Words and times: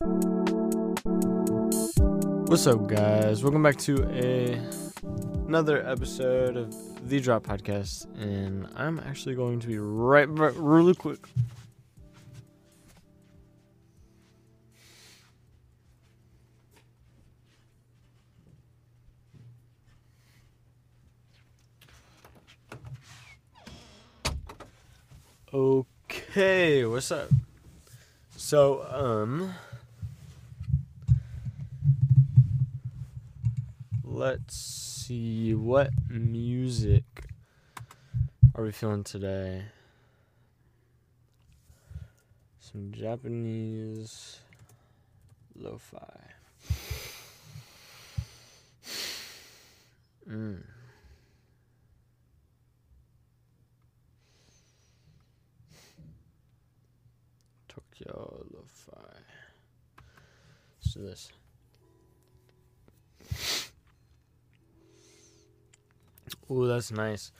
What's 0.00 0.14
up, 2.68 2.86
guys? 2.86 3.42
Welcome 3.42 3.64
back 3.64 3.78
to 3.78 4.04
a 4.04 4.62
another 5.48 5.84
episode 5.84 6.56
of 6.56 7.08
the 7.08 7.18
Drop 7.18 7.42
Podcast, 7.42 8.06
and 8.16 8.68
I'm 8.76 9.00
actually 9.00 9.34
going 9.34 9.58
to 9.58 9.66
be 9.66 9.76
right, 9.80 10.28
right 10.28 10.54
really 10.54 10.94
quick. 10.94 11.18
Okay, 25.52 26.84
what's 26.84 27.10
up? 27.10 27.30
So, 28.36 28.86
um, 28.92 29.54
let's 34.18 34.56
see 34.56 35.54
what 35.54 35.90
music 36.08 37.04
are 38.52 38.64
we 38.64 38.72
feeling 38.72 39.04
today? 39.04 39.62
Some 42.58 42.90
Japanese 42.90 44.40
lo-fi. 45.54 45.98
Mm. 50.28 50.64
Tokyo 57.68 58.46
lo-fi. 58.52 59.22
So 60.80 61.02
this. 61.02 61.30
Ooh, 66.50 66.66
that's 66.66 66.90
nice. 66.90 67.30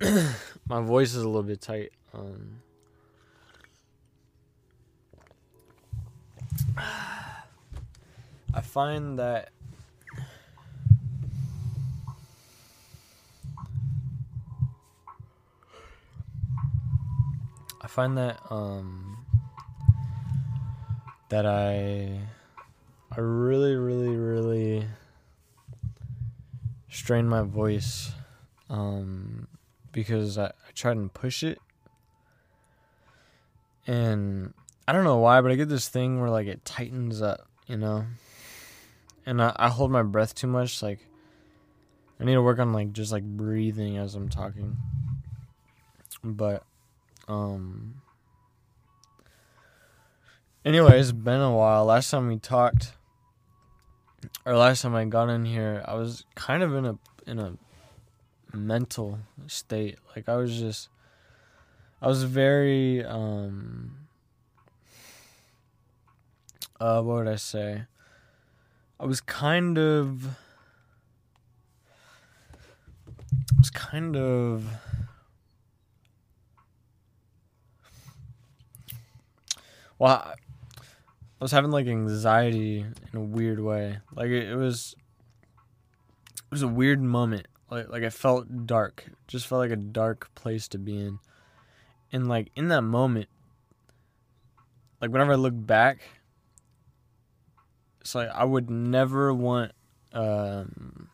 My 0.68 0.80
voice 0.82 1.14
is 1.14 1.22
a 1.22 1.26
little 1.26 1.42
bit 1.42 1.60
tight. 1.60 1.92
Um, 2.12 2.60
I 8.52 8.60
find 8.62 9.18
that 9.18 9.50
I 17.80 17.86
find 17.86 18.18
that 18.18 18.38
um 18.50 19.24
that 21.30 21.46
I 21.46 22.20
I 23.10 23.20
really 23.20 23.76
really 23.76 24.16
really 24.16 24.86
strain 26.90 27.28
my 27.28 27.42
voice 27.42 28.12
um, 28.68 29.46
because 29.92 30.36
I, 30.36 30.46
I 30.46 30.72
tried 30.74 30.96
and 30.96 31.12
push 31.12 31.42
it. 31.42 31.58
And 33.86 34.52
I 34.86 34.92
don't 34.92 35.04
know 35.04 35.18
why, 35.18 35.40
but 35.40 35.50
I 35.50 35.54
get 35.54 35.68
this 35.68 35.88
thing 35.88 36.20
where 36.20 36.30
like 36.30 36.46
it 36.46 36.64
tightens 36.64 37.22
up, 37.22 37.48
you 37.66 37.76
know? 37.76 38.04
And 39.24 39.40
I, 39.40 39.54
I 39.56 39.68
hold 39.68 39.90
my 39.90 40.02
breath 40.02 40.34
too 40.34 40.46
much. 40.46 40.82
Like, 40.82 40.98
I 42.18 42.24
need 42.24 42.34
to 42.34 42.42
work 42.42 42.58
on 42.58 42.72
like 42.72 42.92
just 42.92 43.12
like 43.12 43.24
breathing 43.24 43.96
as 43.96 44.14
I'm 44.14 44.28
talking. 44.28 44.76
But, 46.22 46.64
um, 47.28 48.02
anyway, 50.64 51.00
it's 51.00 51.12
been 51.12 51.40
a 51.40 51.52
while. 51.54 51.84
Last 51.86 52.10
time 52.10 52.28
we 52.28 52.38
talked, 52.38 52.92
or 54.44 54.56
last 54.56 54.82
time 54.82 54.94
I 54.94 55.04
got 55.04 55.28
in 55.28 55.44
here, 55.44 55.84
I 55.86 55.94
was 55.94 56.24
kind 56.34 56.62
of 56.62 56.74
in 56.74 56.86
a 56.86 56.98
in 57.26 57.38
a 57.38 57.56
mental 58.52 59.18
state. 59.46 59.98
Like 60.16 60.28
I 60.28 60.36
was 60.36 60.58
just 60.58 60.88
I 62.00 62.08
was 62.08 62.24
very 62.24 63.04
um 63.04 64.08
uh 66.80 67.02
what 67.02 67.16
would 67.16 67.28
I 67.28 67.36
say? 67.36 67.84
I 68.98 69.04
was 69.06 69.20
kind 69.20 69.78
of 69.78 70.26
I 73.06 73.56
was 73.58 73.70
kind 73.70 74.16
of 74.16 74.64
well 79.98 80.34
I 81.40 81.44
was 81.44 81.52
having 81.52 81.70
like 81.70 81.86
anxiety 81.86 82.80
in 82.80 83.18
a 83.18 83.22
weird 83.22 83.60
way. 83.60 83.98
Like 84.14 84.28
it, 84.28 84.50
it 84.50 84.56
was 84.56 84.94
it 86.36 86.50
was 86.50 86.62
a 86.62 86.68
weird 86.68 87.00
moment 87.00 87.46
like 87.70 87.88
like 87.88 88.02
it 88.02 88.12
felt 88.12 88.66
dark. 88.66 89.06
Just 89.26 89.46
felt 89.46 89.60
like 89.60 89.70
a 89.70 89.76
dark 89.76 90.34
place 90.34 90.68
to 90.68 90.78
be 90.78 90.98
in. 90.98 91.18
And 92.12 92.28
like 92.28 92.50
in 92.56 92.68
that 92.68 92.82
moment, 92.82 93.28
like 95.00 95.10
whenever 95.10 95.32
I 95.32 95.36
look 95.36 95.54
back, 95.56 96.00
it's 98.00 98.14
like 98.14 98.28
I 98.28 98.44
would 98.44 98.68
never 98.68 99.32
want 99.32 99.72
um 100.12 101.08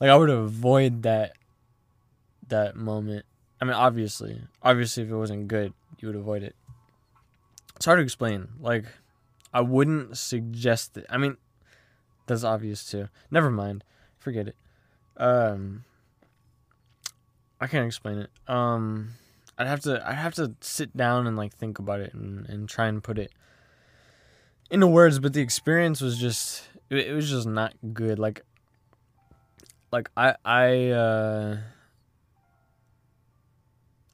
like 0.00 0.10
I 0.10 0.16
would 0.16 0.30
avoid 0.30 1.02
that 1.04 1.32
that 2.48 2.74
moment. 2.76 3.24
I 3.60 3.64
mean 3.64 3.74
obviously. 3.74 4.42
Obviously 4.62 5.04
if 5.04 5.10
it 5.10 5.16
wasn't 5.16 5.46
good, 5.46 5.72
you 6.00 6.08
would 6.08 6.16
avoid 6.16 6.42
it. 6.42 6.56
It's 7.78 7.84
hard 7.84 7.98
to 7.98 8.02
explain. 8.02 8.48
Like 8.58 8.86
I 9.54 9.60
wouldn't 9.60 10.18
suggest 10.18 10.96
it. 10.96 11.06
I 11.08 11.16
mean 11.16 11.36
that's 12.26 12.42
obvious 12.42 12.90
too. 12.90 13.08
Never 13.30 13.52
mind. 13.52 13.84
Forget 14.18 14.48
it. 14.48 14.56
Um 15.16 15.84
I 17.60 17.68
can't 17.68 17.86
explain 17.86 18.18
it. 18.18 18.30
Um 18.48 19.10
I'd 19.56 19.68
have 19.68 19.78
to 19.82 20.02
I'd 20.04 20.14
have 20.14 20.34
to 20.34 20.56
sit 20.60 20.96
down 20.96 21.28
and 21.28 21.36
like 21.36 21.54
think 21.54 21.78
about 21.78 22.00
it 22.00 22.12
and, 22.14 22.48
and 22.48 22.68
try 22.68 22.88
and 22.88 23.00
put 23.00 23.16
it 23.16 23.30
into 24.72 24.88
words, 24.88 25.20
but 25.20 25.32
the 25.32 25.40
experience 25.40 26.00
was 26.00 26.18
just 26.18 26.64
it, 26.90 26.98
it 26.98 27.12
was 27.12 27.30
just 27.30 27.46
not 27.46 27.74
good. 27.94 28.18
Like 28.18 28.44
like 29.92 30.10
I 30.16 30.34
I 30.44 30.88
uh 30.88 31.58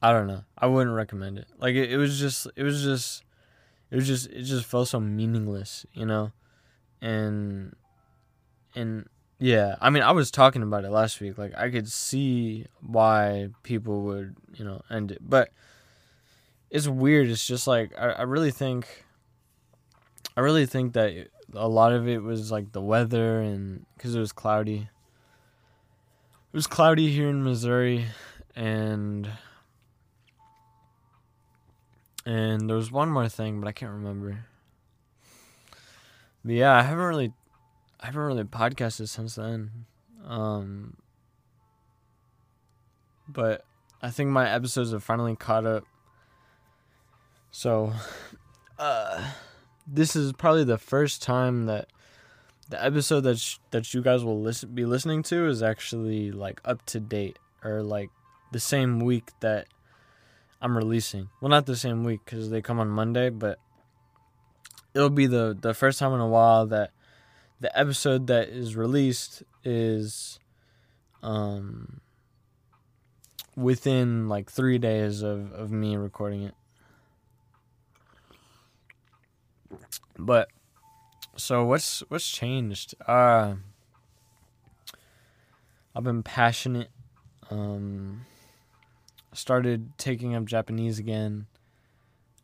I 0.02 0.12
don't 0.12 0.26
know. 0.26 0.44
I 0.58 0.66
wouldn't 0.66 0.94
recommend 0.94 1.38
it. 1.38 1.46
Like 1.56 1.76
it, 1.76 1.90
it 1.90 1.96
was 1.96 2.20
just 2.20 2.46
it 2.56 2.62
was 2.62 2.82
just 2.82 3.23
it 3.94 3.98
was 3.98 4.08
just 4.08 4.26
it 4.30 4.42
just 4.42 4.66
felt 4.66 4.88
so 4.88 4.98
meaningless, 4.98 5.86
you 5.92 6.04
know? 6.04 6.32
And 7.00 7.76
and 8.74 9.08
yeah, 9.38 9.76
I 9.80 9.90
mean, 9.90 10.02
I 10.02 10.10
was 10.10 10.32
talking 10.32 10.64
about 10.64 10.84
it 10.84 10.90
last 10.90 11.20
week. 11.20 11.38
Like, 11.38 11.56
I 11.56 11.70
could 11.70 11.88
see 11.88 12.66
why 12.80 13.50
people 13.62 14.02
would, 14.02 14.34
you 14.52 14.64
know, 14.64 14.82
end 14.90 15.12
it, 15.12 15.18
but 15.20 15.50
it's 16.70 16.88
weird. 16.88 17.28
It's 17.28 17.46
just 17.46 17.68
like 17.68 17.92
I, 17.96 18.06
I 18.06 18.22
really 18.22 18.50
think, 18.50 19.04
I 20.36 20.40
really 20.40 20.66
think 20.66 20.94
that 20.94 21.28
a 21.52 21.68
lot 21.68 21.92
of 21.92 22.08
it 22.08 22.20
was 22.20 22.50
like 22.50 22.72
the 22.72 22.82
weather 22.82 23.42
and 23.42 23.86
because 23.96 24.16
it 24.16 24.18
was 24.18 24.32
cloudy. 24.32 24.88
It 26.52 26.56
was 26.56 26.66
cloudy 26.66 27.12
here 27.12 27.28
in 27.28 27.44
Missouri, 27.44 28.06
and 28.56 29.30
and 32.26 32.68
there 32.68 32.76
was 32.76 32.90
one 32.90 33.10
more 33.10 33.28
thing, 33.28 33.60
but 33.60 33.68
I 33.68 33.72
can't 33.72 33.92
remember. 33.92 34.46
But 36.44 36.54
yeah, 36.54 36.74
I 36.74 36.82
haven't 36.82 37.04
really 37.04 37.32
I 38.00 38.06
haven't 38.06 38.22
really 38.22 38.44
podcasted 38.44 39.08
since 39.08 39.36
then. 39.36 39.86
Um, 40.26 40.96
but 43.28 43.64
I 44.02 44.10
think 44.10 44.30
my 44.30 44.50
episodes 44.50 44.92
have 44.92 45.02
finally 45.02 45.36
caught 45.36 45.64
up. 45.64 45.84
So, 47.50 47.92
uh, 48.78 49.32
this 49.86 50.16
is 50.16 50.32
probably 50.32 50.64
the 50.64 50.78
first 50.78 51.22
time 51.22 51.66
that 51.66 51.88
the 52.68 52.82
episode 52.84 53.20
that 53.22 53.38
sh- 53.38 53.58
that 53.70 53.92
you 53.94 54.02
guys 54.02 54.24
will 54.24 54.40
listen 54.40 54.74
be 54.74 54.84
listening 54.84 55.22
to 55.24 55.46
is 55.46 55.62
actually 55.62 56.32
like 56.32 56.60
up 56.64 56.84
to 56.86 57.00
date 57.00 57.38
or 57.62 57.82
like 57.82 58.10
the 58.52 58.60
same 58.60 59.00
week 59.00 59.30
that 59.40 59.68
I'm 60.64 60.74
releasing. 60.78 61.28
Well, 61.42 61.50
not 61.50 61.66
the 61.66 61.76
same 61.76 62.04
week 62.04 62.22
because 62.24 62.48
they 62.48 62.62
come 62.62 62.80
on 62.80 62.88
Monday, 62.88 63.28
but 63.28 63.58
it'll 64.94 65.10
be 65.10 65.26
the 65.26 65.54
the 65.60 65.74
first 65.74 65.98
time 65.98 66.14
in 66.14 66.20
a 66.20 66.26
while 66.26 66.66
that 66.68 66.90
the 67.60 67.78
episode 67.78 68.28
that 68.28 68.48
is 68.48 68.74
released 68.74 69.42
is 69.62 70.38
um 71.22 72.00
within 73.54 74.30
like 74.30 74.50
three 74.50 74.78
days 74.78 75.20
of, 75.20 75.52
of 75.52 75.70
me 75.70 75.96
recording 75.96 76.44
it. 76.44 76.54
But 80.18 80.48
so 81.36 81.66
what's 81.66 82.00
what's 82.08 82.30
changed? 82.30 82.94
Uh 83.06 83.56
I've 85.94 86.04
been 86.04 86.22
passionate. 86.22 86.88
Um 87.50 88.24
started 89.34 89.96
taking 89.98 90.34
up 90.34 90.44
Japanese 90.46 90.98
again. 90.98 91.46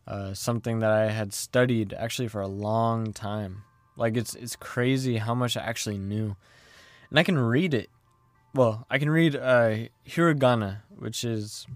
uh, 0.07 0.35
something 0.35 0.81
that 0.81 0.91
I 0.91 1.11
had 1.11 1.33
studied 1.33 1.93
actually 1.93 2.29
for 2.29 2.41
a 2.41 2.49
long 2.49 3.13
time. 3.13 3.63
Like 3.97 4.17
it's 4.17 4.35
it's 4.35 4.57
crazy 4.57 5.19
how 5.19 5.35
much 5.35 5.57
I 5.57 5.63
actually 5.63 5.99
knew, 5.99 6.37
and 7.11 7.19
I 7.19 7.23
can 7.23 7.39
read 7.39 7.75
it. 7.75 7.91
Well, 8.55 8.87
I 8.91 8.99
can 8.99 9.11
read 9.11 9.37
uh, 9.37 9.87
hiragana, 10.09 10.79
which 10.99 11.23
is 11.23 11.67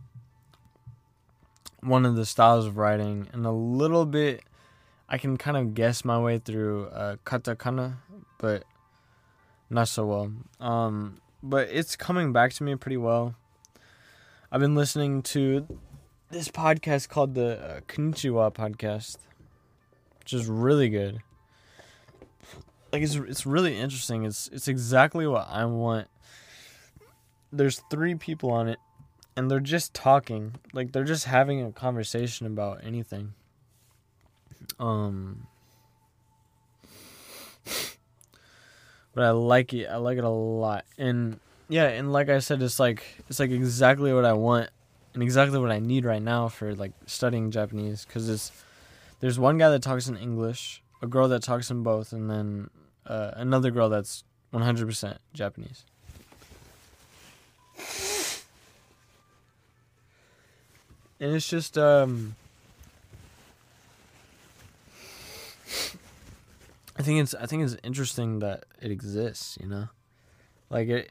one 1.80 2.04
of 2.06 2.16
the 2.16 2.26
styles 2.26 2.66
of 2.66 2.76
writing, 2.76 3.28
and 3.32 3.46
a 3.46 3.52
little 3.52 4.06
bit. 4.06 4.42
I 5.08 5.18
can 5.18 5.36
kind 5.36 5.56
of 5.56 5.74
guess 5.74 6.04
my 6.04 6.18
way 6.18 6.38
through 6.38 6.86
uh, 6.86 7.16
katakana, 7.26 7.96
but 8.38 8.64
not 9.68 9.86
so 9.86 10.06
well. 10.06 10.32
Um, 10.66 11.18
but 11.42 11.68
it's 11.70 11.94
coming 11.94 12.32
back 12.32 12.54
to 12.54 12.64
me 12.64 12.74
pretty 12.74 12.96
well. 12.96 13.34
I've 14.54 14.60
been 14.60 14.76
listening 14.76 15.22
to 15.22 15.66
this 16.30 16.46
podcast 16.46 17.08
called 17.08 17.34
the 17.34 17.58
uh, 17.58 17.80
Konnichiwa 17.88 18.54
podcast, 18.54 19.16
which 20.20 20.32
is 20.32 20.46
really 20.46 20.88
good. 20.88 21.18
Like 22.92 23.02
it's 23.02 23.16
it's 23.16 23.46
really 23.46 23.76
interesting. 23.76 24.24
It's 24.24 24.46
it's 24.52 24.68
exactly 24.68 25.26
what 25.26 25.48
I 25.50 25.64
want. 25.64 26.06
There's 27.52 27.82
three 27.90 28.14
people 28.14 28.52
on 28.52 28.68
it, 28.68 28.78
and 29.34 29.50
they're 29.50 29.58
just 29.58 29.92
talking. 29.92 30.54
Like 30.72 30.92
they're 30.92 31.02
just 31.02 31.24
having 31.24 31.60
a 31.60 31.72
conversation 31.72 32.46
about 32.46 32.84
anything. 32.84 33.34
Um. 34.78 35.48
But 39.14 39.22
I 39.22 39.30
like 39.30 39.72
it. 39.72 39.86
I 39.86 39.98
like 39.98 40.18
it 40.18 40.24
a 40.24 40.28
lot. 40.28 40.84
And 40.98 41.38
yeah, 41.68 41.88
and 41.88 42.12
like 42.12 42.28
I 42.28 42.38
said, 42.40 42.62
it's 42.62 42.78
like 42.78 43.04
it's 43.28 43.38
like 43.40 43.50
exactly 43.50 44.12
what 44.12 44.24
I 44.24 44.32
want 44.32 44.70
and 45.14 45.22
exactly 45.22 45.58
what 45.58 45.70
I 45.70 45.78
need 45.78 46.04
right 46.04 46.22
now 46.22 46.48
for 46.48 46.74
like 46.74 46.92
studying 47.06 47.50
Japanese 47.50 48.04
because 48.04 48.28
it's 48.28 48.52
there's 49.20 49.38
one 49.38 49.58
guy 49.58 49.70
that 49.70 49.82
talks 49.82 50.08
in 50.08 50.16
English, 50.16 50.82
a 51.00 51.06
girl 51.06 51.28
that 51.28 51.42
talks 51.42 51.70
in 51.70 51.82
both, 51.82 52.12
and 52.12 52.28
then 52.30 52.70
uh, 53.06 53.30
another 53.34 53.70
girl 53.70 53.88
that's 53.88 54.24
100% 54.52 55.18
Japanese. 55.32 55.84
And 61.20 61.34
it's 61.34 61.48
just 61.48 61.78
um 61.78 62.34
I 66.96 67.02
think 67.02 67.20
it's 67.22 67.34
I 67.34 67.46
think 67.46 67.62
it's 67.62 67.76
interesting 67.82 68.40
that 68.40 68.64
it 68.82 68.90
exists, 68.90 69.56
you 69.60 69.68
know? 69.68 69.88
Like 70.70 70.88
it 70.88 71.10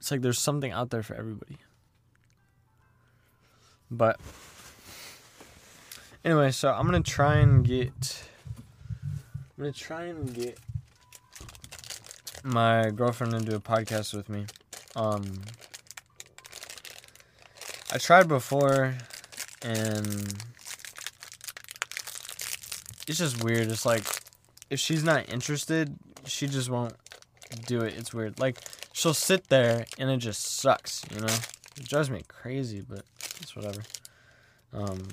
it's 0.00 0.10
like 0.10 0.22
there's 0.22 0.38
something 0.38 0.72
out 0.72 0.88
there 0.88 1.02
for 1.02 1.14
everybody. 1.14 1.58
But 3.90 4.18
anyway, 6.24 6.52
so 6.52 6.72
I'm 6.72 6.86
gonna 6.86 7.02
try 7.02 7.36
and 7.36 7.64
get. 7.64 8.24
I'm 9.04 9.64
gonna 9.64 9.72
try 9.72 10.04
and 10.04 10.32
get 10.32 10.58
my 12.42 12.90
girlfriend 12.90 13.32
to 13.32 13.40
do 13.40 13.56
a 13.56 13.60
podcast 13.60 14.14
with 14.14 14.30
me. 14.30 14.46
Um, 14.96 15.42
I 17.92 17.98
tried 17.98 18.26
before, 18.26 18.94
and 19.60 20.34
it's 23.06 23.18
just 23.18 23.44
weird. 23.44 23.68
It's 23.70 23.84
like 23.84 24.04
if 24.70 24.80
she's 24.80 25.04
not 25.04 25.28
interested, 25.28 25.94
she 26.24 26.46
just 26.46 26.70
won't 26.70 26.94
do 27.66 27.82
it. 27.82 27.94
It's 27.98 28.14
weird. 28.14 28.38
Like 28.38 28.60
she'll 29.00 29.14
sit 29.14 29.48
there 29.48 29.86
and 29.98 30.10
it 30.10 30.18
just 30.18 30.42
sucks, 30.42 31.02
you 31.10 31.20
know. 31.20 31.34
It 31.78 31.88
drives 31.88 32.10
me 32.10 32.22
crazy, 32.28 32.84
but 32.86 33.02
it's 33.40 33.56
whatever. 33.56 33.80
Um, 34.74 35.08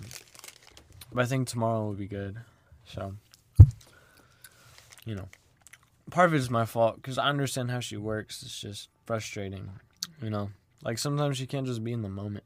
but 1.14 1.24
I 1.24 1.26
think 1.26 1.48
tomorrow 1.48 1.86
will 1.86 1.94
be 1.94 2.08
good. 2.08 2.38
So, 2.86 3.14
you 5.06 5.16
know, 5.16 5.30
part 6.12 6.28
of 6.28 6.34
it 6.34 6.38
is 6.38 6.50
my 6.50 6.66
fault 6.66 6.98
because 6.98 7.18
I 7.18 7.30
understand 7.30 7.72
how 7.72 7.80
she 7.80 7.96
works. 7.96 8.44
It's 8.44 8.60
just 8.60 8.90
frustrating, 9.06 9.70
you 10.22 10.30
know. 10.30 10.50
Like 10.84 10.98
sometimes 10.98 11.38
she 11.38 11.48
can't 11.48 11.66
just 11.66 11.82
be 11.82 11.94
in 11.94 12.02
the 12.02 12.10
moment. 12.10 12.44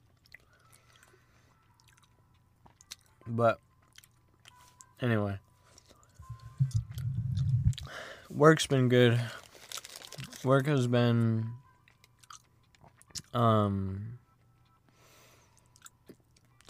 But 3.26 3.60
anyway, 5.02 5.40
work's 8.30 8.68
been 8.68 8.90
good. 8.90 9.20
Work 10.44 10.66
has 10.68 10.88
been 10.88 11.52
um 13.34 14.18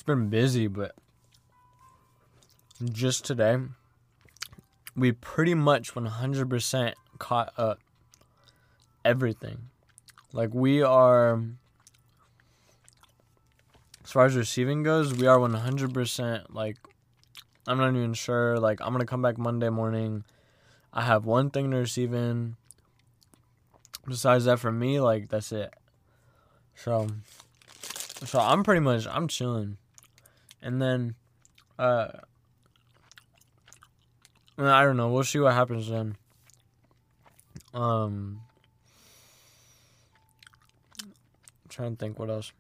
it's 0.02 0.08
been 0.08 0.30
busy, 0.30 0.66
but 0.66 0.96
just 2.92 3.24
today, 3.24 3.58
we 4.96 5.12
pretty 5.12 5.54
much 5.54 5.94
100% 5.94 6.94
caught 7.20 7.54
up 7.56 7.80
everything. 9.06 9.70
Like, 10.34 10.50
we 10.54 10.82
are, 10.82 11.40
as 14.04 14.12
far 14.12 14.26
as 14.26 14.36
receiving 14.36 14.82
goes, 14.82 15.14
we 15.14 15.28
are 15.28 15.38
100%. 15.38 16.46
Like, 16.50 16.78
I'm 17.68 17.78
not 17.78 17.90
even 17.90 18.16
sure. 18.16 18.58
Like, 18.60 18.82
I'm 18.82 18.90
going 18.90 19.02
to 19.02 19.06
come 19.06 19.22
back 19.22 19.38
Monday 19.38 19.70
morning. 19.70 20.24
I 20.92 21.04
have 21.04 21.26
one 21.26 21.52
thing 21.52 21.70
to 21.70 21.78
receive 21.78 22.12
in. 22.12 22.56
Besides 24.08 24.46
that, 24.46 24.60
for 24.60 24.72
me, 24.72 25.00
like, 25.00 25.30
that's 25.30 25.52
it. 25.52 25.74
So, 26.76 27.08
so 28.26 28.40
I'm 28.40 28.64
pretty 28.64 28.82
much, 28.82 29.08
I'm 29.08 29.28
chilling 29.28 29.78
and 30.62 30.82
then 30.82 31.16
uh 31.80 32.08
I 34.58 34.84
don't 34.84 34.98
know. 34.98 35.10
We'll 35.10 35.24
see 35.24 35.40
what 35.40 35.54
happens 35.54 35.90
then. 35.90 36.18
Um, 37.74 38.42
I'm 41.02 41.70
trying 41.70 41.96
to 41.96 41.98
think 41.98 42.20
what 42.20 42.30
else. 42.30 42.52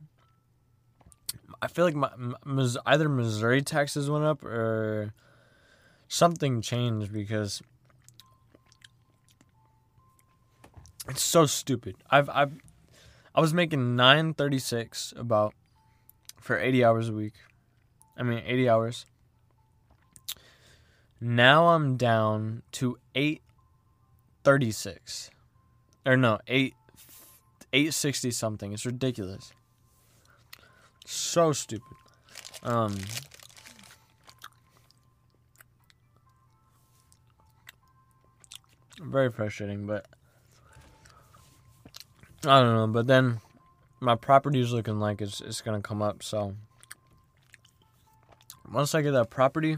I 1.62 1.68
feel 1.68 1.86
like 1.86 1.94
my, 1.94 2.10
my 2.44 2.68
either 2.88 3.08
Missouri 3.08 3.62
taxes 3.62 4.10
went 4.10 4.26
up 4.26 4.44
or 4.44 5.14
something 6.08 6.64
changed 6.64 7.14
because 7.14 7.62
it's 11.12 11.22
so 11.22 11.46
stupid. 11.46 11.96
I've 12.10 12.30
I've 12.30 12.54
I 13.36 13.42
was 13.42 13.54
making 13.54 13.96
nine 13.96 14.34
thirty 14.34 14.60
six 14.60 15.14
about 15.16 15.54
for 16.40 16.58
eighty 16.58 16.84
hours 16.84 17.10
a 17.10 17.14
week. 17.14 17.34
I 18.18 18.24
mean, 18.24 18.42
80 18.46 18.70
hours. 18.70 19.06
Now 21.20 21.68
I'm 21.70 21.98
down 21.98 22.62
to 22.74 23.00
836. 23.16 25.32
Or 26.06 26.16
no, 26.18 26.38
8 26.48 26.76
860 27.74 28.32
something. 28.32 28.74
It's 28.74 28.86
ridiculous. 28.86 29.54
So 31.06 31.54
stupid. 31.54 31.96
Um 32.64 32.98
very 39.02 39.32
frustrating, 39.32 39.88
but 39.88 40.06
I 42.44 42.60
don't 42.60 42.76
know, 42.76 42.88
but 42.88 43.08
then 43.08 43.40
my 44.00 44.16
property 44.16 44.60
is 44.60 44.74
looking 44.74 45.00
like 45.00 45.22
it's 45.22 45.42
it's 45.42 45.62
gonna 45.62 45.82
come 45.82 46.02
up, 46.02 46.24
so 46.24 46.56
once 48.72 48.96
I 48.96 49.02
get 49.02 49.12
that 49.12 49.30
property, 49.30 49.78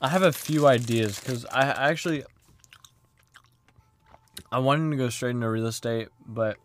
I 0.00 0.08
have 0.08 0.22
a 0.22 0.32
few 0.32 0.66
ideas 0.66 1.18
because 1.18 1.44
I 1.46 1.62
actually 1.62 2.22
I 4.52 4.58
wanted 4.60 4.90
to 4.90 4.96
go 4.96 5.08
straight 5.08 5.30
into 5.30 5.48
real 5.48 5.66
estate, 5.66 6.08
but 6.24 6.58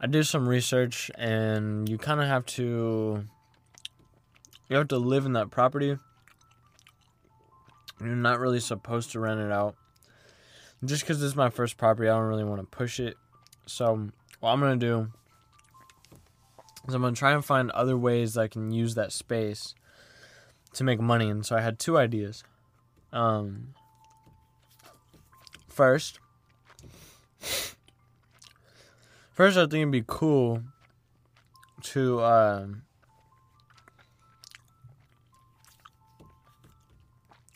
I 0.00 0.06
did 0.06 0.26
some 0.26 0.48
research 0.48 1.10
and 1.16 1.88
you 1.88 1.98
kind 1.98 2.20
of 2.20 2.28
have 2.28 2.46
to 2.46 3.24
you 4.68 4.76
have 4.76 4.88
to 4.88 4.98
live 4.98 5.26
in 5.26 5.32
that 5.32 5.50
property. 5.50 5.98
You're 8.00 8.08
not 8.08 8.38
really 8.40 8.60
supposed 8.60 9.12
to 9.12 9.20
rent 9.20 9.40
it 9.40 9.50
out. 9.50 9.76
Just 10.84 11.02
because 11.02 11.20
this 11.20 11.28
is 11.28 11.36
my 11.36 11.50
first 11.50 11.76
property, 11.76 12.08
I 12.08 12.14
don't 12.14 12.28
really 12.28 12.44
want 12.44 12.60
to 12.60 12.66
push 12.66 12.98
it. 12.98 13.16
So, 13.72 14.10
what 14.40 14.50
I'm 14.50 14.60
to 14.60 14.76
do 14.76 15.08
is 16.86 16.92
I'm 16.92 17.00
gonna 17.00 17.16
try 17.16 17.32
and 17.32 17.42
find 17.42 17.70
other 17.70 17.96
ways 17.96 18.36
I 18.36 18.46
can 18.46 18.70
use 18.70 18.96
that 18.96 19.12
space 19.12 19.74
to 20.74 20.84
make 20.84 21.00
money. 21.00 21.30
And 21.30 21.46
so 21.46 21.56
I 21.56 21.62
had 21.62 21.78
two 21.78 21.96
ideas. 21.96 22.44
Um, 23.14 23.68
first, 25.68 26.20
first 29.30 29.56
I 29.56 29.62
think 29.62 29.74
it'd 29.74 29.90
be 29.90 30.04
cool 30.06 30.64
to 31.80 32.20
uh, 32.20 32.66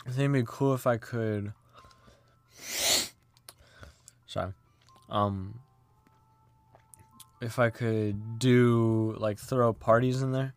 I 0.07 0.09
think 0.09 0.19
it'd 0.19 0.33
be 0.33 0.45
cool 0.47 0.73
if 0.73 0.87
I 0.87 0.97
could. 0.97 1.53
Sorry. 4.27 4.55
Um, 5.11 5.61
if 7.41 7.59
I 7.59 7.71
could 7.71 8.39
do 8.39 9.15
like 9.19 9.39
throw 9.39 9.73
parties 9.73 10.23
in 10.23 10.33
there 10.33 10.55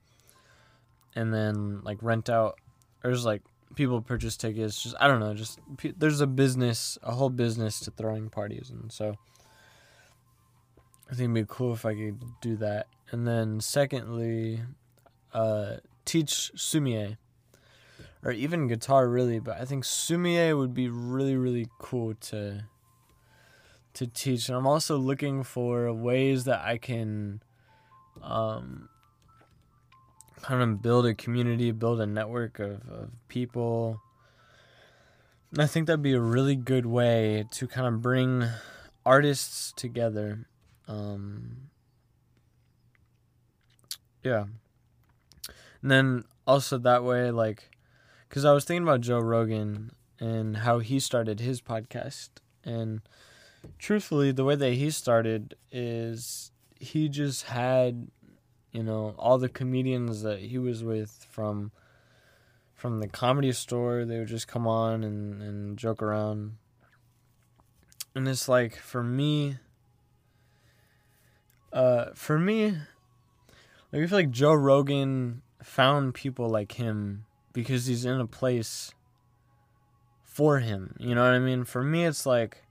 and 1.15 1.33
then 1.33 1.81
like 1.83 1.97
rent 2.01 2.29
out 2.29 2.59
or 3.03 3.11
just 3.11 3.25
like 3.25 3.41
people 3.75 4.01
purchase 4.01 4.37
tickets. 4.37 4.81
Just 4.81 4.95
I 4.99 5.07
don't 5.07 5.19
know. 5.19 5.33
Just 5.33 5.59
there's 5.97 6.21
a 6.21 6.27
business, 6.27 6.97
a 7.03 7.13
whole 7.13 7.29
business 7.29 7.79
to 7.81 7.91
throwing 7.91 8.29
parties, 8.29 8.69
and 8.69 8.91
so 8.91 9.15
I 11.09 11.15
think 11.15 11.31
it'd 11.31 11.33
be 11.33 11.45
cool 11.47 11.73
if 11.73 11.85
I 11.85 11.95
could 11.95 12.21
do 12.41 12.55
that. 12.57 12.87
And 13.11 13.27
then 13.27 13.59
secondly, 13.59 14.61
uh, 15.33 15.77
teach 16.05 16.51
sumie 16.55 17.17
or 18.23 18.31
even 18.31 18.67
guitar 18.67 19.07
really, 19.07 19.39
but 19.39 19.59
I 19.59 19.65
think 19.65 19.83
sumie 19.83 20.57
would 20.57 20.73
be 20.73 20.89
really 20.89 21.35
really 21.35 21.67
cool 21.79 22.15
to 22.15 22.65
to 23.99 24.07
teach. 24.07 24.47
And 24.47 24.57
I'm 24.57 24.65
also 24.65 24.97
looking 24.97 25.43
for 25.43 25.91
ways 25.93 26.45
that 26.45 26.61
I 26.61 26.77
can 26.77 27.43
um 28.21 28.87
kind 30.41 30.61
of 30.61 30.81
build 30.81 31.05
a 31.05 31.13
community, 31.13 31.71
build 31.71 31.99
a 31.99 32.05
network 32.05 32.59
of, 32.59 32.87
of 32.89 33.09
people. 33.27 33.99
And 35.51 35.61
I 35.61 35.65
think 35.65 35.87
that'd 35.87 36.01
be 36.01 36.13
a 36.13 36.21
really 36.21 36.55
good 36.55 36.85
way 36.85 37.43
to 37.51 37.67
kind 37.67 37.87
of 37.87 38.01
bring 38.01 38.45
artists 39.05 39.73
together. 39.75 40.47
Um, 40.87 41.69
yeah. 44.23 44.45
And 45.81 45.91
then 45.91 46.23
also 46.47 46.77
that 46.77 47.03
way, 47.03 47.31
like, 47.31 47.69
because 48.29 48.45
I 48.45 48.53
was 48.53 48.63
thinking 48.63 48.83
about 48.83 49.01
Joe 49.01 49.19
Rogan 49.19 49.91
and 50.21 50.57
how 50.57 50.79
he 50.79 51.01
started 51.01 51.41
his 51.41 51.61
podcast. 51.61 52.29
And 52.63 53.01
truthfully, 53.77 54.31
the 54.31 54.43
way 54.43 54.55
that 54.55 54.73
he 54.73 54.89
started 54.89 55.55
is 55.71 56.51
he 56.79 57.09
just 57.09 57.43
had 57.45 58.07
you 58.71 58.83
know 58.83 59.13
all 59.17 59.37
the 59.37 59.49
comedians 59.49 60.21
that 60.21 60.39
he 60.39 60.57
was 60.57 60.83
with 60.83 61.27
from 61.29 61.71
from 62.73 62.99
the 62.99 63.07
comedy 63.07 63.51
store 63.51 64.05
they 64.05 64.19
would 64.19 64.27
just 64.27 64.47
come 64.47 64.65
on 64.65 65.03
and, 65.03 65.41
and 65.41 65.77
joke 65.77 66.01
around 66.01 66.55
and 68.15 68.27
it's 68.27 68.47
like 68.47 68.75
for 68.77 69.03
me 69.03 69.57
uh 71.73 72.05
for 72.13 72.39
me 72.39 72.77
like 73.91 74.03
I 74.03 74.07
feel 74.07 74.19
like 74.19 74.31
Joe 74.31 74.53
Rogan 74.53 75.41
found 75.63 76.13
people 76.13 76.47
like 76.47 76.73
him 76.73 77.25
because 77.53 77.87
he's 77.87 78.05
in 78.05 78.19
a 78.19 78.27
place 78.27 78.93
for 80.23 80.59
him. 80.59 80.95
You 80.99 81.15
know 81.15 81.23
what 81.23 81.33
I 81.33 81.39
mean? 81.39 81.63
For 81.63 81.83
me 81.83 82.05
it's 82.05 82.25
like 82.25 82.63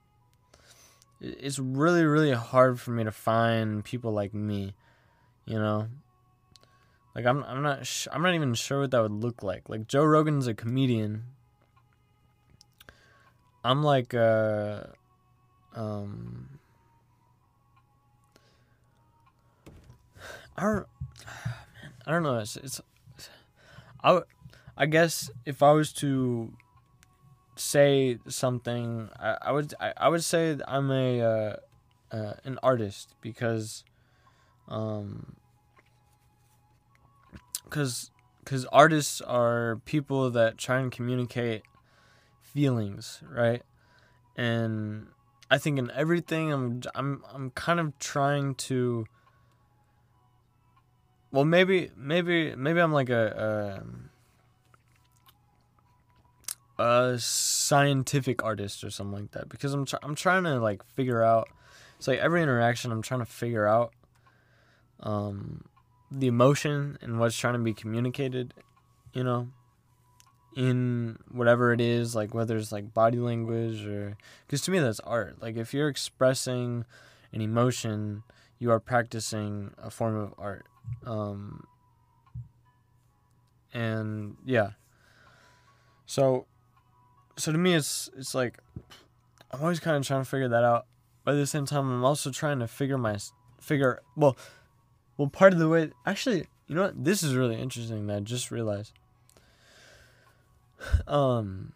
it's 1.21 1.59
really 1.59 2.05
really 2.05 2.31
hard 2.31 2.79
for 2.79 2.91
me 2.91 3.03
to 3.03 3.11
find 3.11 3.83
people 3.83 4.11
like 4.11 4.33
me 4.33 4.73
you 5.45 5.57
know? 5.57 5.87
Like 7.15 7.25
i'm 7.25 7.43
i'm 7.43 7.63
not 7.63 7.85
sh- 7.85 8.07
i'm 8.11 8.21
not 8.21 8.35
even 8.35 8.53
sure 8.53 8.81
what 8.81 8.91
that 8.91 9.01
would 9.01 9.11
look 9.11 9.43
like. 9.43 9.67
Like 9.67 9.87
joe 9.87 10.03
rogan's 10.03 10.47
a 10.47 10.53
comedian. 10.53 11.23
I'm 13.63 13.83
like 13.83 14.13
uh 14.13 14.83
um 15.75 16.59
I 20.55 20.63
don't, 20.63 20.75
man, 21.25 21.93
I 22.05 22.11
don't 22.11 22.23
know. 22.23 22.37
It's, 22.37 22.57
it's 22.57 22.81
I, 24.03 24.21
I 24.77 24.85
guess 24.85 25.31
if 25.45 25.63
I 25.63 25.71
was 25.71 25.93
to 25.93 26.53
say 27.59 28.19
something, 28.27 29.09
I, 29.19 29.37
I 29.41 29.51
would 29.51 29.73
I, 29.79 29.93
I 29.97 30.09
would 30.09 30.23
say 30.23 30.57
I'm 30.67 30.91
a 30.91 31.21
uh, 31.21 31.55
uh, 32.11 32.33
an 32.43 32.57
artist 32.63 33.15
because, 33.21 33.83
um, 34.67 35.35
because 37.63 38.11
because 38.43 38.65
artists 38.65 39.21
are 39.21 39.81
people 39.85 40.31
that 40.31 40.57
try 40.57 40.79
and 40.79 40.91
communicate 40.91 41.63
feelings, 42.41 43.21
right? 43.29 43.61
And 44.35 45.07
I 45.51 45.57
think 45.57 45.77
in 45.77 45.91
everything 45.91 46.51
I'm 46.51 46.81
I'm 46.95 47.23
I'm 47.33 47.51
kind 47.51 47.79
of 47.79 47.97
trying 47.99 48.55
to. 48.55 49.05
Well, 51.31 51.45
maybe 51.45 51.91
maybe 51.95 52.55
maybe 52.55 52.79
I'm 52.79 52.93
like 52.93 53.09
a. 53.09 53.83
a 53.83 54.08
a 56.79 57.19
scientific 57.19 58.41
artist 58.41 58.85
or 58.85 58.89
something 58.89 59.19
like 59.21 59.31
that 59.31 59.49
because 59.49 59.73
I'm 59.73 59.85
tr- 59.85 59.97
I'm 60.01 60.15
trying 60.15 60.45
to 60.45 60.59
like 60.59 60.81
figure 60.95 61.21
out 61.21 61.49
it's 61.97 62.07
like 62.07 62.19
every 62.19 62.41
interaction 62.41 62.91
I'm 62.91 63.01
trying 63.01 63.19
to 63.19 63.25
figure 63.25 63.67
out 63.67 63.93
um 65.01 65.65
the 66.09 66.27
emotion 66.27 66.97
and 67.01 67.19
what's 67.19 67.37
trying 67.37 67.53
to 67.53 67.59
be 67.59 67.73
communicated, 67.73 68.53
you 69.13 69.23
know, 69.25 69.49
in 70.55 71.19
whatever 71.29 71.73
it 71.73 71.81
is, 71.81 72.15
like 72.15 72.33
whether 72.33 72.55
it's 72.55 72.71
like 72.71 72.93
body 72.93 73.19
language 73.19 73.85
or 73.85 74.15
cuz 74.47 74.61
to 74.61 74.71
me 74.71 74.79
that's 74.79 75.01
art. 75.01 75.41
Like 75.41 75.57
if 75.57 75.73
you're 75.73 75.89
expressing 75.89 76.85
an 77.33 77.41
emotion, 77.41 78.23
you 78.57 78.71
are 78.71 78.79
practicing 78.79 79.73
a 79.77 79.91
form 79.91 80.15
of 80.15 80.33
art. 80.37 80.65
Um 81.05 81.67
and 83.73 84.37
yeah. 84.45 84.71
So 86.05 86.47
so 87.39 87.51
to 87.51 87.57
me 87.57 87.73
it's 87.73 88.09
it's 88.17 88.35
like 88.35 88.59
I'm 89.51 89.61
always 89.61 89.79
kind 89.79 89.97
of 89.97 90.05
trying 90.05 90.21
to 90.21 90.29
figure 90.29 90.49
that 90.49 90.63
out. 90.63 90.85
But 91.23 91.35
at 91.35 91.37
the 91.37 91.47
same 91.47 91.65
time, 91.65 91.91
I'm 91.91 92.05
also 92.05 92.31
trying 92.31 92.59
to 92.59 92.67
figure 92.67 92.97
my 92.97 93.17
figure. 93.59 94.01
Well, 94.15 94.37
well, 95.17 95.27
part 95.27 95.53
of 95.53 95.59
the 95.59 95.67
way. 95.67 95.91
Actually, 96.05 96.47
you 96.67 96.75
know 96.75 96.83
what? 96.83 97.03
This 97.03 97.23
is 97.23 97.35
really 97.35 97.59
interesting. 97.59 98.07
That 98.07 98.17
I 98.17 98.19
just 98.21 98.51
realized. 98.51 98.93
Um, 101.07 101.73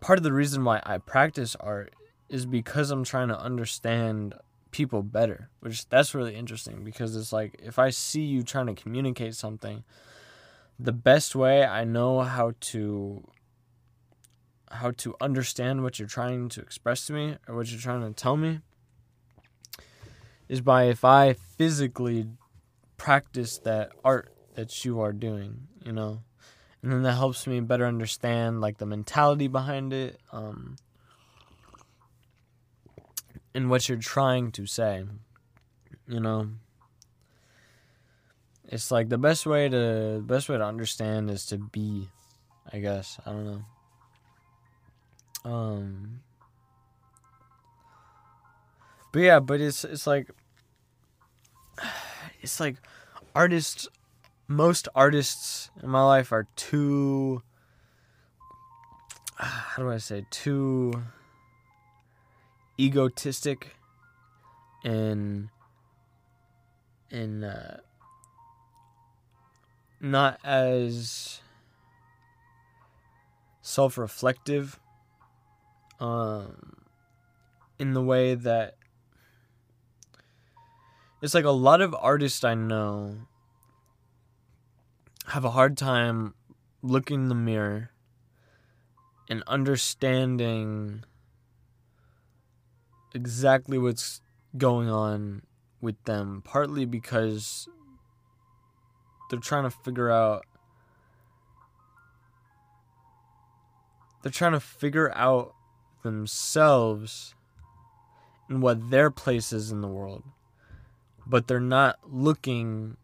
part 0.00 0.20
of 0.20 0.22
the 0.22 0.32
reason 0.32 0.62
why 0.62 0.80
I 0.86 0.98
practice 0.98 1.56
art 1.58 1.92
is 2.28 2.46
because 2.46 2.92
I'm 2.92 3.02
trying 3.02 3.26
to 3.26 3.40
understand 3.40 4.34
people 4.70 5.02
better, 5.02 5.50
which 5.58 5.88
that's 5.88 6.14
really 6.14 6.36
interesting 6.36 6.84
because 6.84 7.16
it's 7.16 7.32
like 7.32 7.56
if 7.60 7.76
I 7.76 7.90
see 7.90 8.20
you 8.20 8.44
trying 8.44 8.66
to 8.66 8.80
communicate 8.80 9.34
something, 9.34 9.82
the 10.78 10.92
best 10.92 11.34
way 11.34 11.64
I 11.64 11.82
know 11.82 12.20
how 12.20 12.52
to 12.60 13.28
how 14.70 14.90
to 14.92 15.14
understand 15.20 15.82
what 15.82 15.98
you're 15.98 16.08
trying 16.08 16.48
to 16.50 16.60
express 16.60 17.06
to 17.06 17.12
me 17.12 17.36
or 17.46 17.56
what 17.56 17.70
you're 17.70 17.80
trying 17.80 18.02
to 18.02 18.12
tell 18.12 18.36
me 18.36 18.60
is 20.48 20.60
by 20.60 20.84
if 20.84 21.04
I 21.04 21.34
physically 21.56 22.26
practice 22.96 23.58
that 23.58 23.92
art 24.04 24.32
that 24.54 24.84
you 24.84 25.00
are 25.00 25.12
doing, 25.12 25.68
you 25.84 25.92
know. 25.92 26.22
And 26.82 26.92
then 26.92 27.02
that 27.02 27.14
helps 27.14 27.46
me 27.46 27.60
better 27.60 27.86
understand 27.86 28.60
like 28.60 28.78
the 28.78 28.86
mentality 28.86 29.48
behind 29.48 29.92
it 29.92 30.20
um 30.32 30.76
and 33.54 33.68
what 33.68 33.88
you're 33.88 33.98
trying 33.98 34.52
to 34.52 34.66
say. 34.66 35.04
You 36.06 36.20
know. 36.20 36.50
It's 38.70 38.90
like 38.90 39.08
the 39.08 39.18
best 39.18 39.46
way 39.46 39.68
to 39.68 39.76
the 39.76 40.24
best 40.24 40.48
way 40.48 40.58
to 40.58 40.64
understand 40.64 41.30
is 41.30 41.46
to 41.46 41.58
be, 41.58 42.08
I 42.70 42.78
guess. 42.78 43.18
I 43.24 43.30
don't 43.30 43.44
know. 43.46 43.64
Um, 45.44 46.20
but 49.12 49.20
yeah, 49.20 49.40
but 49.40 49.60
it's 49.60 49.84
it's 49.84 50.06
like 50.06 50.30
it's 52.40 52.60
like 52.60 52.76
artists. 53.34 53.88
Most 54.50 54.88
artists 54.94 55.70
in 55.82 55.90
my 55.90 56.02
life 56.04 56.32
are 56.32 56.46
too. 56.56 57.42
How 59.36 59.82
do 59.82 59.90
I 59.90 59.98
say 59.98 60.24
too 60.30 60.92
egotistic 62.80 63.74
and 64.84 65.48
and 67.10 67.44
uh, 67.44 67.78
not 70.00 70.38
as 70.44 71.40
self-reflective 73.62 74.78
um, 76.00 76.76
in 77.78 77.94
the 77.94 78.02
way 78.02 78.34
that 78.34 78.74
it's 81.20 81.34
like 81.34 81.44
a 81.44 81.50
lot 81.50 81.80
of 81.80 81.94
artists 81.98 82.44
I 82.44 82.54
know 82.54 83.16
have 85.26 85.44
a 85.44 85.50
hard 85.50 85.76
time 85.76 86.34
looking 86.82 87.22
in 87.22 87.28
the 87.28 87.34
mirror 87.34 87.90
and 89.28 89.42
understanding 89.46 91.04
exactly 93.14 93.78
what's 93.78 94.22
going 94.56 94.88
on 94.88 95.42
with 95.80 96.02
them 96.04 96.42
partly 96.44 96.84
because 96.84 97.68
they're 99.28 99.38
trying 99.38 99.64
to 99.64 99.70
figure 99.70 100.10
out 100.10 100.44
they're 104.22 104.32
trying 104.32 104.52
to 104.52 104.60
figure 104.60 105.12
out 105.14 105.54
themselves 106.02 107.34
and 108.48 108.62
what 108.62 108.90
their 108.90 109.10
place 109.10 109.52
is 109.52 109.70
in 109.70 109.80
the 109.80 109.88
world, 109.88 110.22
but 111.26 111.46
they're 111.46 111.60
not 111.60 111.98
looking 112.06 112.96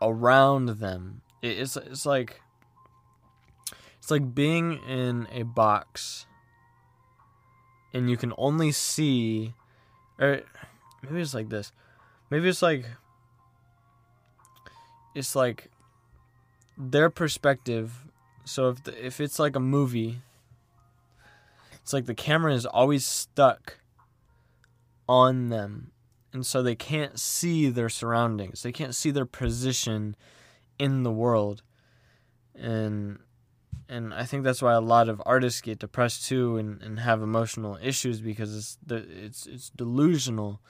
around 0.00 0.78
them. 0.80 1.22
It's 1.42 1.76
it's 1.76 2.06
like 2.06 2.40
it's 3.98 4.10
like 4.10 4.34
being 4.34 4.80
in 4.88 5.26
a 5.32 5.42
box 5.42 6.26
and 7.92 8.10
you 8.10 8.16
can 8.16 8.32
only 8.38 8.72
see 8.72 9.54
or 10.18 10.42
maybe 11.02 11.20
it's 11.20 11.34
like 11.34 11.48
this. 11.48 11.72
Maybe 12.30 12.48
it's 12.48 12.62
like 12.62 12.86
it's 15.14 15.34
like 15.34 15.70
their 16.76 17.10
perspective. 17.10 18.04
So 18.44 18.68
if 18.70 18.84
the, 18.84 19.06
if 19.06 19.20
it's 19.20 19.38
like 19.38 19.56
a 19.56 19.60
movie, 19.60 20.20
it's 21.86 21.92
like 21.92 22.06
the 22.06 22.16
camera 22.16 22.52
is 22.52 22.66
always 22.66 23.04
stuck 23.04 23.78
on 25.08 25.50
them, 25.50 25.92
and 26.32 26.44
so 26.44 26.60
they 26.60 26.74
can't 26.74 27.16
see 27.16 27.68
their 27.68 27.88
surroundings. 27.88 28.64
They 28.64 28.72
can't 28.72 28.92
see 28.92 29.12
their 29.12 29.24
position 29.24 30.16
in 30.80 31.04
the 31.04 31.12
world, 31.12 31.62
and 32.56 33.20
and 33.88 34.12
I 34.12 34.24
think 34.24 34.42
that's 34.42 34.60
why 34.60 34.72
a 34.72 34.80
lot 34.80 35.08
of 35.08 35.22
artists 35.24 35.60
get 35.60 35.78
depressed 35.78 36.26
too 36.26 36.56
and, 36.56 36.82
and 36.82 36.98
have 36.98 37.22
emotional 37.22 37.78
issues 37.80 38.20
because 38.20 38.56
it's 38.56 38.78
the 38.84 38.96
it's 38.96 39.46
it's 39.46 39.70
delusional. 39.70 40.60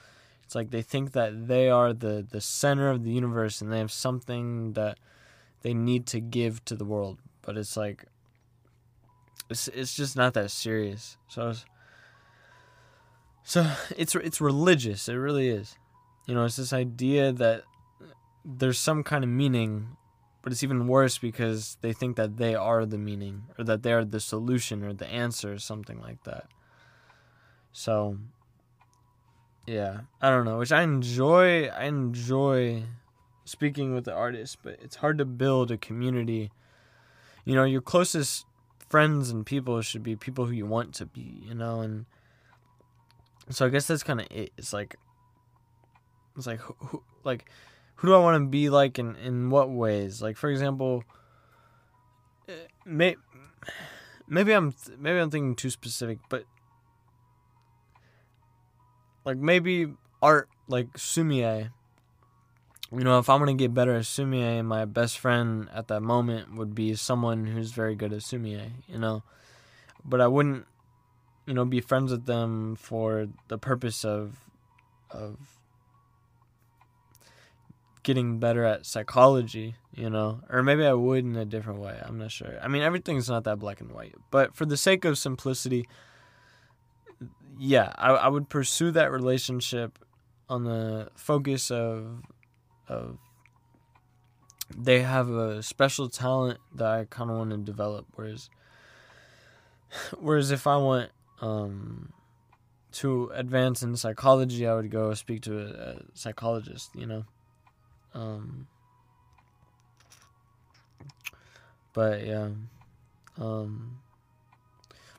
It's 0.43 0.53
like 0.53 0.69
they 0.69 0.83
think 0.83 1.13
that 1.13 1.47
they 1.47 1.67
are 1.67 1.93
the 1.93 2.27
the 2.29 2.41
center 2.41 2.91
of 2.91 3.03
the 3.03 3.09
universe 3.09 3.59
and 3.59 3.73
they 3.73 3.79
have 3.79 3.91
something 3.91 4.73
that 4.73 4.99
they 5.63 5.73
need 5.73 6.05
to 6.13 6.19
give 6.19 6.63
to 6.65 6.75
the 6.75 6.85
world, 6.85 7.17
but 7.41 7.57
it's 7.57 7.75
like 7.75 8.05
it's 9.49 9.67
it's 9.69 9.95
just 9.95 10.15
not 10.15 10.33
that 10.33 10.51
serious. 10.51 11.17
So 11.27 11.49
it's, 11.49 11.65
so 13.43 13.71
it's 13.97 14.15
it's 14.15 14.41
religious. 14.41 15.07
It 15.07 15.13
really 15.13 15.49
is. 15.49 15.77
You 16.25 16.35
know, 16.35 16.45
it's 16.45 16.57
this 16.57 16.73
idea 16.73 17.31
that 17.31 17.63
there's 18.43 18.79
some 18.79 19.03
kind 19.03 19.23
of 19.23 19.29
meaning 19.29 19.97
but 20.47 20.53
it's 20.53 20.63
even 20.63 20.87
worse 20.87 21.17
because 21.17 21.77
they 21.81 21.91
think 21.91 22.15
that 22.15 22.37
they 22.37 22.55
are 22.55 22.85
the 22.85 22.97
meaning 22.97 23.43
or 23.59 23.65
that 23.65 23.83
they 23.83 23.91
are 23.91 24.05
the 24.05 24.21
solution 24.21 24.81
or 24.81 24.93
the 24.93 25.05
answer 25.05 25.51
or 25.51 25.59
something 25.59 25.99
like 25.99 26.23
that. 26.23 26.47
So 27.73 28.17
yeah, 29.65 30.03
I 30.21 30.29
don't 30.29 30.45
know, 30.45 30.57
which 30.57 30.71
I 30.71 30.83
enjoy 30.83 31.65
I 31.65 31.83
enjoy 31.83 32.83
speaking 33.43 33.93
with 33.93 34.05
the 34.05 34.13
artists, 34.13 34.55
but 34.55 34.79
it's 34.81 34.95
hard 34.95 35.17
to 35.17 35.25
build 35.25 35.69
a 35.69 35.77
community. 35.77 36.49
You 37.43 37.55
know, 37.55 37.65
your 37.65 37.81
closest 37.81 38.45
friends 38.89 39.29
and 39.29 39.45
people 39.45 39.81
should 39.81 40.03
be 40.03 40.15
people 40.15 40.45
who 40.45 40.53
you 40.53 40.65
want 40.65 40.93
to 40.95 41.05
be, 41.05 41.43
you 41.45 41.53
know, 41.53 41.81
and 41.81 42.05
so 43.49 43.65
I 43.65 43.69
guess 43.69 43.87
that's 43.87 44.03
kind 44.03 44.21
of 44.21 44.27
it. 44.29 44.51
It's 44.57 44.73
like 44.73 44.95
it's 46.35 46.47
like 46.47 46.59
who, 46.59 47.03
like 47.23 47.49
who 47.95 48.07
do 48.07 48.15
I 48.15 48.19
want 48.19 48.41
to 48.43 48.47
be 48.47 48.69
like 48.69 48.99
in 48.99 49.15
in 49.17 49.49
what 49.49 49.69
ways? 49.69 50.21
Like 50.21 50.37
for 50.37 50.49
example, 50.49 51.03
eh, 52.47 52.53
may, 52.85 53.15
maybe 54.27 54.51
I'm 54.51 54.73
maybe 54.99 55.19
I'm 55.19 55.31
thinking 55.31 55.55
too 55.55 55.69
specific, 55.69 56.19
but 56.29 56.45
like 59.25 59.37
maybe 59.37 59.93
art 60.21 60.49
like 60.67 60.93
sumie. 60.93 61.71
You 62.91 63.03
know, 63.03 63.19
if 63.19 63.29
I'm 63.29 63.39
gonna 63.39 63.53
get 63.53 63.73
better 63.73 63.95
at 63.95 64.03
sumie, 64.03 64.63
my 64.63 64.85
best 64.85 65.19
friend 65.19 65.67
at 65.73 65.87
that 65.89 66.01
moment 66.01 66.55
would 66.55 66.73
be 66.73 66.95
someone 66.95 67.45
who's 67.45 67.71
very 67.71 67.95
good 67.95 68.13
at 68.13 68.19
sumie. 68.19 68.69
You 68.87 68.97
know, 68.97 69.23
but 70.05 70.21
I 70.21 70.27
wouldn't, 70.27 70.65
you 71.45 71.53
know, 71.53 71.65
be 71.65 71.81
friends 71.81 72.11
with 72.11 72.25
them 72.25 72.75
for 72.75 73.27
the 73.49 73.57
purpose 73.57 74.05
of 74.05 74.37
of 75.11 75.37
getting 78.03 78.39
better 78.39 78.63
at 78.63 78.85
psychology, 78.85 79.75
you 79.93 80.09
know, 80.09 80.39
or 80.49 80.63
maybe 80.63 80.85
I 80.85 80.93
would 80.93 81.25
in 81.25 81.35
a 81.35 81.43
different 81.43 81.81
way. 81.81 81.99
I'm 82.01 82.17
not 82.17 82.31
sure. 82.31 82.57
I 82.61 82.69
mean, 82.69 82.81
everything's 82.81 83.27
not 83.27 83.43
that 83.43 83.59
black 83.59 83.81
and 83.81 83.91
white, 83.91 84.15
but 84.31 84.55
for 84.55 84.65
the 84.65 84.77
sake 84.77 85.03
of 85.03 85.17
simplicity, 85.17 85.89
yeah, 87.59 87.91
I, 87.97 88.11
I 88.11 88.27
would 88.29 88.47
pursue 88.47 88.91
that 88.91 89.11
relationship 89.11 89.99
on 90.47 90.63
the 90.63 91.09
focus 91.15 91.69
of 91.69 92.21
of 92.87 93.17
they 94.75 95.01
have 95.01 95.29
a 95.29 95.63
special 95.63 96.09
talent 96.09 96.59
that 96.75 96.87
I 96.87 97.05
kind 97.05 97.29
of 97.29 97.37
want 97.37 97.51
to 97.51 97.57
develop. 97.57 98.05
Whereas, 98.15 98.49
whereas 100.19 100.51
if 100.51 100.67
I 100.67 100.77
want 100.77 101.11
um, 101.41 102.13
to 102.93 103.31
advance 103.33 103.83
in 103.83 103.95
psychology, 103.95 104.67
I 104.67 104.75
would 104.75 104.91
go 104.91 105.13
speak 105.13 105.41
to 105.43 105.59
a, 105.59 105.65
a 105.65 106.01
psychologist. 106.13 106.91
You 106.95 107.07
know. 107.07 107.25
Um, 108.13 108.67
but 111.93 112.25
yeah. 112.25 112.49
Um, 113.39 113.99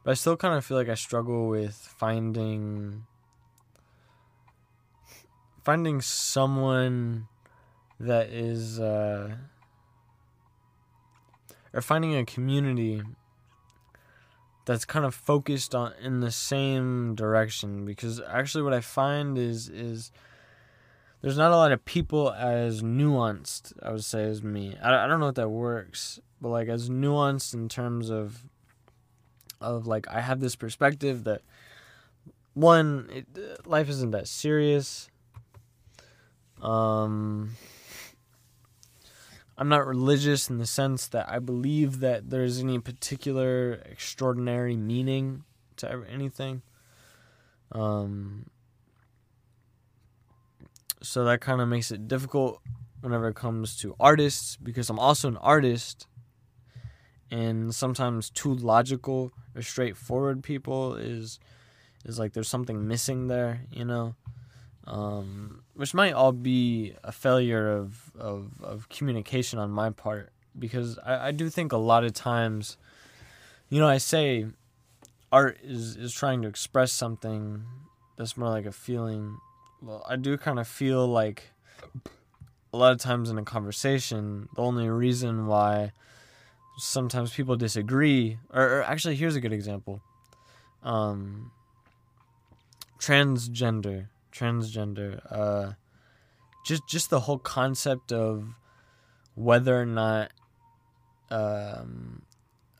but 0.02 0.12
I 0.12 0.14
still 0.14 0.36
kind 0.36 0.54
of 0.54 0.64
feel 0.64 0.76
like 0.76 0.88
I 0.88 0.94
struggle 0.94 1.48
with 1.48 1.74
finding 1.98 3.04
finding 5.62 6.00
someone 6.00 7.28
that 8.00 8.28
is 8.28 8.78
uh, 8.78 9.34
or 11.72 11.80
finding 11.80 12.14
a 12.14 12.24
community 12.24 13.02
that's 14.64 14.84
kind 14.84 15.04
of 15.04 15.14
focused 15.14 15.74
on 15.74 15.92
in 16.00 16.20
the 16.20 16.30
same 16.30 17.14
direction 17.14 17.84
because 17.86 18.20
actually 18.28 18.62
what 18.62 18.74
I 18.74 18.80
find 18.80 19.38
is 19.38 19.68
is 19.68 20.12
there's 21.22 21.38
not 21.38 21.50
a 21.50 21.56
lot 21.56 21.72
of 21.72 21.84
people 21.84 22.32
as 22.32 22.82
nuanced, 22.82 23.72
I 23.82 23.90
would 23.90 24.04
say, 24.04 24.24
as 24.24 24.42
me. 24.42 24.76
I, 24.80 25.04
I 25.04 25.06
don't 25.08 25.18
know 25.18 25.28
if 25.28 25.34
that 25.34 25.48
works, 25.48 26.20
but 26.40 26.50
like 26.50 26.68
as 26.68 26.88
nuanced 26.88 27.54
in 27.54 27.68
terms 27.68 28.10
of 28.10 28.44
of 29.60 29.86
like 29.86 30.06
I 30.08 30.20
have 30.20 30.40
this 30.40 30.54
perspective 30.54 31.24
that 31.24 31.42
one, 32.54 33.08
it, 33.12 33.66
life 33.66 33.88
isn't 33.88 34.10
that 34.10 34.28
serious. 34.28 35.08
Um, 36.60 37.50
I'm 39.58 39.68
not 39.68 39.86
religious 39.86 40.48
in 40.48 40.58
the 40.58 40.66
sense 40.66 41.08
that 41.08 41.28
I 41.28 41.40
believe 41.40 41.98
that 41.98 42.30
there's 42.30 42.60
any 42.60 42.78
particular 42.78 43.82
extraordinary 43.90 44.76
meaning 44.76 45.42
to 45.78 46.04
anything. 46.08 46.62
Um, 47.72 48.46
so 51.02 51.24
that 51.24 51.40
kind 51.40 51.60
of 51.60 51.68
makes 51.68 51.90
it 51.90 52.06
difficult 52.06 52.62
whenever 53.00 53.28
it 53.28 53.34
comes 53.34 53.76
to 53.78 53.96
artists 53.98 54.56
because 54.56 54.88
I'm 54.90 54.98
also 54.98 55.26
an 55.26 55.36
artist 55.38 56.06
and 57.30 57.74
sometimes 57.74 58.30
too 58.30 58.54
logical 58.54 59.32
or 59.56 59.62
straightforward 59.62 60.42
people 60.42 60.94
is 60.94 61.40
is 62.04 62.16
like 62.18 62.32
there's 62.32 62.48
something 62.48 62.86
missing 62.86 63.26
there, 63.26 63.62
you 63.72 63.84
know. 63.84 64.14
Um, 64.86 65.62
which 65.78 65.94
might 65.94 66.12
all 66.12 66.32
be 66.32 66.92
a 67.04 67.12
failure 67.12 67.70
of, 67.70 68.10
of, 68.18 68.50
of 68.60 68.88
communication 68.88 69.60
on 69.60 69.70
my 69.70 69.90
part 69.90 70.32
because 70.58 70.98
I, 70.98 71.28
I 71.28 71.30
do 71.30 71.48
think 71.48 71.70
a 71.70 71.76
lot 71.76 72.02
of 72.02 72.12
times 72.12 72.76
you 73.68 73.78
know 73.78 73.86
I 73.86 73.98
say 73.98 74.46
art 75.30 75.58
is, 75.62 75.94
is 75.96 76.12
trying 76.12 76.42
to 76.42 76.48
express 76.48 76.92
something 76.92 77.62
that's 78.16 78.36
more 78.36 78.48
like 78.48 78.66
a 78.66 78.72
feeling 78.72 79.38
well, 79.80 80.04
I 80.08 80.16
do 80.16 80.36
kind 80.36 80.58
of 80.58 80.66
feel 80.66 81.06
like 81.06 81.52
a 82.72 82.76
lot 82.76 82.92
of 82.92 82.98
times 82.98 83.30
in 83.30 83.38
a 83.38 83.44
conversation, 83.44 84.48
the 84.56 84.62
only 84.62 84.88
reason 84.88 85.46
why 85.46 85.92
sometimes 86.76 87.32
people 87.32 87.54
disagree, 87.54 88.38
or, 88.52 88.78
or 88.78 88.82
actually, 88.82 89.14
here's 89.14 89.36
a 89.36 89.40
good 89.40 89.52
example. 89.52 90.02
Um, 90.82 91.52
transgender, 92.98 94.08
transgender, 94.38 95.20
uh, 95.30 95.72
just 96.64 96.86
just 96.88 97.10
the 97.10 97.20
whole 97.20 97.38
concept 97.38 98.12
of 98.12 98.54
whether 99.34 99.80
or 99.80 99.86
not 99.86 100.32
um, 101.30 102.22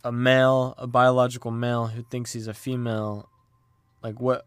a 0.04 0.12
male, 0.12 0.74
a 0.78 0.86
biological 0.86 1.50
male 1.50 1.86
who 1.86 2.02
thinks 2.02 2.32
he's 2.32 2.46
a 2.46 2.54
female, 2.54 3.28
like 4.02 4.20
what 4.20 4.44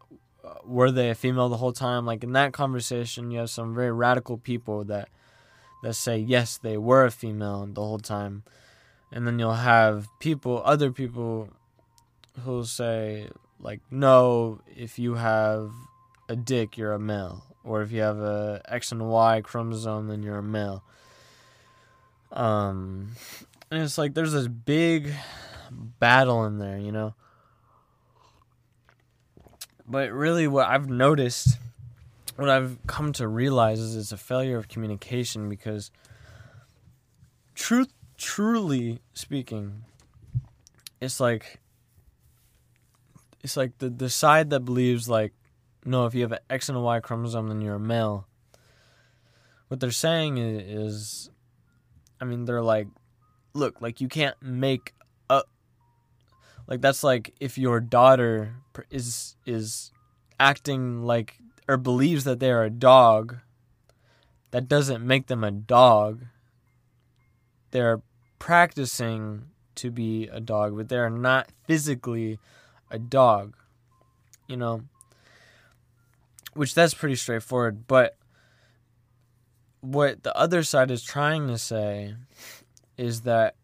were 0.64 0.90
they 0.90 1.10
a 1.10 1.14
female 1.14 1.48
the 1.48 1.56
whole 1.56 1.72
time? 1.72 2.06
Like 2.06 2.24
in 2.24 2.32
that 2.32 2.52
conversation, 2.52 3.30
you 3.30 3.38
have 3.38 3.50
some 3.50 3.74
very 3.74 3.92
radical 3.92 4.38
people 4.38 4.84
that 4.84 5.08
that 5.82 5.94
say 5.94 6.18
yes, 6.18 6.58
they 6.58 6.76
were 6.76 7.04
a 7.04 7.10
female 7.10 7.66
the 7.66 7.82
whole 7.82 7.98
time, 7.98 8.44
and 9.10 9.26
then 9.26 9.38
you'll 9.38 9.54
have 9.54 10.06
people, 10.20 10.62
other 10.64 10.92
people, 10.92 11.48
who'll 12.44 12.64
say 12.64 13.28
like 13.60 13.80
no, 13.90 14.60
if 14.76 14.98
you 14.98 15.14
have 15.14 15.72
a 16.28 16.36
dick, 16.36 16.76
you're 16.76 16.92
a 16.92 16.98
male, 16.98 17.44
or 17.64 17.82
if 17.82 17.92
you 17.92 18.00
have 18.00 18.18
a 18.18 18.62
X 18.68 18.92
and 18.92 19.08
Y 19.08 19.40
chromosome, 19.42 20.08
then 20.08 20.22
you're 20.22 20.38
a 20.38 20.42
male. 20.42 20.82
Um, 22.30 23.10
and 23.70 23.82
it's 23.82 23.98
like 23.98 24.14
there's 24.14 24.32
this 24.32 24.48
big 24.48 25.12
battle 25.98 26.44
in 26.44 26.58
there, 26.58 26.78
you 26.78 26.92
know. 26.92 27.14
But 29.86 30.12
really, 30.12 30.46
what 30.46 30.68
I've 30.68 30.88
noticed, 30.88 31.58
what 32.36 32.48
I've 32.48 32.78
come 32.86 33.12
to 33.14 33.28
realize 33.28 33.78
is 33.78 33.96
it's 33.96 34.12
a 34.12 34.16
failure 34.16 34.56
of 34.56 34.68
communication 34.68 35.48
because 35.48 35.90
truth 37.54 37.92
truly 38.16 39.00
speaking, 39.14 39.82
it's 41.00 41.20
like 41.20 41.60
it's 43.42 43.56
like 43.56 43.78
the 43.78 43.90
the 43.90 44.08
side 44.08 44.50
that 44.50 44.60
believes 44.60 45.08
like 45.08 45.32
no, 45.84 46.06
if 46.06 46.14
you 46.14 46.22
have 46.22 46.32
an 46.32 46.38
X 46.48 46.68
and 46.68 46.78
a 46.78 46.80
Y 46.80 47.00
chromosome, 47.00 47.48
then 47.48 47.60
you're 47.60 47.76
a 47.76 47.80
male. 47.80 48.26
What 49.68 49.80
they're 49.80 49.90
saying 49.90 50.38
is, 50.38 51.30
I 52.20 52.24
mean, 52.24 52.44
they're 52.44 52.62
like, 52.62 52.88
look, 53.54 53.80
like 53.80 54.00
you 54.00 54.08
can't 54.08 54.40
make 54.42 54.94
a 55.28 55.42
like 56.66 56.80
that's 56.80 57.02
like 57.02 57.34
if 57.40 57.58
your 57.58 57.80
daughter 57.80 58.54
is 58.90 59.36
is 59.46 59.92
acting 60.38 61.02
like 61.02 61.38
or 61.68 61.76
believes 61.76 62.24
that 62.24 62.38
they 62.40 62.50
are 62.50 62.64
a 62.64 62.70
dog, 62.70 63.38
that 64.50 64.68
doesn't 64.68 65.04
make 65.04 65.26
them 65.26 65.42
a 65.42 65.50
dog. 65.50 66.26
They're 67.70 68.02
practicing 68.38 69.46
to 69.76 69.90
be 69.90 70.28
a 70.28 70.40
dog, 70.40 70.76
but 70.76 70.88
they're 70.88 71.10
not 71.10 71.48
physically 71.66 72.38
a 72.90 72.98
dog. 72.98 73.56
You 74.46 74.56
know, 74.56 74.82
which 76.54 76.74
that's 76.74 76.94
pretty 76.94 77.16
straightforward, 77.16 77.86
but 77.86 78.16
what 79.82 80.22
the 80.22 80.34
other 80.36 80.62
side 80.62 80.90
is 80.90 81.02
trying 81.02 81.48
to 81.48 81.58
say 81.58 82.14
is 82.96 83.22
that 83.22 83.56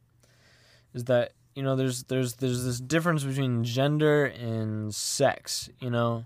is 0.93 1.05
that 1.05 1.33
you 1.55 1.63
know 1.63 1.77
there's 1.77 2.05
there's 2.05 2.35
there's 2.35 2.65
this 2.65 2.81
difference 2.81 3.25
between 3.25 3.65
gender 3.65 4.27
and 4.27 4.95
sex 4.95 5.71
you 5.81 5.91
know? 5.91 6.25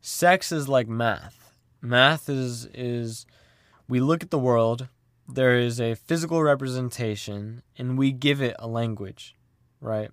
Sex 0.00 0.50
is 0.50 0.68
like 0.68 0.88
math. 0.88 1.52
Math 1.80 2.28
is 2.28 2.66
is 2.72 3.26
we 3.88 4.00
look 4.00 4.22
at 4.22 4.30
the 4.30 4.38
world 4.38 4.88
there 5.28 5.58
is 5.58 5.80
a 5.80 5.94
physical 5.94 6.42
representation 6.42 7.62
and 7.76 7.98
we 7.98 8.12
give 8.12 8.40
it 8.40 8.54
a 8.58 8.68
language 8.68 9.34
right? 9.80 10.10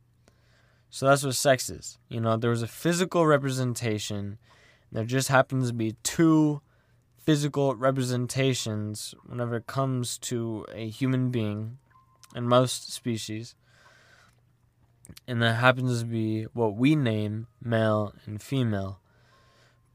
So 0.90 1.06
that's 1.06 1.24
what 1.24 1.36
sex 1.36 1.70
is 1.70 2.00
you 2.10 2.20
know? 2.20 2.36
There 2.36 2.50
was 2.50 2.64
a 2.64 2.68
physical 2.68 3.28
representation 3.28 4.40
there 4.92 5.06
just 5.06 5.28
happens 5.28 5.68
to 5.68 5.74
be 5.74 5.96
two 6.04 6.62
physical 7.18 7.76
representations 7.76 9.14
whenever 9.26 9.58
it 9.58 9.68
comes 9.68 10.18
to 10.18 10.66
a 10.74 10.90
human 10.90 11.30
being 11.30 11.78
and 12.34 12.48
most 12.48 12.92
species. 12.92 13.56
And 15.28 15.42
that 15.42 15.56
happens 15.56 16.02
to 16.02 16.06
be 16.06 16.44
what 16.54 16.76
we 16.76 16.96
name 16.96 17.48
male 17.62 18.14
and 18.26 18.42
female. 18.42 19.00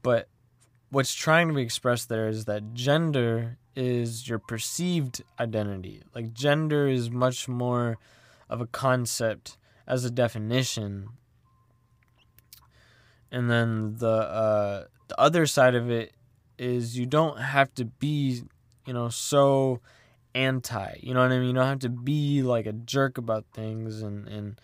But 0.01 0.27
what's 0.89 1.13
trying 1.13 1.47
to 1.49 1.53
be 1.53 1.61
expressed 1.61 2.09
there 2.09 2.27
is 2.27 2.45
that 2.45 2.73
gender 2.73 3.57
is 3.75 4.27
your 4.29 4.39
perceived 4.39 5.21
identity. 5.39 6.03
Like 6.13 6.33
gender 6.33 6.87
is 6.87 7.09
much 7.09 7.47
more 7.47 7.97
of 8.49 8.61
a 8.61 8.67
concept 8.67 9.57
as 9.87 10.05
a 10.05 10.11
definition. 10.11 11.09
And 13.31 13.49
then 13.49 13.95
the 13.97 14.07
uh, 14.07 14.83
the 15.07 15.19
other 15.19 15.45
side 15.45 15.75
of 15.75 15.89
it 15.89 16.13
is 16.57 16.97
you 16.97 17.05
don't 17.05 17.39
have 17.39 17.73
to 17.75 17.85
be, 17.85 18.43
you 18.85 18.93
know, 18.93 19.09
so 19.09 19.81
anti. 20.33 20.99
You 21.01 21.13
know 21.13 21.21
what 21.21 21.31
I 21.31 21.39
mean? 21.39 21.47
You 21.47 21.53
don't 21.53 21.67
have 21.67 21.79
to 21.79 21.89
be 21.89 22.43
like 22.43 22.65
a 22.65 22.73
jerk 22.73 23.17
about 23.17 23.45
things 23.53 24.01
and 24.01 24.27
and 24.27 24.59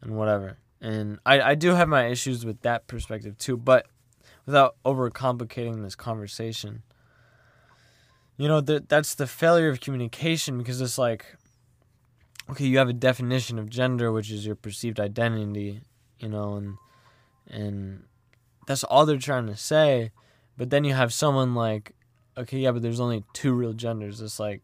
and 0.00 0.16
whatever. 0.16 0.58
And 0.80 1.18
I 1.26 1.40
I 1.40 1.54
do 1.54 1.70
have 1.70 1.88
my 1.88 2.06
issues 2.06 2.44
with 2.44 2.62
that 2.62 2.86
perspective 2.86 3.36
too, 3.38 3.56
but 3.56 3.86
without 4.46 4.76
overcomplicating 4.84 5.82
this 5.82 5.94
conversation. 5.94 6.82
You 8.36 8.46
know, 8.48 8.60
that 8.62 8.88
that's 8.88 9.16
the 9.16 9.26
failure 9.26 9.68
of 9.68 9.80
communication 9.80 10.58
because 10.58 10.80
it's 10.80 10.96
like 10.96 11.26
okay, 12.50 12.64
you 12.64 12.78
have 12.78 12.88
a 12.88 12.94
definition 12.94 13.58
of 13.58 13.68
gender 13.68 14.10
which 14.10 14.30
is 14.30 14.46
your 14.46 14.54
perceived 14.54 15.00
identity, 15.00 15.82
you 16.18 16.28
know, 16.28 16.54
and 16.54 16.76
and 17.50 18.04
that's 18.66 18.84
all 18.84 19.06
they're 19.06 19.18
trying 19.18 19.46
to 19.46 19.56
say 19.56 20.10
but 20.58 20.70
then 20.70 20.84
you 20.84 20.92
have 20.92 21.14
someone 21.14 21.54
like, 21.54 21.94
okay, 22.36 22.58
yeah, 22.58 22.72
but 22.72 22.82
there's 22.82 23.00
only 23.00 23.24
two 23.32 23.54
real 23.54 23.72
genders. 23.72 24.20
It's 24.20 24.40
like, 24.40 24.60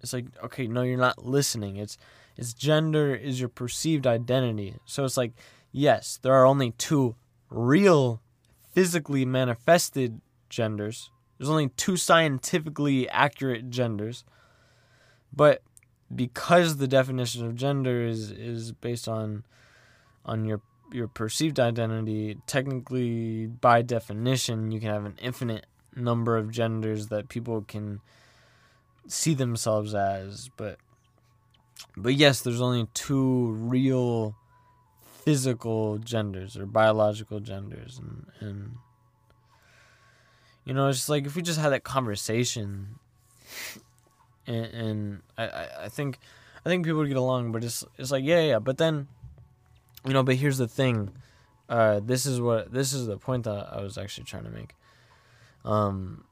it's 0.00 0.14
like, 0.14 0.24
okay, 0.42 0.66
no, 0.66 0.82
you're 0.82 0.96
not 0.96 1.24
listening. 1.24 1.76
It's, 1.76 1.98
it's 2.36 2.54
gender 2.54 3.14
is 3.14 3.38
your 3.38 3.50
perceived 3.50 4.06
identity. 4.06 4.74
So 4.86 5.04
it's 5.04 5.18
like, 5.18 5.32
yes, 5.70 6.18
there 6.22 6.32
are 6.32 6.46
only 6.46 6.70
two 6.72 7.14
real, 7.50 8.22
physically 8.72 9.26
manifested 9.26 10.22
genders. 10.48 11.10
There's 11.36 11.50
only 11.50 11.68
two 11.68 11.98
scientifically 11.98 13.08
accurate 13.10 13.68
genders. 13.68 14.24
But 15.30 15.62
because 16.14 16.78
the 16.78 16.88
definition 16.88 17.44
of 17.44 17.54
gender 17.54 18.06
is 18.06 18.30
is 18.30 18.70
based 18.72 19.08
on 19.08 19.44
on 20.24 20.44
your 20.44 20.62
your 20.92 21.08
perceived 21.08 21.58
identity, 21.58 22.38
technically 22.46 23.46
by 23.46 23.82
definition, 23.82 24.70
you 24.70 24.80
can 24.80 24.90
have 24.90 25.04
an 25.04 25.16
infinite 25.20 25.66
number 25.96 26.36
of 26.36 26.50
genders 26.50 27.08
that 27.08 27.28
people 27.28 27.62
can 27.62 28.00
see 29.06 29.34
themselves 29.34 29.94
as, 29.94 30.50
but 30.56 30.78
but 31.96 32.14
yes, 32.14 32.40
there's 32.40 32.60
only 32.60 32.88
two 32.94 33.52
real 33.52 34.34
physical 35.22 35.98
genders 35.98 36.56
or 36.56 36.66
biological 36.66 37.40
genders 37.40 37.98
and 37.98 38.26
and 38.40 38.76
you 40.64 40.72
know, 40.72 40.88
it's 40.88 40.98
just 40.98 41.08
like 41.08 41.26
if 41.26 41.36
we 41.36 41.42
just 41.42 41.60
had 41.60 41.70
that 41.70 41.84
conversation 41.84 42.98
and, 44.46 44.66
and 44.66 45.22
I, 45.36 45.68
I 45.84 45.88
think 45.88 46.18
I 46.64 46.68
think 46.68 46.84
people 46.84 47.00
would 47.00 47.08
get 47.08 47.16
along, 47.16 47.52
but 47.52 47.64
it's 47.64 47.84
it's 47.98 48.10
like 48.10 48.24
yeah, 48.24 48.40
yeah, 48.40 48.58
but 48.58 48.78
then 48.78 49.08
you 50.04 50.12
know, 50.12 50.22
but 50.22 50.36
here's 50.36 50.58
the 50.58 50.68
thing. 50.68 51.10
Uh, 51.68 52.00
this 52.00 52.26
is 52.26 52.40
what 52.40 52.72
this 52.72 52.92
is 52.92 53.06
the 53.06 53.16
point 53.16 53.44
that 53.44 53.68
I 53.72 53.80
was 53.80 53.96
actually 53.96 54.24
trying 54.24 54.44
to 54.44 54.50
make. 54.50 54.74
Um, 55.64 56.24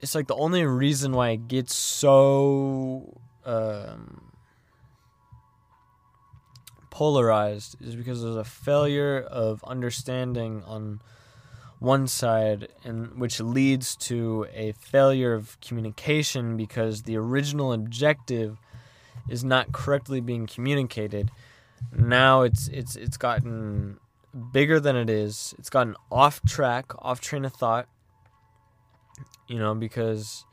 it's 0.00 0.14
like 0.14 0.26
the 0.26 0.34
only 0.34 0.64
reason 0.64 1.12
why 1.12 1.30
it 1.30 1.46
gets 1.46 1.74
so 1.74 3.20
um, 3.44 4.32
polarized 6.90 7.76
is 7.80 7.94
because 7.94 8.22
there's 8.22 8.36
a 8.36 8.44
failure 8.44 9.20
of 9.20 9.62
understanding 9.64 10.62
on 10.66 11.00
one 11.78 12.06
side 12.06 12.68
and 12.84 13.18
which 13.18 13.40
leads 13.40 13.96
to 13.96 14.46
a 14.52 14.72
failure 14.72 15.32
of 15.32 15.58
communication 15.60 16.56
because 16.56 17.02
the 17.04 17.16
original 17.16 17.72
objective 17.72 18.58
is 19.30 19.44
not 19.44 19.72
correctly 19.72 20.20
being 20.20 20.46
communicated. 20.46 21.30
Now 21.96 22.42
it's 22.42 22.68
it's 22.68 22.96
it's 22.96 23.16
gotten 23.16 23.98
bigger 24.52 24.80
than 24.80 24.96
it 24.96 25.08
is. 25.08 25.54
It's 25.58 25.70
gotten 25.70 25.96
off 26.10 26.42
track, 26.46 26.92
off 26.98 27.20
train 27.20 27.44
of 27.44 27.54
thought. 27.54 27.88
You 29.48 29.58
know, 29.58 29.74
because 29.74 30.44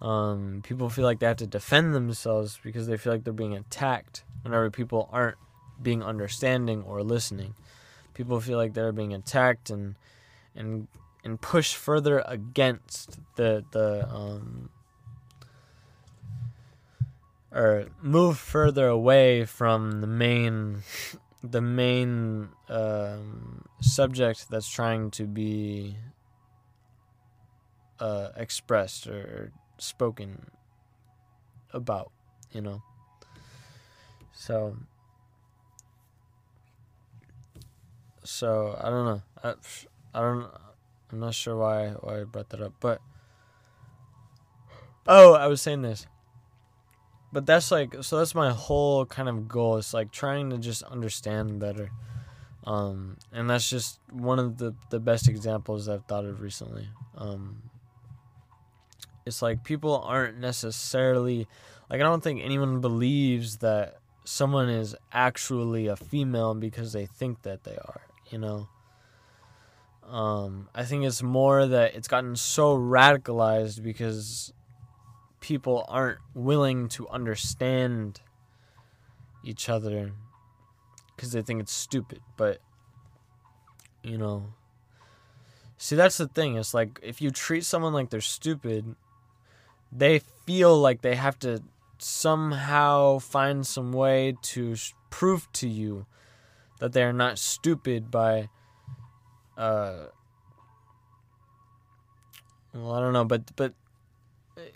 um, 0.00 0.60
people 0.62 0.90
feel 0.90 1.04
like 1.04 1.18
they 1.18 1.26
have 1.26 1.38
to 1.38 1.46
defend 1.46 1.94
themselves 1.94 2.60
because 2.62 2.86
they 2.86 2.96
feel 2.96 3.12
like 3.12 3.24
they're 3.24 3.32
being 3.32 3.56
attacked 3.56 4.24
whenever 4.42 4.70
people 4.70 5.08
aren't 5.12 5.38
being 5.82 6.02
understanding 6.02 6.82
or 6.82 7.02
listening. 7.02 7.54
People 8.12 8.40
feel 8.40 8.58
like 8.58 8.74
they're 8.74 8.92
being 8.92 9.14
attacked 9.14 9.70
and 9.70 9.96
and 10.54 10.86
and 11.24 11.40
push 11.40 11.74
further 11.74 12.22
against 12.26 13.18
the 13.36 13.64
the 13.72 14.08
um, 14.08 14.68
or 17.54 17.86
move 18.02 18.36
further 18.36 18.88
away 18.88 19.44
from 19.44 20.00
the 20.00 20.06
main 20.06 20.82
the 21.42 21.60
main 21.60 22.48
um, 22.68 23.64
subject 23.80 24.50
that's 24.50 24.68
trying 24.68 25.10
to 25.10 25.24
be 25.24 25.96
uh, 28.00 28.30
expressed 28.36 29.06
or 29.06 29.52
spoken 29.78 30.50
about, 31.72 32.10
you 32.50 32.60
know. 32.60 32.82
So, 34.32 34.76
so 38.24 38.78
I 38.82 38.90
don't 38.90 39.04
know. 39.04 39.22
I, 39.42 39.54
I 40.14 40.20
don't. 40.22 40.50
I'm 41.12 41.20
not 41.20 41.34
sure 41.34 41.56
why 41.56 41.90
why 42.00 42.22
I 42.22 42.24
brought 42.24 42.48
that 42.48 42.62
up, 42.62 42.72
but 42.80 43.00
oh, 45.06 45.34
I 45.34 45.46
was 45.46 45.62
saying 45.62 45.82
this 45.82 46.06
but 47.34 47.46
that's 47.46 47.72
like 47.72 47.96
so 48.02 48.18
that's 48.18 48.34
my 48.34 48.52
whole 48.52 49.04
kind 49.04 49.28
of 49.28 49.48
goal 49.48 49.76
it's 49.76 49.92
like 49.92 50.12
trying 50.12 50.50
to 50.50 50.58
just 50.58 50.84
understand 50.84 51.58
better. 51.58 51.90
Um, 52.62 53.18
and 53.30 53.50
that's 53.50 53.68
just 53.68 53.98
one 54.10 54.38
of 54.38 54.56
the, 54.56 54.74
the 54.88 55.00
best 55.00 55.28
examples 55.28 55.88
i've 55.88 56.04
thought 56.04 56.24
of 56.24 56.40
recently. 56.40 56.88
Um, 57.18 57.60
it's 59.26 59.42
like 59.42 59.64
people 59.64 59.98
aren't 59.98 60.38
necessarily 60.38 61.48
like 61.90 62.00
i 62.00 62.04
don't 62.04 62.22
think 62.22 62.40
anyone 62.42 62.80
believes 62.80 63.58
that 63.58 63.98
someone 64.24 64.68
is 64.68 64.94
actually 65.12 65.88
a 65.88 65.96
female 65.96 66.54
because 66.54 66.92
they 66.92 67.06
think 67.06 67.42
that 67.42 67.64
they 67.64 67.76
are 67.76 68.00
you 68.30 68.38
know? 68.38 68.68
Um, 70.08 70.68
i 70.74 70.84
think 70.84 71.04
it's 71.04 71.22
more 71.22 71.66
that 71.66 71.94
it's 71.94 72.08
gotten 72.08 72.36
so 72.36 72.78
radicalized 72.78 73.82
because 73.82 74.53
people 75.44 75.84
aren't 75.88 76.20
willing 76.32 76.88
to 76.88 77.06
understand 77.10 78.18
each 79.44 79.68
other 79.68 80.12
because 81.14 81.32
they 81.32 81.42
think 81.42 81.60
it's 81.60 81.70
stupid. 81.70 82.20
But, 82.38 82.60
you 84.02 84.16
know, 84.16 84.54
see, 85.76 85.96
that's 85.96 86.16
the 86.16 86.28
thing. 86.28 86.56
It's 86.56 86.72
like 86.72 86.98
if 87.02 87.20
you 87.20 87.30
treat 87.30 87.66
someone 87.66 87.92
like 87.92 88.08
they're 88.08 88.22
stupid, 88.22 88.96
they 89.92 90.20
feel 90.46 90.80
like 90.80 91.02
they 91.02 91.14
have 91.14 91.38
to 91.40 91.62
somehow 91.98 93.18
find 93.18 93.66
some 93.66 93.92
way 93.92 94.38
to 94.40 94.74
prove 95.10 95.52
to 95.52 95.68
you 95.68 96.06
that 96.78 96.94
they 96.94 97.02
are 97.02 97.12
not 97.12 97.38
stupid 97.38 98.10
by, 98.10 98.48
uh, 99.58 100.06
well, 102.72 102.92
I 102.92 103.00
don't 103.00 103.12
know, 103.12 103.26
but 103.26 103.54
but 103.56 103.74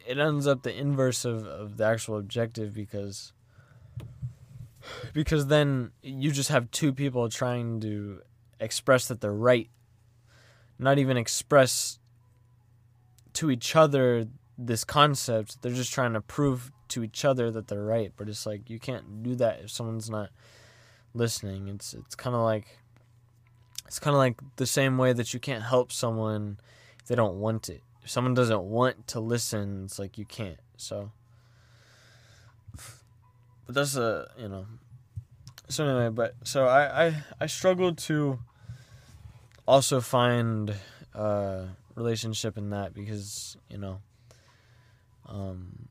it 0.07 0.19
ends 0.19 0.47
up 0.47 0.63
the 0.63 0.77
inverse 0.77 1.25
of, 1.25 1.47
of 1.47 1.77
the 1.77 1.85
actual 1.85 2.19
objective 2.19 2.75
because 2.75 3.33
because 5.13 5.47
then 5.49 5.91
you 6.03 6.31
just 6.31 6.49
have 6.49 6.71
two 6.71 6.93
people 6.93 7.29
trying 7.29 7.81
to 7.81 8.21
express 8.61 9.09
that 9.09 9.21
they're 9.21 9.33
right 9.33 9.71
not 10.79 10.99
even 10.99 11.17
express 11.17 11.99
to 13.33 13.51
each 13.51 13.75
other 13.75 14.27
this 14.57 14.85
concept. 14.85 15.63
They're 15.63 15.73
just 15.73 15.93
trying 15.93 16.13
to 16.13 16.21
prove 16.21 16.73
to 16.89 17.05
each 17.05 17.25
other 17.25 17.51
that 17.51 17.69
they're 17.69 17.85
right 17.85 18.13
but 18.17 18.29
it's 18.29 18.47
like 18.47 18.71
you 18.71 18.79
can't 18.79 19.23
do 19.23 19.35
that 19.37 19.61
if 19.61 19.71
someone's 19.71 20.09
not 20.09 20.31
listening. 21.15 21.69
It's 21.69 21.95
it's 21.95 22.15
kind 22.15 22.35
of 22.35 22.43
like 22.43 22.79
it's 23.87 23.99
kind 23.99 24.15
of 24.15 24.19
like 24.19 24.41
the 24.57 24.67
same 24.67 24.99
way 24.99 25.13
that 25.13 25.35
you 25.35 25.41
can't 25.41 25.65
help 25.65 25.93
someone 25.93 26.59
if 27.01 27.07
they 27.07 27.15
don't 27.15 27.39
want 27.39 27.69
it 27.69 27.83
if 28.09 28.13
someone 28.13 28.33
doesn't 28.33 28.63
want 28.63 29.07
to 29.09 29.21
listen, 29.21 29.85
it's 29.85 29.99
like 29.99 30.17
you 30.17 30.25
can't. 30.25 30.59
So, 30.79 31.13
but 33.67 33.75
that's 33.75 33.97
a 33.97 34.31
you 34.39 34.49
know. 34.49 34.65
So 35.69 35.85
anyway, 35.85 36.09
but 36.09 36.35
so 36.43 36.65
I 36.65 37.09
I 37.09 37.23
I 37.39 37.47
struggled 37.47 37.99
to 38.09 38.39
also 39.67 40.01
find 40.01 40.75
a 41.13 41.67
relationship 41.97 42.57
in 42.57 42.71
that 42.71 42.95
because 42.95 43.59
you 43.69 43.77
know. 43.77 44.01
Um, 45.27 45.89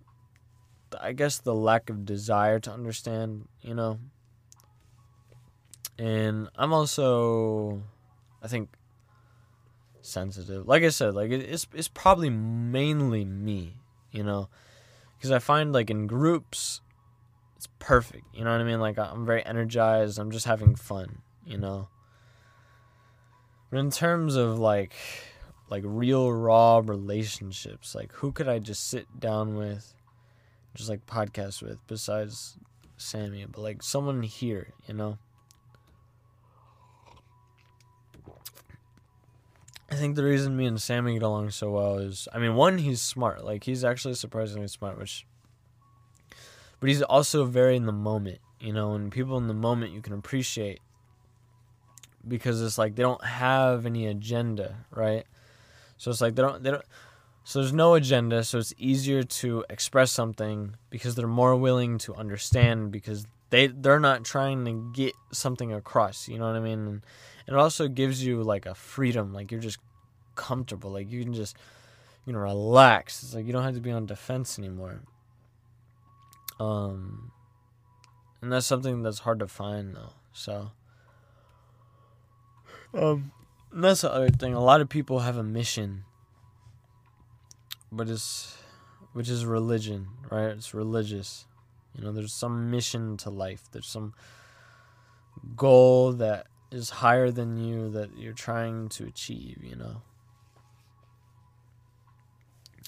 I 0.99 1.13
guess 1.13 1.37
the 1.37 1.53
lack 1.53 1.91
of 1.91 2.03
desire 2.03 2.59
to 2.61 2.71
understand, 2.71 3.47
you 3.61 3.75
know. 3.75 3.99
And 5.99 6.49
I'm 6.55 6.73
also, 6.73 7.83
I 8.41 8.47
think, 8.47 8.69
sensitive. 10.07 10.67
Like 10.67 10.83
I 10.83 10.89
said, 10.89 11.13
like 11.13 11.31
it's 11.31 11.67
it's 11.73 11.87
probably 11.87 12.29
mainly 12.29 13.25
me, 13.25 13.81
you 14.11 14.23
know, 14.23 14.49
because 15.17 15.31
I 15.31 15.39
find 15.39 15.73
like 15.73 15.89
in 15.89 16.07
groups, 16.07 16.81
it's 17.55 17.67
perfect. 17.79 18.25
You 18.33 18.43
know 18.43 18.51
what 18.51 18.61
I 18.61 18.63
mean? 18.63 18.79
Like 18.79 18.97
I'm 18.97 19.25
very 19.25 19.45
energized. 19.45 20.19
I'm 20.19 20.31
just 20.31 20.45
having 20.45 20.75
fun, 20.75 21.19
you 21.45 21.57
know. 21.57 21.89
But 23.69 23.79
in 23.79 23.91
terms 23.91 24.35
of 24.35 24.59
like 24.59 24.93
like 25.69 25.83
real 25.85 26.31
raw 26.31 26.81
relationships, 26.83 27.93
like 27.93 28.13
who 28.13 28.31
could 28.31 28.47
I 28.47 28.59
just 28.59 28.87
sit 28.87 29.19
down 29.19 29.57
with, 29.57 29.93
just 30.75 30.89
like 30.89 31.05
podcast 31.05 31.61
with 31.61 31.85
besides 31.87 32.57
Sammy, 32.97 33.45
but 33.45 33.61
like 33.61 33.83
someone 33.83 34.23
here, 34.23 34.73
you 34.87 34.93
know. 34.93 35.17
I 39.89 39.95
think 39.95 40.15
the 40.15 40.23
reason 40.23 40.57
me 40.57 40.65
and 40.65 40.81
Sammy 40.81 41.13
get 41.13 41.23
along 41.23 41.51
so 41.51 41.71
well 41.71 41.97
is, 41.97 42.27
I 42.33 42.39
mean, 42.39 42.55
one, 42.55 42.77
he's 42.77 43.01
smart. 43.01 43.45
Like 43.45 43.63
he's 43.63 43.83
actually 43.83 44.15
surprisingly 44.15 44.67
smart, 44.67 44.97
which, 44.97 45.25
but 46.79 46.89
he's 46.89 47.01
also 47.01 47.45
very 47.45 47.75
in 47.75 47.85
the 47.85 47.93
moment. 47.93 48.39
You 48.59 48.73
know, 48.73 48.93
and 48.93 49.11
people 49.11 49.37
in 49.37 49.47
the 49.47 49.53
moment 49.53 49.93
you 49.93 50.01
can 50.01 50.13
appreciate 50.13 50.79
because 52.27 52.61
it's 52.61 52.77
like 52.77 52.95
they 52.95 53.03
don't 53.03 53.23
have 53.23 53.85
any 53.85 54.07
agenda, 54.07 54.77
right? 54.91 55.25
So 55.97 56.11
it's 56.11 56.21
like 56.21 56.35
they 56.35 56.41
don't 56.41 56.63
they 56.63 56.71
don't. 56.71 56.85
So 57.43 57.59
there's 57.59 57.71
no 57.73 57.93
agenda, 57.93 58.43
so 58.43 58.57
it's 58.57 58.73
easier 58.77 59.23
to 59.23 59.63
express 59.69 60.11
something 60.11 60.75
because 60.89 61.15
they're 61.15 61.27
more 61.27 61.55
willing 61.55 61.97
to 61.99 62.15
understand 62.15 62.91
because 62.91 63.25
they 63.51 63.67
they're 63.67 63.99
not 63.99 64.25
trying 64.25 64.65
to 64.65 64.91
get 64.93 65.13
something 65.31 65.71
across. 65.71 66.27
You 66.27 66.39
know 66.39 66.47
what 66.47 66.55
I 66.55 66.59
mean? 66.59 66.87
And, 66.87 67.01
it 67.47 67.53
also 67.53 67.87
gives 67.87 68.23
you 68.23 68.43
like 68.43 68.65
a 68.65 68.75
freedom, 68.75 69.33
like 69.33 69.51
you're 69.51 69.61
just 69.61 69.79
comfortable, 70.35 70.91
like 70.91 71.09
you 71.09 71.23
can 71.23 71.33
just 71.33 71.55
you 72.25 72.33
know 72.33 72.39
relax. 72.39 73.23
It's 73.23 73.33
like 73.33 73.45
you 73.45 73.53
don't 73.53 73.63
have 73.63 73.75
to 73.75 73.81
be 73.81 73.91
on 73.91 74.05
defense 74.05 74.59
anymore. 74.59 75.01
Um, 76.59 77.31
and 78.41 78.51
that's 78.51 78.65
something 78.65 79.01
that's 79.01 79.19
hard 79.19 79.39
to 79.39 79.47
find 79.47 79.95
though. 79.95 80.13
So, 80.33 80.71
um, 82.93 83.31
that's 83.71 84.01
the 84.01 84.11
other 84.11 84.29
thing. 84.29 84.53
A 84.53 84.63
lot 84.63 84.81
of 84.81 84.89
people 84.89 85.19
have 85.19 85.37
a 85.37 85.43
mission, 85.43 86.03
but 87.91 88.09
it's 88.09 88.57
which 89.13 89.29
is 89.29 89.45
religion, 89.45 90.07
right? 90.29 90.49
It's 90.49 90.73
religious. 90.73 91.45
You 91.95 92.03
know, 92.03 92.11
there's 92.11 92.33
some 92.33 92.69
mission 92.69 93.17
to 93.17 93.29
life. 93.29 93.63
There's 93.71 93.87
some 93.87 94.13
goal 95.55 96.13
that 96.13 96.47
is 96.71 96.89
higher 96.89 97.31
than 97.31 97.57
you 97.57 97.89
that 97.91 98.17
you're 98.17 98.33
trying 98.33 98.89
to 98.89 99.05
achieve, 99.05 99.59
you 99.63 99.75
know. 99.75 100.01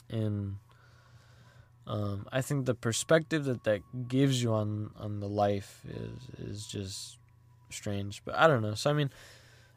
And 0.10 0.56
um, 1.88 2.28
I 2.32 2.42
think 2.42 2.66
the 2.66 2.76
perspective 2.76 3.46
that 3.46 3.64
that 3.64 3.82
gives 4.08 4.42
you 4.42 4.54
on 4.54 4.92
on 4.98 5.20
the 5.20 5.30
life 5.30 5.82
is 5.88 6.50
is 6.50 6.68
just 6.68 7.18
strange. 7.72 8.22
But 8.26 8.36
I 8.36 8.48
don't 8.48 8.62
know. 8.62 8.76
So 8.76 8.90
I 8.90 8.94
mean, 8.94 9.10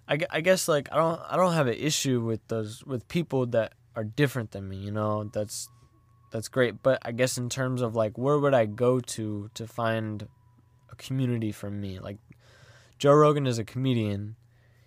I, 0.08 0.18
I 0.30 0.40
guess 0.40 0.68
like 0.68 0.88
I 0.92 0.96
don't 0.96 1.20
I 1.28 1.36
don't 1.36 1.54
have 1.54 1.66
an 1.66 1.74
issue 1.74 2.20
with 2.20 2.46
those 2.48 2.84
with 2.84 3.08
people 3.08 3.46
that 3.46 3.74
are 3.94 4.04
different 4.04 4.50
than 4.50 4.68
me. 4.68 4.76
You 4.76 4.92
know, 4.92 5.24
that's 5.24 5.68
that's 6.30 6.48
great. 6.48 6.82
But 6.82 6.98
I 7.02 7.12
guess 7.12 7.38
in 7.38 7.48
terms 7.48 7.82
of 7.82 7.94
like 7.94 8.18
where 8.18 8.38
would 8.38 8.54
I 8.54 8.66
go 8.66 9.00
to 9.00 9.50
to 9.54 9.66
find 9.66 10.28
a 10.90 10.96
community 10.96 11.52
for 11.52 11.70
me? 11.70 11.98
Like 11.98 12.18
Joe 13.02 13.14
Rogan 13.14 13.48
is 13.48 13.58
a 13.58 13.64
comedian. 13.64 14.36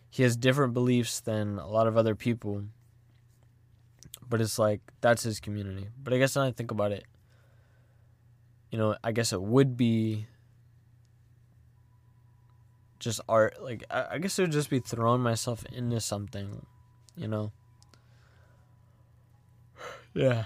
He 0.10 0.24
has 0.24 0.38
different 0.38 0.74
beliefs 0.74 1.20
than 1.20 1.60
a 1.60 1.68
lot 1.68 1.86
of 1.86 1.98
other 1.98 2.16
people. 2.16 2.64
But 4.30 4.40
it's 4.40 4.58
like 4.58 4.80
that's 5.02 5.24
his 5.24 5.42
community. 5.42 5.90
But 6.02 6.14
I 6.14 6.18
guess 6.18 6.38
when 6.38 6.46
I 6.46 6.54
think 6.54 6.72
about 6.72 6.94
it, 6.94 7.04
you 8.72 8.78
know, 8.78 8.96
I 9.04 9.12
guess 9.12 9.34
it 9.34 9.42
would 9.42 9.76
be 9.76 10.28
just 13.00 13.20
art. 13.28 13.62
Like 13.62 13.84
I, 13.92 14.18
guess 14.20 14.40
it 14.40 14.44
would 14.44 14.54
just 14.54 14.70
be 14.70 14.80
throwing 14.80 15.20
myself 15.20 15.66
into 15.74 16.00
something, 16.00 16.66
you 17.18 17.28
know. 17.28 17.52
Yeah. 20.14 20.46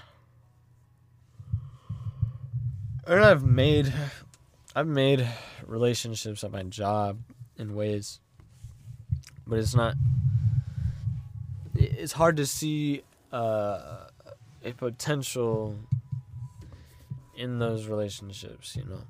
And 3.05 3.23
I've 3.23 3.43
made 3.43 3.93
I've 4.75 4.87
made 4.87 5.27
relationships 5.67 6.43
at 6.43 6.51
my 6.51 6.63
job 6.63 7.19
in 7.59 7.75
ways 7.75 8.19
but 9.45 9.59
it's 9.59 9.75
not 9.75 9.95
it's 11.75 12.13
hard 12.13 12.37
to 12.37 12.45
see 12.45 13.03
uh, 13.31 14.07
a 14.63 14.71
potential 14.75 15.75
in 17.35 17.59
those 17.59 17.87
relationships, 17.87 18.75
you 18.75 18.83
know. 18.83 19.01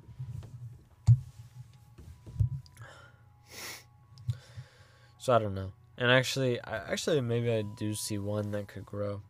So 5.18 5.34
I 5.34 5.38
don't 5.38 5.54
know. 5.54 5.72
And 5.98 6.10
actually, 6.10 6.60
I 6.62 6.92
actually 6.92 7.20
maybe 7.20 7.52
I 7.52 7.62
do 7.62 7.94
see 7.94 8.18
one 8.18 8.52
that 8.52 8.68
could 8.68 8.86
grow. 8.86 9.20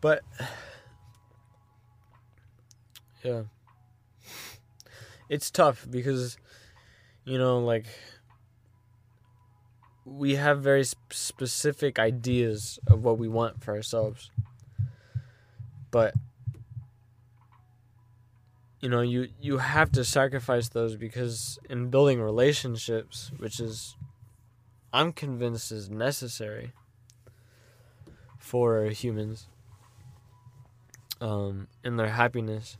But 0.00 0.22
yeah. 3.24 3.42
It's 5.30 5.50
tough 5.50 5.86
because 5.88 6.36
you 7.24 7.38
know 7.38 7.60
like 7.60 7.86
we 10.04 10.34
have 10.34 10.60
very 10.60 10.84
specific 11.10 11.98
ideas 11.98 12.78
of 12.86 13.04
what 13.04 13.18
we 13.18 13.28
want 13.28 13.62
for 13.62 13.74
ourselves. 13.74 14.30
But 15.90 16.14
you 18.80 18.88
know, 18.88 19.02
you 19.02 19.28
you 19.40 19.58
have 19.58 19.92
to 19.92 20.04
sacrifice 20.04 20.68
those 20.68 20.96
because 20.96 21.58
in 21.68 21.90
building 21.90 22.20
relationships, 22.20 23.30
which 23.36 23.60
is 23.60 23.94
I'm 24.92 25.12
convinced 25.12 25.70
is 25.70 25.88
necessary 25.90 26.72
for 28.38 28.86
humans 28.86 29.46
um, 31.20 31.68
in 31.84 31.96
their 31.96 32.08
happiness. 32.08 32.78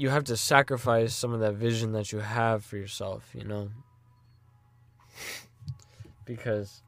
You 0.00 0.08
have 0.08 0.24
to 0.24 0.36
sacrifice 0.38 1.14
some 1.14 1.34
of 1.34 1.40
that 1.40 1.56
vision 1.56 1.92
that 1.92 2.10
you 2.10 2.20
have 2.20 2.64
for 2.64 2.78
yourself, 2.78 3.28
you 3.34 3.44
know? 3.44 3.68
Because 6.24 6.82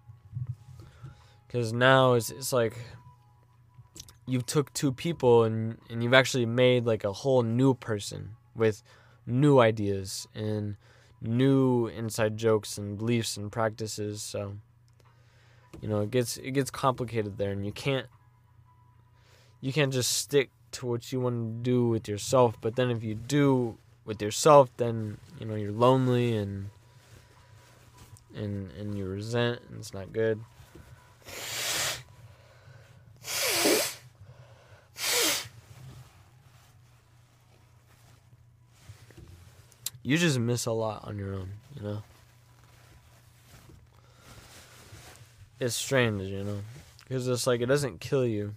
because 1.47 1.75
now 1.75 2.15
it's 2.15 2.31
it's 2.31 2.55
like 2.55 2.75
you 4.27 4.41
took 4.41 4.73
two 4.73 4.93
people 4.93 5.45
and 5.45 5.77
and 5.91 6.03
you've 6.03 6.15
actually 6.15 6.47
made 6.47 6.87
like 6.87 7.05
a 7.05 7.13
whole 7.13 7.43
new 7.43 7.75
person 7.75 8.31
with 8.55 8.83
new 9.27 9.59
ideas 9.59 10.27
and 10.35 10.77
new 11.21 11.89
inside 11.89 12.39
jokes 12.39 12.79
and 12.79 12.97
beliefs 12.97 13.37
and 13.37 13.53
practices 13.53 14.23
so 14.23 14.55
you 15.83 15.89
know 15.89 16.01
it 16.01 16.11
gets 16.11 16.39
it 16.39 16.53
gets 16.53 16.71
complicated 16.71 17.37
there 17.37 17.51
and 17.51 17.67
you 17.67 17.73
can't 17.73 18.07
you 19.61 19.71
can't 19.71 19.93
just 19.93 20.13
stick 20.13 20.49
to 20.73 20.87
what 20.87 21.13
you 21.13 21.21
want 21.21 21.65
to 21.65 21.71
do 21.71 21.89
with 21.89 22.09
yourself 22.09 22.57
but 22.61 22.77
then 22.77 22.91
if 22.91 23.03
you 23.03 23.15
do 23.15 23.77
with 24.05 24.21
yourself 24.21 24.71
then 24.77 25.19
you 25.39 25.47
know 25.47 25.55
you're 25.55 25.73
lonely 25.73 26.37
and 26.37 26.71
and 28.35 28.71
and 28.73 28.97
you 28.97 29.07
resent 29.07 29.61
and 29.69 29.79
it's 29.79 29.95
not 29.95 30.13
good. 30.13 30.41
You 40.05 40.19
just 40.19 40.39
miss 40.39 40.67
a 40.67 40.73
lot 40.73 41.05
on 41.05 41.17
your 41.17 41.35
own, 41.35 41.51
you 41.77 41.83
know. 41.83 42.03
It's 45.61 45.77
strange, 45.77 46.23
you 46.23 46.43
know, 46.43 46.59
because 47.05 47.29
it's 47.29 47.47
like 47.47 47.61
it 47.61 47.67
doesn't 47.67 48.01
kill 48.01 48.27
you, 48.27 48.53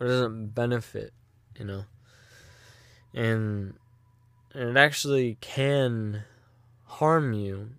or 0.00 0.06
doesn't 0.06 0.54
benefit, 0.54 1.12
you 1.58 1.64
know, 1.64 1.84
and 3.14 3.74
and 4.54 4.70
it 4.70 4.76
actually 4.76 5.36
can 5.40 6.24
harm 6.84 7.32
you. 7.32 7.70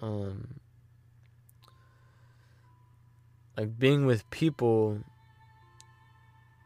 Um, 0.00 0.60
like 3.56 3.78
being 3.78 4.06
with 4.06 4.28
people, 4.30 5.00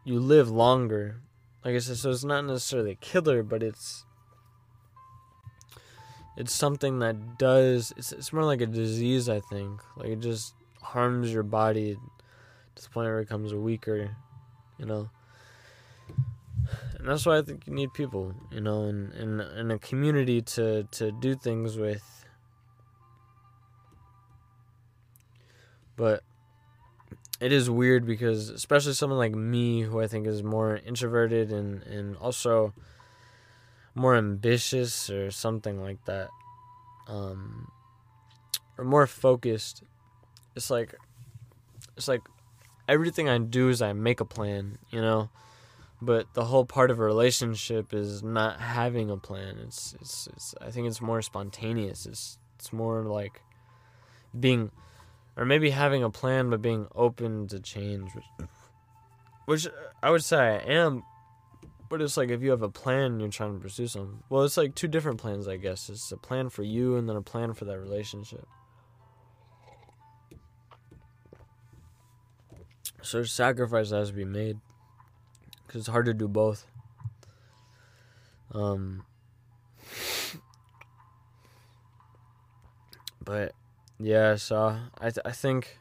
you 0.05 0.21
live 0.21 0.51
longer. 0.51 1.21
Like 1.65 1.75
I 1.75 1.79
said, 1.79 1.97
so 1.97 2.11
it's 2.11 2.25
not 2.25 2.45
necessarily 2.45 2.93
a 2.93 2.97
killer, 2.97 3.43
but 3.43 3.63
it's 3.63 4.05
it's 6.39 6.55
something 6.55 7.01
that 7.01 7.37
does 7.37 7.93
it's, 7.97 8.13
it's 8.13 8.33
more 8.33 8.45
like 8.45 8.61
a 8.61 8.67
disease 8.67 9.29
i 9.29 9.41
think 9.41 9.81
like 9.97 10.11
it 10.11 10.21
just 10.21 10.55
harms 10.81 11.33
your 11.33 11.43
body 11.43 11.99
to 12.77 12.83
the 12.83 12.89
point 12.91 13.07
where 13.07 13.19
it 13.19 13.25
becomes 13.25 13.53
weaker 13.53 14.17
you 14.79 14.87
know? 14.87 15.11
And 16.99 17.09
that's 17.09 17.25
why 17.25 17.39
i 17.39 17.43
think 17.43 17.67
you 17.67 17.73
need 17.73 17.93
people 17.95 18.35
you 18.51 18.61
know 18.61 18.85
in, 18.85 19.13
in 19.13 19.71
a 19.71 19.79
community 19.79 20.43
to 20.43 20.85
to 20.91 21.13
do 21.13 21.35
things 21.35 21.77
with. 21.77 22.25
But 25.97 26.23
it 27.41 27.53
is 27.53 27.71
weird 27.71 28.05
because 28.07 28.49
especially 28.51 28.93
someone 28.95 29.19
like 29.19 29.35
me 29.35 29.83
who 29.83 30.01
i 30.01 30.07
think 30.07 30.27
is 30.27 30.43
more 30.43 30.81
introverted 30.85 31.53
and 31.53 31.83
and 31.85 32.17
also 32.17 32.73
more 33.95 34.17
ambitious 34.17 35.11
or 35.11 35.31
something 35.31 35.81
like 35.81 36.05
that 36.05 36.29
um 37.07 37.71
or 38.77 38.85
more 38.85 39.07
focused 39.07 39.83
it's 40.57 40.71
like 40.71 40.95
it's 41.97 42.09
like 42.09 42.23
everything 42.89 43.29
i 43.29 43.39
do 43.39 43.69
is 43.69 43.83
i 43.83 43.93
make 43.93 44.21
a 44.21 44.25
plan 44.25 44.79
you 44.91 45.01
know 45.01 45.29
but 46.01 46.33
the 46.35 46.45
whole 46.45 46.65
part 46.65 46.91
of 46.91 46.99
a 46.99 47.03
relationship 47.03 47.93
is 47.93 48.23
not 48.23 48.61
having 48.61 49.11
a 49.11 49.17
plan 49.17 49.57
it's 49.63 49.95
it's, 50.01 50.29
it's 50.29 50.55
i 50.61 50.71
think 50.71 50.87
it's 50.87 51.01
more 51.01 51.23
spontaneous 51.23 52.07
it's 52.07 52.39
it's 52.57 52.73
more 52.73 53.03
like 53.03 53.43
being 54.39 54.71
or 55.37 55.45
maybe 55.45 55.71
having 55.71 56.03
a 56.03 56.11
plan 56.11 56.51
but 56.51 56.63
being 56.63 56.87
open 56.95 57.47
to 57.47 57.61
change 57.61 58.11
which, 58.15 58.25
which 59.45 59.69
i 60.03 60.11
would 60.11 60.25
say 60.25 60.39
i 60.39 60.73
am 60.73 61.03
but 61.89 62.03
it's 62.03 62.17
like 62.17 62.29
if 62.31 62.43
you 62.43 62.51
have 62.51 62.63
a 62.63 62.69
plan 62.69 63.13
and 63.13 63.21
you're 63.21 63.31
trying 63.31 63.55
to 63.55 63.61
pursue 63.61 63.87
something. 63.87 64.23
Well, 64.29 64.45
it's 64.45 64.57
like 64.57 64.75
two 64.75 64.89
different 64.89 65.19
plans, 65.19 65.49
I 65.49 65.57
guess. 65.57 65.89
It's 65.89 66.13
a 66.13 66.17
plan 66.17 66.51
for 66.51 66.63
you 66.63 66.97
and 66.97 67.09
then 67.09 67.17
a 67.17 67.23
plan 67.23 67.55
for 67.55 67.65
that 67.65 67.79
relationship. 67.79 68.47
So 73.09 73.23
sacrifice 73.23 73.89
has 73.89 74.11
to 74.11 74.15
be 74.15 74.27
made 74.27 74.59
because 75.67 75.81
it's 75.81 75.89
hard 75.89 76.05
to 76.05 76.13
do 76.13 76.29
both. 76.29 76.67
Um, 78.53 79.07
but 83.25 83.55
yeah, 83.99 84.37
so 84.37 84.77
I 85.01 85.09
th- 85.09 85.25
I 85.25 85.31
think 85.31 85.79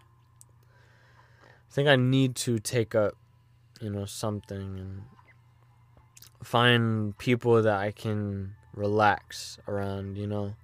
I 1.70 1.74
think 1.74 1.90
I 1.90 1.98
need 1.98 2.34
to 2.48 2.60
take 2.60 2.96
up, 2.96 3.18
you 3.82 3.90
know, 3.90 4.06
something 4.06 4.80
and 4.80 5.02
find 6.42 7.18
people 7.18 7.62
that 7.62 7.78
I 7.78 7.92
can 7.92 8.56
relax 8.74 9.58
around, 9.68 10.18
you 10.18 10.28
know. 10.28 10.56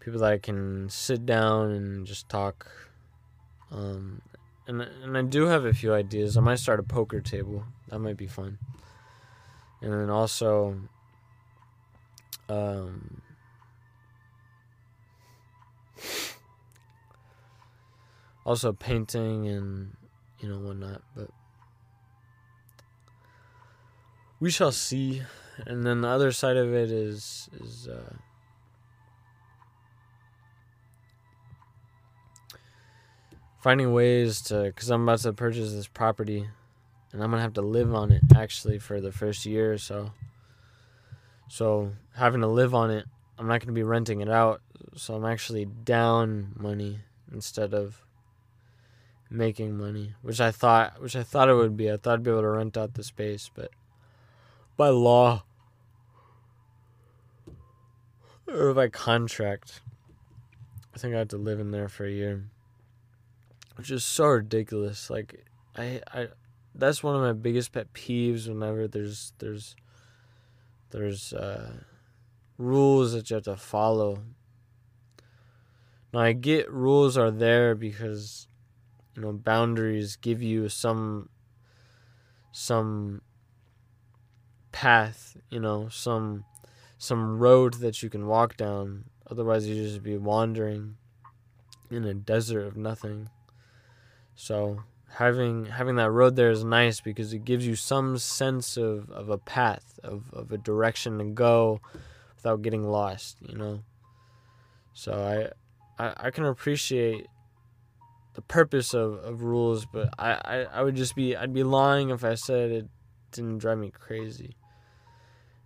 People 0.00 0.18
that 0.18 0.32
I 0.32 0.38
can 0.38 0.88
sit 0.90 1.24
down 1.24 1.70
and 1.70 2.04
just 2.08 2.28
talk. 2.28 2.68
Um, 3.70 4.20
and 4.66 4.82
and 4.82 5.16
I 5.16 5.22
do 5.22 5.46
have 5.46 5.64
a 5.64 5.72
few 5.72 5.94
ideas. 5.94 6.36
I 6.36 6.40
might 6.40 6.58
start 6.58 6.80
a 6.80 6.82
poker 6.82 7.20
table. 7.20 7.64
That 7.88 7.98
might 7.98 8.16
be 8.16 8.26
fun. 8.26 8.58
And 9.80 9.92
then 9.92 10.10
also 10.10 10.80
um 12.48 13.22
also 18.44 18.72
painting 18.72 19.48
and 19.48 19.96
you 20.40 20.48
know 20.48 20.58
whatnot, 20.58 21.02
but 21.14 21.30
we 24.40 24.50
shall 24.50 24.72
see. 24.72 25.22
And 25.66 25.84
then 25.84 26.00
the 26.00 26.08
other 26.08 26.32
side 26.32 26.56
of 26.56 26.72
it 26.72 26.90
is 26.90 27.48
is 27.60 27.88
uh, 27.88 28.14
finding 33.60 33.92
ways 33.92 34.40
to 34.42 34.64
because 34.64 34.90
I'm 34.90 35.02
about 35.02 35.20
to 35.20 35.32
purchase 35.32 35.72
this 35.72 35.86
property, 35.86 36.48
and 37.12 37.22
I'm 37.22 37.30
gonna 37.30 37.42
have 37.42 37.54
to 37.54 37.62
live 37.62 37.94
on 37.94 38.10
it 38.10 38.22
actually 38.34 38.78
for 38.78 39.00
the 39.00 39.12
first 39.12 39.46
year 39.46 39.72
or 39.72 39.78
so. 39.78 40.12
So 41.48 41.92
having 42.14 42.40
to 42.40 42.46
live 42.46 42.74
on 42.74 42.90
it, 42.90 43.06
I'm 43.38 43.46
not 43.46 43.60
gonna 43.60 43.72
be 43.72 43.82
renting 43.82 44.20
it 44.20 44.30
out. 44.30 44.60
So 44.96 45.14
I'm 45.14 45.24
actually 45.24 45.66
down 45.66 46.52
money 46.56 47.00
instead 47.32 47.74
of 47.74 48.02
making 49.30 49.76
money, 49.76 50.14
which 50.22 50.40
I 50.40 50.50
thought 50.50 51.00
which 51.00 51.14
I 51.14 51.22
thought 51.22 51.48
it 51.48 51.54
would 51.54 51.76
be. 51.76 51.90
I 51.90 51.96
thought 51.96 52.14
I'd 52.14 52.22
be 52.22 52.30
able 52.30 52.42
to 52.42 52.48
rent 52.48 52.76
out 52.76 52.94
the 52.94 53.04
space, 53.04 53.50
but 53.54 53.70
by 54.76 54.88
law 54.88 55.44
or 58.48 58.74
by 58.74 58.88
contract. 58.88 59.80
I 60.92 60.98
think 60.98 61.14
I 61.14 61.18
have 61.18 61.28
to 61.28 61.36
live 61.36 61.60
in 61.60 61.70
there 61.70 61.88
for 61.88 62.04
a 62.04 62.10
year, 62.10 62.44
which 63.80 63.90
is 63.90 64.04
so 64.04 64.26
ridiculous. 64.26 65.08
Like 65.08 65.46
I, 65.74 66.02
I, 66.12 66.28
that's 66.74 67.02
one 67.02 67.16
of 67.16 67.22
my 67.22 67.32
biggest 67.32 67.72
pet 67.72 67.94
peeves. 67.94 68.46
Whenever 68.46 68.86
there's 68.86 69.32
there's 69.38 69.74
there's 70.90 71.32
uh, 71.32 71.72
rules 72.58 73.14
that 73.14 73.30
you 73.30 73.36
have 73.36 73.44
to 73.44 73.56
follow. 73.56 74.18
Now 76.12 76.20
I 76.20 76.32
get 76.32 76.70
rules 76.70 77.16
are 77.16 77.30
there 77.30 77.74
because 77.74 78.48
you 79.16 79.22
know 79.22 79.32
boundaries 79.32 80.16
give 80.16 80.42
you 80.42 80.68
some 80.68 81.30
some 82.52 83.22
path, 84.72 85.38
you 85.48 85.58
know, 85.58 85.88
some 85.88 86.44
some 86.98 87.38
road 87.38 87.74
that 87.80 88.02
you 88.02 88.10
can 88.10 88.26
walk 88.26 88.58
down. 88.58 89.04
Otherwise, 89.30 89.66
you 89.66 89.82
just 89.82 90.02
be 90.02 90.18
wandering 90.18 90.96
in 91.90 92.04
a 92.04 92.12
desert 92.12 92.66
of 92.66 92.76
nothing. 92.76 93.30
So 94.40 94.82
having 95.08 95.66
having 95.66 95.96
that 95.96 96.10
road 96.10 96.36
there 96.36 96.50
is 96.50 96.64
nice 96.64 97.00
because 97.00 97.32
it 97.32 97.44
gives 97.44 97.66
you 97.66 97.74
some 97.74 98.16
sense 98.16 98.76
of, 98.76 99.10
of 99.10 99.28
a 99.28 99.38
path 99.38 99.98
of, 100.04 100.32
of 100.32 100.52
a 100.52 100.58
direction 100.58 101.18
to 101.18 101.24
go 101.24 101.80
without 102.36 102.62
getting 102.62 102.88
lost 102.88 103.36
you 103.40 103.58
know 103.58 103.80
so 104.94 105.52
I, 105.98 106.04
I 106.04 106.28
i 106.28 106.30
can 106.30 106.44
appreciate 106.44 107.26
the 108.34 108.40
purpose 108.40 108.94
of, 108.94 109.14
of 109.14 109.42
rules 109.42 109.84
but 109.84 110.14
I, 110.16 110.30
I 110.44 110.56
i 110.74 110.82
would 110.82 110.94
just 110.94 111.16
be 111.16 111.34
i'd 111.34 111.52
be 111.52 111.64
lying 111.64 112.10
if 112.10 112.22
i 112.22 112.34
said 112.34 112.70
it 112.70 112.86
didn't 113.32 113.58
drive 113.58 113.78
me 113.78 113.90
crazy 113.90 114.54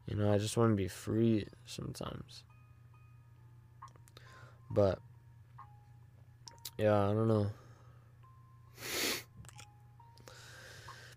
you 0.06 0.16
know, 0.16 0.32
I 0.32 0.38
just 0.38 0.56
want 0.56 0.72
to 0.72 0.76
be 0.76 0.88
free 0.88 1.46
sometimes. 1.66 2.44
But 4.70 4.98
yeah, 6.78 7.08
I 7.08 7.12
don't 7.12 7.28
know. 7.28 7.50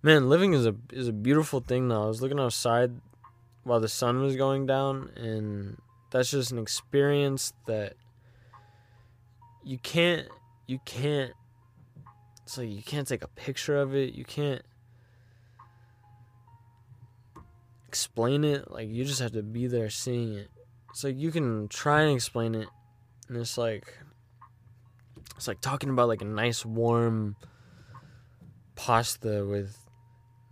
Man, 0.04 0.30
living 0.30 0.54
is 0.54 0.66
a 0.66 0.76
is 0.92 1.08
a 1.08 1.14
beautiful 1.14 1.60
thing 1.60 1.88
though. 1.88 2.04
I 2.04 2.08
was 2.08 2.22
looking 2.22 2.40
outside 2.40 2.92
while 3.64 3.80
the 3.80 3.90
sun 3.90 4.22
was 4.22 4.36
going 4.36 4.66
down 4.66 5.12
and 5.16 5.78
that's 6.12 6.32
just 6.32 6.52
an 6.52 6.60
experience 6.60 7.52
that 7.66 7.94
you 9.64 9.78
can't 9.78 10.28
you 10.68 10.80
can't 10.86 11.34
it's 12.48 12.58
like 12.58 12.70
you 12.70 12.82
can't 12.82 13.06
take 13.06 13.26
a 13.26 13.28
picture 13.28 13.76
of 13.76 13.94
it. 13.94 14.14
You 14.14 14.24
can't 14.24 14.62
explain 17.90 18.46
it. 18.46 18.72
Like 18.72 18.88
you 18.88 19.04
just 19.04 19.20
have 19.20 19.34
to 19.34 19.44
be 19.44 19.68
there 19.68 19.90
seeing 19.90 20.34
it. 20.34 20.50
It's 20.92 21.04
like 21.04 21.18
you 21.18 21.30
can 21.30 21.68
try 21.68 22.04
and 22.04 22.16
explain 22.16 22.56
it, 22.56 22.70
and 23.28 23.36
it's 23.36 23.58
like 23.58 23.94
it's 25.36 25.46
like 25.46 25.60
talking 25.60 25.90
about 25.90 26.08
like 26.08 26.22
a 26.22 26.26
nice 26.26 26.66
warm 26.66 27.36
pasta 28.78 29.44
with 29.46 29.76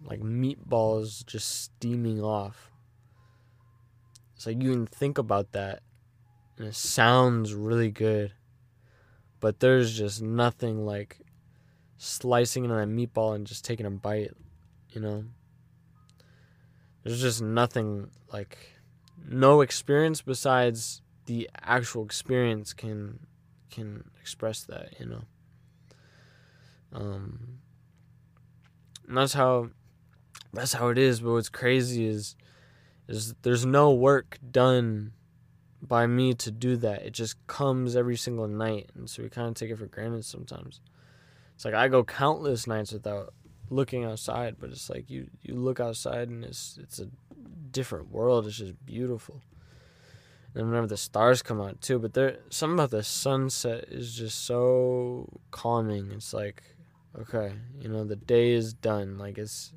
like 0.04 0.20
meatballs 0.20 1.26
just 1.26 1.64
steaming 1.64 2.22
off. 2.22 2.72
It's 4.36 4.46
like 4.46 4.62
you 4.62 4.72
can 4.72 4.88
think 4.88 5.18
about 5.18 5.54
that 5.54 5.82
and 6.58 6.68
it 6.68 6.76
sounds 6.76 7.54
really 7.54 7.92
good. 7.92 8.34
But 9.40 9.60
there's 9.60 9.98
just 9.98 10.22
nothing 10.22 10.86
like 10.86 11.20
slicing 11.98 12.66
into 12.66 12.76
that 12.76 12.88
meatball 12.88 13.36
and 13.36 13.48
just 13.48 13.64
taking 13.64 13.86
a 13.86 13.92
bite, 13.92 14.32
you 14.90 15.00
know? 15.00 15.24
There's 17.04 17.22
just 17.22 17.42
nothing 17.42 18.10
like 18.34 18.58
no 19.24 19.62
experience 19.62 20.22
besides 20.22 21.02
the 21.26 21.50
actual 21.62 22.04
experience 22.04 22.74
can 22.74 23.20
can 23.70 24.06
express 24.20 24.64
that, 24.64 25.00
you 25.00 25.06
know. 25.06 25.22
Um 26.94 27.60
and 29.08 29.18
that's 29.18 29.34
how 29.34 29.70
that's 30.54 30.74
how 30.74 30.90
it 30.90 30.98
is, 30.98 31.22
but 31.22 31.32
what's 31.32 31.50
crazy 31.50 32.06
is 32.06 32.36
is 33.08 33.36
there's 33.44 33.66
no 33.66 33.92
work 33.92 34.38
done 34.52 35.12
by 35.82 36.08
me 36.08 36.34
to 36.34 36.52
do 36.52 36.78
that. 36.78 37.04
It 37.04 37.14
just 37.14 37.46
comes 37.48 37.96
every 37.96 38.18
single 38.18 38.48
night, 38.48 38.90
and 38.96 39.10
so 39.10 39.24
we 39.24 39.30
kind 39.30 39.48
of 39.48 39.54
take 39.56 39.70
it 39.70 39.78
for 39.78 39.88
granted 39.88 40.26
sometimes. 40.26 40.82
It's 41.54 41.66
like 41.66 41.74
I 41.74 41.88
go 41.88 42.04
countless 42.04 42.68
nights 42.68 42.92
without 42.92 43.34
looking 43.70 44.04
outside, 44.04 44.56
but 44.60 44.70
it's 44.70 44.90
like 44.90 45.10
you 45.10 45.30
you 45.42 45.56
look 45.56 45.80
outside 45.80 46.30
and 46.30 46.44
it's 46.44 46.78
it's 46.82 47.00
a 47.00 47.08
different 47.72 48.12
world. 48.12 48.48
It's 48.48 48.58
just 48.58 48.86
beautiful. 48.86 49.42
And 50.54 50.68
whenever 50.70 50.88
the 50.88 50.98
stars 50.98 51.42
come 51.42 51.60
out 51.60 51.82
too, 51.82 52.00
but 52.00 52.14
there 52.14 52.38
something 52.50 52.76
about 52.76 52.92
the 52.92 53.04
sunset 53.04 53.86
is 53.90 54.16
just 54.16 54.46
so 54.46 55.28
calming. 55.52 56.12
It's 56.12 56.34
like, 56.34 56.64
okay, 57.22 57.54
you 57.80 57.90
know, 57.90 58.04
the 58.04 58.16
day 58.16 58.52
is 58.52 58.74
done. 58.74 59.18
Like 59.18 59.38
it's 59.38 59.74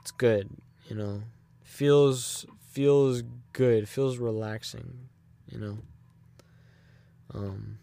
it's 0.00 0.10
good, 0.10 0.48
you 0.88 0.96
know. 0.96 1.22
Feels 1.62 2.46
feels 2.70 3.22
good, 3.52 3.88
feels 3.88 4.18
relaxing, 4.18 5.08
you 5.48 5.58
know. 5.58 5.78
Um 7.32 7.78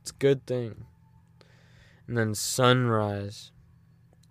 it's 0.00 0.10
a 0.10 0.14
good 0.14 0.46
thing. 0.46 0.86
And 2.06 2.16
then 2.16 2.34
sunrise. 2.34 3.50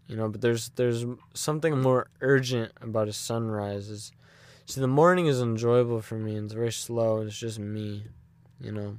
You 0.08 0.16
know, 0.16 0.30
but 0.30 0.42
there's 0.42 0.70
there's 0.70 1.04
something 1.34 1.82
more 1.82 2.08
urgent 2.22 2.72
about 2.80 3.08
a 3.08 3.14
sunrise 3.14 3.90
is 3.90 4.12
see 4.66 4.80
the 4.80 4.88
morning 4.88 5.26
is 5.26 5.42
enjoyable 5.42 6.02
for 6.02 6.16
me 6.16 6.36
and 6.36 6.46
it's 6.46 6.54
very 6.54 6.72
slow 6.72 7.18
and 7.18 7.28
it's 7.28 7.38
just 7.38 7.58
me, 7.58 8.06
you 8.60 8.72
know. 8.72 8.98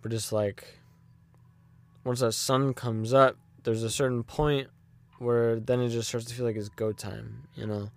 But 0.00 0.14
it's 0.14 0.32
like 0.32 0.78
once 2.06 2.20
that 2.20 2.32
sun 2.32 2.72
comes 2.72 3.12
up, 3.12 3.36
there's 3.64 3.82
a 3.82 3.90
certain 3.90 4.22
point 4.22 4.68
where 5.18 5.58
then 5.58 5.80
it 5.80 5.88
just 5.88 6.08
starts 6.08 6.26
to 6.26 6.34
feel 6.34 6.46
like 6.46 6.54
it's 6.54 6.68
go 6.68 6.92
time, 6.92 7.48
you 7.56 7.66
know. 7.66 7.90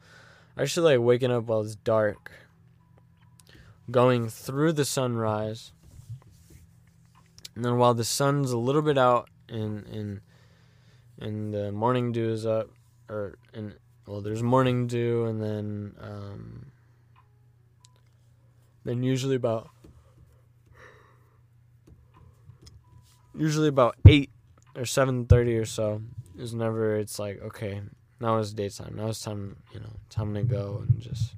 I 0.57 0.63
actually 0.63 0.95
like 0.95 1.05
waking 1.05 1.31
up 1.31 1.43
while 1.43 1.61
it's 1.61 1.75
dark, 1.75 2.31
going 3.91 4.27
through 4.27 4.73
the 4.73 4.83
sunrise, 4.83 5.73
and 7.55 7.63
then 7.63 7.77
while 7.77 7.93
the 7.93 8.03
sun's 8.03 8.51
a 8.51 8.57
little 8.57 8.81
bit 8.81 8.97
out 8.97 9.29
and 9.47 9.85
and 9.85 10.21
and 11.19 11.53
the 11.53 11.71
morning 11.71 12.11
dew 12.11 12.31
is 12.31 12.47
up, 12.47 12.69
or 13.09 13.37
and 13.53 13.75
well, 14.07 14.21
there's 14.21 14.41
morning 14.41 14.87
dew, 14.87 15.25
and 15.25 15.39
then 15.39 15.93
um, 16.01 16.71
then 18.85 19.03
usually 19.03 19.35
about 19.35 19.69
usually 23.39 23.69
about 23.69 23.95
eight 24.07 24.29
or 24.75 24.85
seven 24.85 25.25
thirty 25.25 25.55
or 25.57 25.65
so 25.65 26.01
is 26.37 26.53
never 26.53 26.95
it's 26.95 27.17
like 27.17 27.41
okay 27.41 27.81
now 28.21 28.37
it's 28.37 28.51
daytime. 28.51 28.95
Now 28.95 29.07
it's 29.07 29.21
time 29.21 29.55
you 29.73 29.79
know 29.79 29.93
time 30.09 30.33
to 30.33 30.43
go 30.43 30.83
and 30.85 30.99
just 30.99 31.33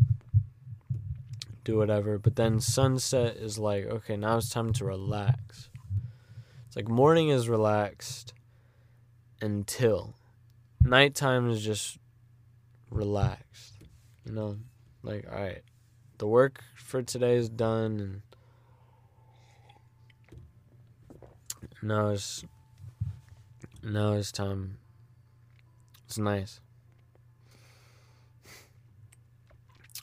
do 1.63 1.77
whatever. 1.77 2.17
But 2.17 2.35
then 2.35 2.59
sunset 2.59 3.37
is 3.37 3.59
like 3.59 3.85
okay 3.85 4.17
now 4.17 4.37
it's 4.37 4.49
time 4.49 4.73
to 4.73 4.85
relax. 4.85 5.69
It's 6.67 6.75
like 6.75 6.87
morning 6.87 7.29
is 7.29 7.47
relaxed 7.47 8.33
until 9.41 10.15
nighttime 10.81 11.49
is 11.49 11.63
just 11.63 11.97
relaxed 12.89 13.75
you 14.25 14.31
know? 14.33 14.57
Like 15.03 15.27
all 15.31 15.39
right 15.39 15.61
the 16.17 16.27
work 16.27 16.63
for 16.75 17.01
today 17.01 17.35
is 17.35 17.49
done 17.49 17.99
and 17.99 18.21
now 21.81 22.09
it's 22.09 22.43
now 23.83 24.13
it's 24.13 24.31
time 24.31 24.77
it's 26.11 26.17
nice. 26.17 26.59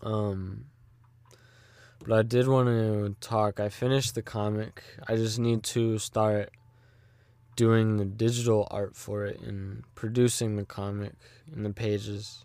Um, 0.03 0.65
but 2.01 2.19
I 2.19 2.23
did 2.23 2.49
want 2.49 2.69
to 2.69 3.15
talk. 3.21 3.61
I 3.61 3.69
finished 3.69 4.15
the 4.15 4.23
comic. 4.23 4.83
I 5.07 5.17
just 5.17 5.39
need 5.39 5.63
to 5.65 5.99
start 5.99 6.51
doing 7.57 7.99
the 7.99 8.07
digital 8.07 8.67
art 8.71 8.97
for 8.97 9.27
it 9.27 9.39
and 9.41 9.85
producing 9.95 10.57
the 10.57 10.65
comic 10.65 11.13
and 11.55 11.67
the 11.67 11.75
pages. 11.75 12.43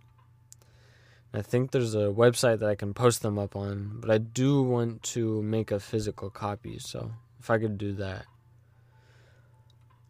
I 1.34 1.42
think 1.42 1.72
there's 1.72 1.96
a 1.96 2.12
website 2.12 2.60
that 2.60 2.70
I 2.70 2.76
can 2.76 2.94
post 2.94 3.22
them 3.22 3.40
up 3.40 3.56
on, 3.56 4.02
but 4.02 4.12
I 4.12 4.18
do 4.18 4.62
want 4.62 5.04
to 5.14 5.42
make 5.42 5.72
a 5.72 5.80
physical 5.80 6.30
copy, 6.30 6.80
so 6.80 7.14
if 7.40 7.50
I 7.50 7.60
could 7.60 7.78
do 7.78 7.94
that. 7.94 8.26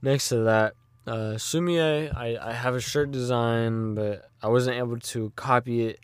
Next 0.04 0.28
to 0.30 0.40
that, 0.40 0.74
uh, 1.08 1.36
Sumie, 1.38 2.14
I, 2.14 2.38
I 2.38 2.52
have 2.52 2.76
a 2.76 2.82
shirt 2.82 3.12
design, 3.12 3.96
but 3.96 4.30
I 4.42 4.50
wasn't 4.50 4.76
able 4.76 5.00
to 5.00 5.32
copy 5.38 5.88
it 5.88 6.00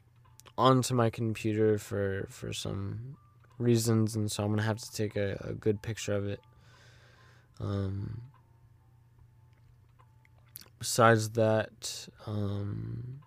onto 0.58 0.94
my 0.94 1.10
computer 1.10 1.78
for, 1.78 2.26
for 2.30 2.54
some 2.54 3.18
reasons, 3.58 4.16
and 4.16 4.32
so 4.32 4.46
I'm 4.46 4.52
gonna 4.52 4.62
have 4.62 4.78
to 4.78 4.92
take 4.94 5.18
a, 5.18 5.36
a 5.42 5.52
good 5.52 5.82
picture 5.82 6.14
of 6.14 6.30
it. 6.30 6.40
Um, 7.60 8.22
besides 10.80 11.32
that, 11.32 12.08
um, 12.26 13.20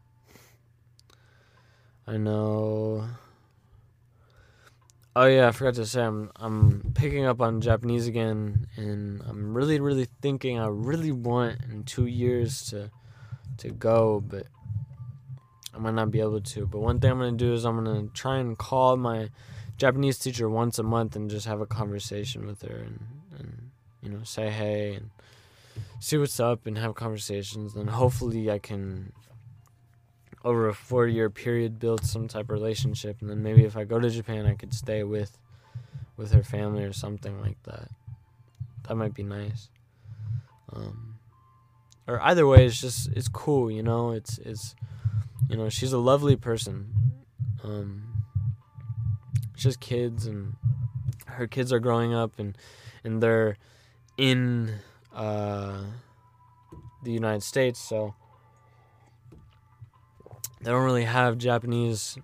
I 2.07 2.17
know 2.17 3.09
Oh 5.15 5.27
yeah, 5.27 5.49
I 5.49 5.51
forgot 5.51 5.75
to 5.75 5.85
say 5.85 6.03
I'm 6.03 6.31
I'm 6.37 6.93
picking 6.95 7.27
up 7.27 7.43
on 7.43 7.61
Japanese 7.61 8.07
again, 8.07 8.67
and 8.77 9.23
I'm 9.29 9.55
really 9.55 9.79
really 9.79 10.07
thinking 10.23 10.59
I 10.59 10.69
really 10.69 11.13
want 11.13 11.59
in 11.71 11.85
two 11.85 12.07
years 12.07 12.63
to 12.71 12.91
to 13.59 13.69
go, 13.69 14.23
but 14.27 14.47
I 15.75 15.79
might 15.79 15.93
not 15.93 16.11
be 16.11 16.21
able 16.21 16.41
to. 16.41 16.67
But 16.67 16.81
one 16.81 16.99
thing 16.99 17.11
I'm 17.11 17.19
gonna 17.19 17.33
do 17.33 17.53
is 17.53 17.67
I'm 17.67 17.85
gonna 17.85 18.09
try 18.15 18.39
and 18.39 18.57
call 18.57 18.97
my 18.97 19.29
Japanese 19.77 20.19
teacher 20.19 20.49
once 20.49 20.79
a 20.79 20.83
month 20.83 21.15
and 21.15 21.29
just 21.29 21.45
have 21.47 21.61
a 21.61 21.67
conversation 21.67 22.47
with 22.47 22.63
her 22.63 22.75
and 22.77 23.01
and 23.39 23.71
you 24.03 24.09
know 24.09 24.23
say 24.25 24.49
hey 24.49 24.95
and 24.95 25.11
see 26.01 26.17
what's 26.17 26.41
up 26.41 26.67
and 26.67 26.79
have 26.79 26.95
conversations. 26.95 27.75
And 27.75 27.91
hopefully 27.91 28.51
I 28.51 28.59
can 28.59 29.13
over 30.45 30.69
a 30.69 30.75
four 30.75 31.07
year 31.07 31.31
period 31.31 31.79
build 31.79 32.05
some 32.05 32.29
type 32.29 32.45
of 32.45 32.51
relationship 32.51 33.21
and 33.21 33.31
then 33.31 33.43
maybe 33.43 33.65
if 33.65 33.77
I 33.77 33.85
go 33.85 34.01
to 34.01 34.11
Japan 34.11 34.47
I 34.47 34.55
could 34.55 34.75
stay 34.75 35.03
with 35.03 35.39
with 36.17 36.33
her 36.33 36.43
family 36.43 36.85
or 36.85 36.93
something 36.93 37.41
like 37.41 37.63
that. 37.65 37.89
That 38.89 38.97
might 38.97 39.15
be 39.15 39.23
nice. 39.23 39.71
Um, 40.73 41.17
or 42.07 42.21
either 42.23 42.47
way 42.47 42.67
it's 42.67 42.81
just 42.81 43.09
it's 43.15 43.29
cool, 43.29 43.71
you 43.71 43.83
know, 43.83 44.13
it's 44.13 44.39
it's 44.39 44.75
you 45.49 45.57
know, 45.57 45.69
she's 45.69 45.93
a 45.93 45.99
lovely 45.99 46.37
person. 46.37 46.93
Um 47.63 48.09
she 49.55 49.69
has 49.69 49.77
kids 49.77 50.27
and 50.27 50.55
her 51.27 51.47
kids 51.47 51.73
are 51.73 51.79
growing 51.79 52.13
up 52.13 52.39
and 52.39 52.59
and 53.05 53.23
they're 53.23 53.57
in 54.17 54.75
uh 55.15 55.83
the 57.05 57.13
United 57.13 57.43
States, 57.43 57.81
so 57.81 58.15
they 60.63 60.71
don't 60.71 60.85
really 60.85 61.05
have 61.05 61.39
Japanese. 61.39 62.19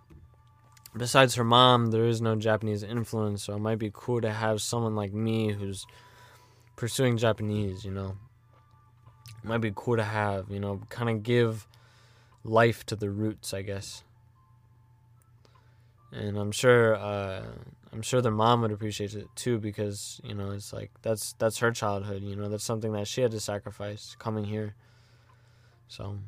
Besides 0.97 1.35
her 1.35 1.45
mom, 1.45 1.91
there 1.91 2.07
is 2.07 2.21
no 2.21 2.37
Japanese 2.37 2.83
influence, 2.83 3.45
so 3.45 3.55
it 3.55 3.59
might 3.59 3.79
be 3.79 3.91
cool 3.93 4.21
to 4.21 4.33
have 4.33 4.63
someone 4.63 4.97
like 4.97 5.13
me 5.13 5.53
who's 5.53 5.87
pursuing 6.77 7.17
Japanese, 7.17 7.85
you 7.85 7.91
know. 7.91 8.17
It 9.43 9.45
might 9.45 9.59
be 9.59 9.73
cool 9.75 9.97
to 9.97 10.05
have, 10.05 10.51
you 10.51 10.61
know, 10.61 10.81
kind 10.89 11.11
of 11.11 11.23
give 11.23 11.69
life 12.45 12.85
to 12.87 12.97
the 12.97 13.11
roots, 13.11 13.53
I 13.53 13.63
guess. 13.63 14.03
And 16.13 16.39
I'm 16.39 16.53
sure, 16.53 16.97
uh, 16.97 17.43
I'm 17.93 18.03
sure 18.03 18.21
their 18.21 18.33
mom 18.33 18.63
would 18.63 18.73
appreciate 18.73 19.15
it 19.15 19.29
too 19.35 19.59
because 19.59 20.21
you 20.23 20.35
know 20.35 20.51
it's 20.51 20.73
like 20.73 20.91
that's 21.03 21.35
that's 21.35 21.59
her 21.59 21.71
childhood. 21.71 22.23
You 22.23 22.37
know 22.37 22.49
that's 22.49 22.65
something 22.65 22.93
that 22.93 23.09
she 23.09 23.23
had 23.23 23.31
to 23.33 23.41
sacrifice 23.41 24.17
coming 24.19 24.45
here. 24.45 24.75
So 25.89 26.19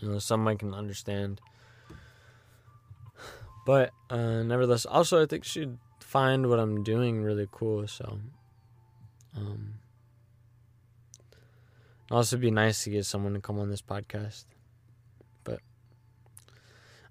you 0.00 0.08
know 0.08 0.18
some 0.18 0.46
I 0.48 0.54
can 0.54 0.74
understand, 0.74 1.40
but 3.64 3.90
uh, 4.10 4.42
nevertheless, 4.42 4.86
also 4.86 5.22
I 5.22 5.26
think 5.26 5.44
she'd 5.44 5.78
find 6.00 6.48
what 6.48 6.58
I'm 6.58 6.82
doing 6.84 7.22
really 7.22 7.48
cool. 7.50 7.86
So 7.88 8.20
um, 9.36 9.74
also 12.10 12.36
be 12.36 12.50
nice 12.50 12.84
to 12.84 12.90
get 12.90 13.06
someone 13.06 13.34
to 13.34 13.40
come 13.40 13.58
on 13.58 13.70
this 13.70 13.82
podcast, 13.82 14.44
but 15.44 15.60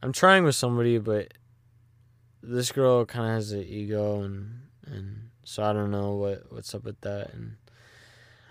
I'm 0.02 0.12
trying 0.12 0.44
with 0.44 0.56
somebody, 0.56 0.98
but 0.98 1.34
this 2.42 2.72
girl 2.72 3.06
kind 3.06 3.26
of 3.26 3.34
has 3.34 3.52
an 3.52 3.64
ego 3.64 4.22
and 4.22 4.62
and 4.86 5.30
so 5.44 5.64
I 5.64 5.74
don't 5.74 5.92
know 5.92 6.14
what 6.14 6.52
what's 6.52 6.76
up 6.76 6.84
with 6.84 7.02
that 7.02 7.34
and 7.34 7.56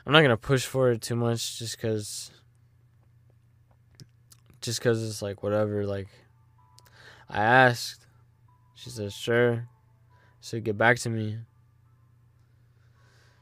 I'm 0.05 0.13
not 0.13 0.23
gonna 0.23 0.37
push 0.37 0.67
for 0.67 0.91
it 0.91 1.01
too 1.01 1.17
much 1.17 1.59
just 1.59 1.79
cause 1.79 2.31
just 4.65 4.81
cause 4.81 5.07
it's 5.07 5.21
like 5.21 5.43
whatever 5.43 5.87
like 5.87 6.09
I 7.29 7.43
asked. 7.43 8.07
She 8.75 8.91
said 8.91 9.13
sure. 9.13 9.69
So 10.41 10.61
get 10.61 10.79
back 10.79 10.99
to 11.01 11.11
me. 11.11 11.39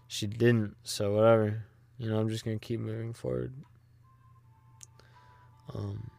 She 0.08 0.26
didn't 0.26 0.76
so 0.82 1.14
whatever. 1.14 1.64
You 1.98 2.10
know 2.10 2.18
I'm 2.18 2.28
just 2.28 2.44
gonna 2.44 2.58
keep 2.58 2.80
moving 2.80 3.12
forward. 3.12 3.52
Um 5.72 6.10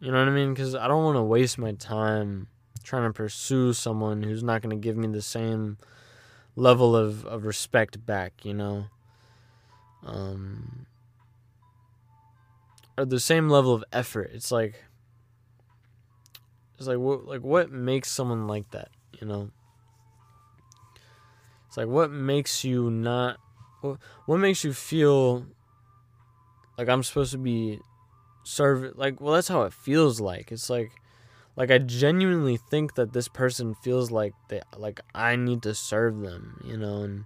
you 0.00 0.12
know 0.12 0.18
what 0.18 0.28
I 0.28 0.32
mean? 0.32 0.54
Because 0.54 0.74
I 0.74 0.86
don't 0.86 1.04
want 1.04 1.16
to 1.16 1.22
waste 1.22 1.58
my 1.58 1.72
time 1.72 2.46
trying 2.84 3.08
to 3.08 3.12
pursue 3.12 3.72
someone 3.72 4.22
who's 4.22 4.42
not 4.42 4.62
to 4.62 4.76
give 4.76 4.96
me 4.96 5.08
the 5.08 5.22
same 5.22 5.76
level 6.54 6.94
of, 6.94 7.26
of 7.26 7.44
respect 7.44 8.04
back, 8.06 8.44
you 8.44 8.54
know? 8.54 8.86
Um, 10.06 10.86
or 12.98 13.04
the 13.04 13.20
same 13.20 13.48
level 13.48 13.72
of 13.72 13.84
effort. 13.92 14.32
It's 14.34 14.50
like, 14.50 14.82
it's 16.76 16.88
like 16.88 16.98
what 16.98 17.26
like 17.26 17.42
what 17.42 17.70
makes 17.70 18.10
someone 18.10 18.46
like 18.48 18.70
that, 18.72 18.88
you 19.20 19.26
know? 19.26 19.50
It's 21.68 21.76
like 21.76 21.86
what 21.86 22.10
makes 22.10 22.64
you 22.64 22.90
not 22.90 23.38
what, 23.80 23.98
what 24.26 24.38
makes 24.38 24.64
you 24.64 24.72
feel 24.72 25.46
like 26.76 26.88
I'm 26.88 27.02
supposed 27.02 27.32
to 27.32 27.38
be 27.38 27.78
serve 28.42 28.96
like 28.96 29.20
well 29.20 29.34
that's 29.34 29.48
how 29.48 29.62
it 29.62 29.72
feels 29.72 30.20
like. 30.20 30.50
It's 30.50 30.68
like 30.68 30.90
like 31.56 31.70
I 31.70 31.78
genuinely 31.78 32.56
think 32.56 32.94
that 32.94 33.12
this 33.12 33.28
person 33.28 33.74
feels 33.74 34.10
like 34.10 34.34
they 34.48 34.60
like 34.76 35.00
I 35.14 35.36
need 35.36 35.62
to 35.62 35.74
serve 35.74 36.20
them, 36.20 36.60
you 36.64 36.76
know, 36.76 37.02
and 37.02 37.24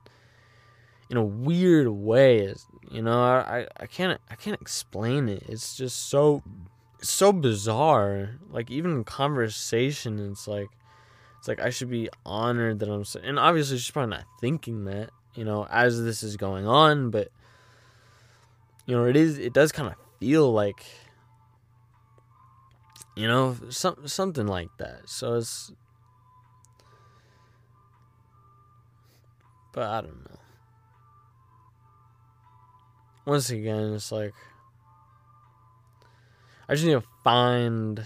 in 1.12 1.18
a 1.18 1.22
weird 1.22 1.88
way 1.88 2.52
you 2.90 3.02
know, 3.02 3.22
I, 3.22 3.66
I 3.76 3.86
can't 3.86 4.18
I 4.30 4.34
can't 4.34 4.60
explain 4.60 5.28
it. 5.28 5.44
It's 5.46 5.76
just 5.76 6.08
so 6.08 6.42
so 7.02 7.32
bizarre. 7.32 8.38
Like 8.50 8.70
even 8.70 8.92
in 8.92 9.04
conversation 9.04 10.18
it's 10.18 10.48
like 10.48 10.68
it's 11.38 11.48
like 11.48 11.60
I 11.60 11.68
should 11.68 11.90
be 11.90 12.08
honored 12.24 12.78
that 12.80 12.88
I'm 12.88 13.04
and 13.22 13.38
obviously 13.38 13.76
she's 13.76 13.90
probably 13.90 14.16
not 14.16 14.24
thinking 14.40 14.86
that, 14.86 15.10
you 15.34 15.44
know, 15.44 15.66
as 15.70 16.02
this 16.02 16.22
is 16.22 16.36
going 16.38 16.66
on, 16.66 17.10
but 17.10 17.28
you 18.86 18.96
know, 18.96 19.04
it 19.04 19.16
is 19.16 19.38
it 19.38 19.52
does 19.52 19.70
kind 19.70 19.88
of 19.88 19.96
feel 20.18 20.50
like 20.50 20.84
you 23.16 23.28
know, 23.28 23.54
some 23.68 24.06
something 24.06 24.46
like 24.46 24.70
that. 24.78 25.08
So 25.10 25.34
it's, 25.34 25.72
but 29.74 29.84
I 29.84 30.00
don't 30.00 30.30
know. 30.30 30.41
Once 33.24 33.50
again, 33.50 33.94
it's 33.94 34.10
like 34.10 34.32
I 36.68 36.74
just 36.74 36.86
need 36.86 36.92
to 36.92 37.04
find 37.22 38.04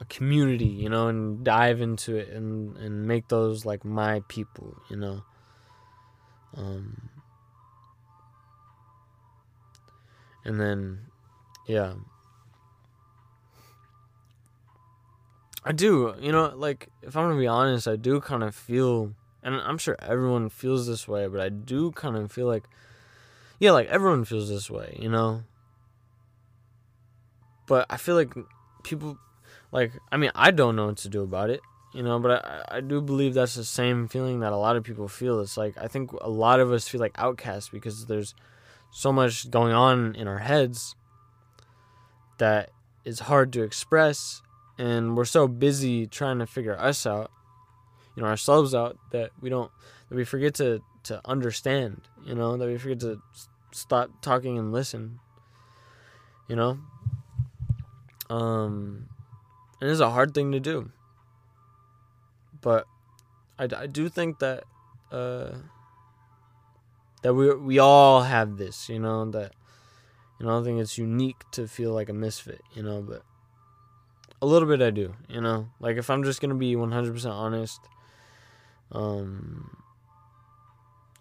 a 0.00 0.04
community, 0.04 0.66
you 0.66 0.88
know, 0.88 1.08
and 1.08 1.44
dive 1.44 1.80
into 1.80 2.16
it 2.16 2.28
and 2.28 2.76
and 2.76 3.06
make 3.06 3.28
those 3.28 3.64
like 3.64 3.84
my 3.84 4.22
people, 4.28 4.76
you 4.90 4.96
know. 4.96 5.22
Um 6.54 7.10
and 10.44 10.60
then 10.60 11.00
yeah 11.66 11.94
I 15.66 15.72
do. 15.72 16.14
You 16.20 16.30
know, 16.30 16.52
like 16.54 16.88
if 17.02 17.16
I'm 17.16 17.24
gonna 17.28 17.40
be 17.40 17.48
honest, 17.48 17.88
I 17.88 17.96
do 17.96 18.20
kind 18.20 18.44
of 18.44 18.54
feel, 18.54 19.12
and 19.42 19.56
I'm 19.56 19.78
sure 19.78 19.96
everyone 19.98 20.48
feels 20.48 20.86
this 20.86 21.08
way, 21.08 21.26
but 21.26 21.40
I 21.40 21.48
do 21.48 21.90
kind 21.90 22.16
of 22.16 22.30
feel 22.30 22.46
like, 22.46 22.68
yeah, 23.58 23.72
like 23.72 23.88
everyone 23.88 24.24
feels 24.24 24.48
this 24.48 24.70
way. 24.70 24.96
You 25.00 25.08
know. 25.08 25.42
But 27.66 27.86
I 27.90 27.96
feel 27.96 28.14
like 28.14 28.32
people, 28.84 29.18
like 29.72 29.92
I 30.12 30.16
mean, 30.16 30.30
I 30.34 30.50
don't 30.50 30.76
know 30.76 30.86
what 30.86 30.98
to 30.98 31.08
do 31.08 31.22
about 31.22 31.50
it. 31.50 31.60
You 31.94 32.02
know, 32.02 32.18
but 32.18 32.44
I, 32.44 32.76
I 32.76 32.80
do 32.80 33.00
believe 33.00 33.34
that's 33.34 33.54
the 33.54 33.64
same 33.64 34.06
feeling 34.06 34.40
that 34.40 34.52
a 34.52 34.56
lot 34.56 34.76
of 34.76 34.84
people 34.84 35.08
feel. 35.08 35.40
It's 35.40 35.56
like 35.56 35.76
I 35.78 35.88
think 35.88 36.12
a 36.12 36.28
lot 36.28 36.60
of 36.60 36.70
us 36.70 36.86
feel 36.86 37.00
like 37.00 37.14
outcasts 37.16 37.70
because 37.70 38.06
there's 38.06 38.34
so 38.90 39.12
much 39.12 39.50
going 39.50 39.72
on 39.72 40.14
in 40.14 40.28
our 40.28 40.38
heads 40.38 40.94
that 42.38 42.70
is 43.04 43.20
hard 43.20 43.52
to 43.54 43.62
express 43.62 44.42
and 44.78 45.16
we're 45.16 45.24
so 45.24 45.48
busy 45.48 46.06
trying 46.06 46.38
to 46.38 46.46
figure 46.46 46.78
us 46.78 47.06
out, 47.06 47.30
you 48.14 48.22
know, 48.22 48.28
ourselves 48.28 48.74
out 48.74 48.98
that 49.12 49.30
we 49.40 49.48
don't 49.48 49.70
that 50.08 50.16
we 50.16 50.24
forget 50.24 50.54
to 50.54 50.82
to 51.04 51.20
understand, 51.24 52.02
you 52.26 52.34
know, 52.34 52.56
that 52.56 52.66
we 52.66 52.76
forget 52.76 53.00
to 53.00 53.20
stop 53.72 54.10
talking 54.20 54.58
and 54.58 54.72
listen. 54.72 55.20
You 56.48 56.56
know? 56.56 56.78
Um 58.28 59.08
and 59.80 59.90
it's 59.90 60.00
a 60.00 60.10
hard 60.10 60.34
thing 60.34 60.52
to 60.52 60.60
do. 60.60 60.90
But 62.60 62.86
I, 63.58 63.68
I 63.76 63.86
do 63.86 64.08
think 64.08 64.40
that 64.40 64.64
uh 65.12 65.52
that 67.22 67.34
we 67.34 67.54
we 67.54 67.78
all 67.78 68.22
have 68.22 68.56
this, 68.56 68.88
you 68.88 68.98
know, 68.98 69.30
that 69.30 69.52
you 70.38 70.46
know, 70.46 70.52
I 70.52 70.54
don't 70.56 70.64
think 70.64 70.80
it's 70.80 70.98
unique 70.98 71.44
to 71.52 71.66
feel 71.66 71.92
like 71.92 72.08
a 72.08 72.12
misfit, 72.12 72.60
you 72.74 72.82
know, 72.82 73.00
but 73.02 73.22
a 74.42 74.46
little 74.46 74.68
bit 74.68 74.82
I 74.82 74.90
do, 74.90 75.14
you 75.28 75.40
know. 75.40 75.68
Like 75.80 75.96
if 75.96 76.10
I'm 76.10 76.24
just 76.24 76.40
gonna 76.40 76.54
be 76.54 76.74
100% 76.74 77.30
honest, 77.30 77.80
um, 78.92 79.76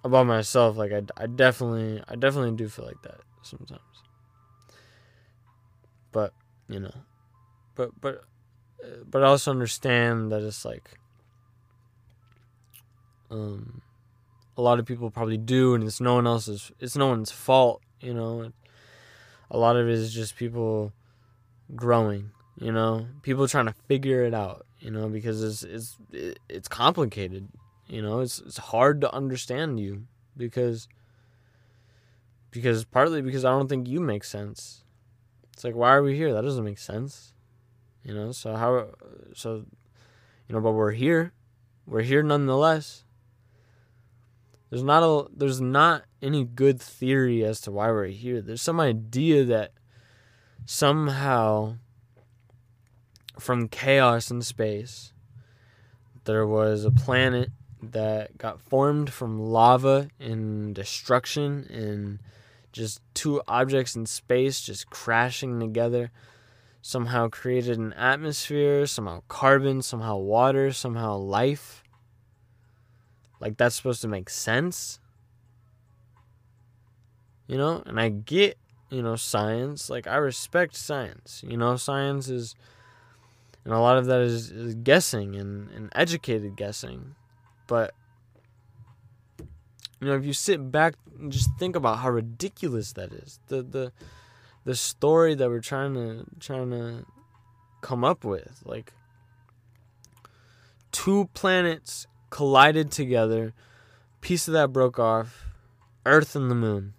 about 0.06 0.26
myself, 0.28 0.78
like 0.78 0.94
I, 0.94 1.02
I 1.18 1.28
definitely, 1.28 2.02
I 2.08 2.16
definitely 2.16 2.56
do 2.56 2.70
feel 2.70 2.86
like 2.86 3.02
that 3.04 3.20
sometimes. 3.42 3.82
But 6.12 6.34
you 6.70 6.80
know, 6.80 6.94
but 7.76 7.90
but 8.00 8.24
but 9.10 9.24
I 9.24 9.28
also 9.28 9.52
understand 9.52 10.32
that 10.32 10.42
it's 10.42 10.64
like, 10.64 10.98
um, 13.30 13.82
a 14.56 14.62
lot 14.62 14.80
of 14.80 14.86
people 14.86 15.12
probably 15.12 15.38
do, 15.38 15.74
and 15.74 15.84
it's 15.84 16.00
no 16.00 16.16
one 16.16 16.28
else's, 16.28 16.72
it's 16.80 16.96
no 16.96 17.08
one's 17.08 17.32
fault, 17.32 17.82
you 18.00 18.14
know. 18.14 18.52
A 19.52 19.58
lot 19.58 19.76
of 19.76 19.88
it 19.88 19.94
is 19.94 20.14
just 20.14 20.38
people 20.38 20.94
growing 21.76 22.32
you 22.60 22.72
know 22.72 23.08
people 23.22 23.48
trying 23.48 23.66
to 23.66 23.74
figure 23.88 24.24
it 24.24 24.34
out 24.34 24.66
you 24.80 24.92
know 24.92 25.10
because 25.10 25.44
it's 25.44 25.64
it's 25.64 25.98
it's 26.48 26.68
complicated 26.68 27.48
you 27.88 28.02
know 28.02 28.20
it's 28.20 28.40
it's 28.40 28.58
hard 28.58 29.02
to 29.02 29.14
understand 29.14 29.80
you 29.80 30.06
because 30.36 30.88
because 32.52 32.86
partly 32.86 33.22
because 33.22 33.46
I 33.46 33.52
don't 33.52 33.68
think 33.68 33.88
you 33.88 34.00
make 34.00 34.24
sense. 34.24 34.84
It's 35.54 35.64
like 35.64 35.76
why 35.76 35.94
are 35.94 36.04
we 36.04 36.16
here? 36.16 36.34
That 36.34 36.44
doesn't 36.44 36.64
make 36.64 36.80
sense 36.80 37.34
you 38.06 38.14
know? 38.14 38.32
So 38.32 38.56
how 38.56 38.88
so 39.34 39.66
you 40.48 40.54
know 40.54 40.62
but 40.62 40.72
we're 40.72 40.92
here. 40.92 41.34
We're 41.86 42.04
here 42.04 42.24
nonetheless. 42.24 43.04
There's 44.70 44.84
not 44.84 45.04
a 45.04 45.28
there's 45.36 45.60
not 45.60 46.04
any 46.22 46.46
good 46.46 46.80
theory 46.80 47.44
as 47.44 47.60
to 47.62 47.72
why 47.72 47.90
we're 47.90 48.08
here. 48.08 48.42
There's 48.42 48.62
some 48.62 48.80
idea 48.80 49.44
that 49.46 49.74
somehow 50.66 51.78
from 53.40 53.68
chaos 53.68 54.32
in 54.32 54.42
space. 54.42 55.12
There 56.24 56.48
was 56.48 56.86
a 56.86 56.92
planet 56.92 57.52
that 57.92 58.38
got 58.38 58.62
formed 58.62 59.12
from 59.12 59.40
lava 59.40 60.10
and 60.20 60.76
destruction 60.76 61.68
and 61.70 62.20
just 62.72 63.02
two 63.14 63.42
objects 63.48 63.96
in 63.96 64.06
space 64.06 64.62
just 64.62 64.90
crashing 64.90 65.60
together 65.60 66.12
somehow 66.86 67.28
created 67.28 67.80
an 67.80 67.94
atmosphere, 67.94 68.86
somehow 68.86 69.24
carbon, 69.28 69.82
somehow 69.82 70.18
water, 70.18 70.72
somehow 70.72 71.18
life. 71.18 71.84
Like 73.40 73.58
that's 73.58 73.76
supposed 73.76 74.04
to 74.04 74.08
make 74.08 74.30
sense. 74.30 75.00
You 77.48 77.58
know, 77.58 77.82
and 77.88 78.00
I 78.00 78.10
get, 78.10 78.60
you 78.92 79.02
know, 79.02 79.16
science. 79.16 79.90
Like 79.90 80.06
I 80.06 80.18
respect 80.18 80.76
science. 80.76 81.44
You 81.48 81.58
know, 81.58 81.76
science 81.76 82.30
is 82.30 82.56
And 83.64 83.74
a 83.74 83.80
lot 83.80 83.98
of 83.98 84.06
that 84.06 84.22
is, 84.22 84.52
is 84.52 84.76
guessing 84.76 85.36
and, 85.36 85.72
and 85.72 85.90
educated 85.96 86.56
guessing. 86.56 87.16
But 87.68 87.94
you 90.00 90.08
know, 90.08 90.16
if 90.16 90.26
you 90.26 90.34
sit 90.34 90.72
back 90.72 90.96
and 91.20 91.32
just 91.32 91.50
think 91.58 91.76
about 91.76 92.00
how 92.00 92.10
ridiculous 92.10 92.94
that 92.94 93.12
is, 93.12 93.40
the 93.48 93.64
the 93.64 93.92
the 94.64 94.76
story 94.76 95.36
that 95.36 95.50
we're 95.50 95.62
trying 95.62 95.94
to 95.94 96.26
trying 96.40 96.72
to 96.72 97.06
come 97.82 98.04
up 98.04 98.24
with, 98.24 98.62
like 98.66 98.94
two 100.92 101.30
planets 101.34 102.08
collided 102.30 102.92
together, 102.92 103.54
piece 104.22 104.48
of 104.48 104.54
that 104.54 104.74
broke 104.74 105.00
off, 105.00 105.46
Earth 106.06 106.36
and 106.36 106.50
the 106.50 106.56
moon. 106.56 106.94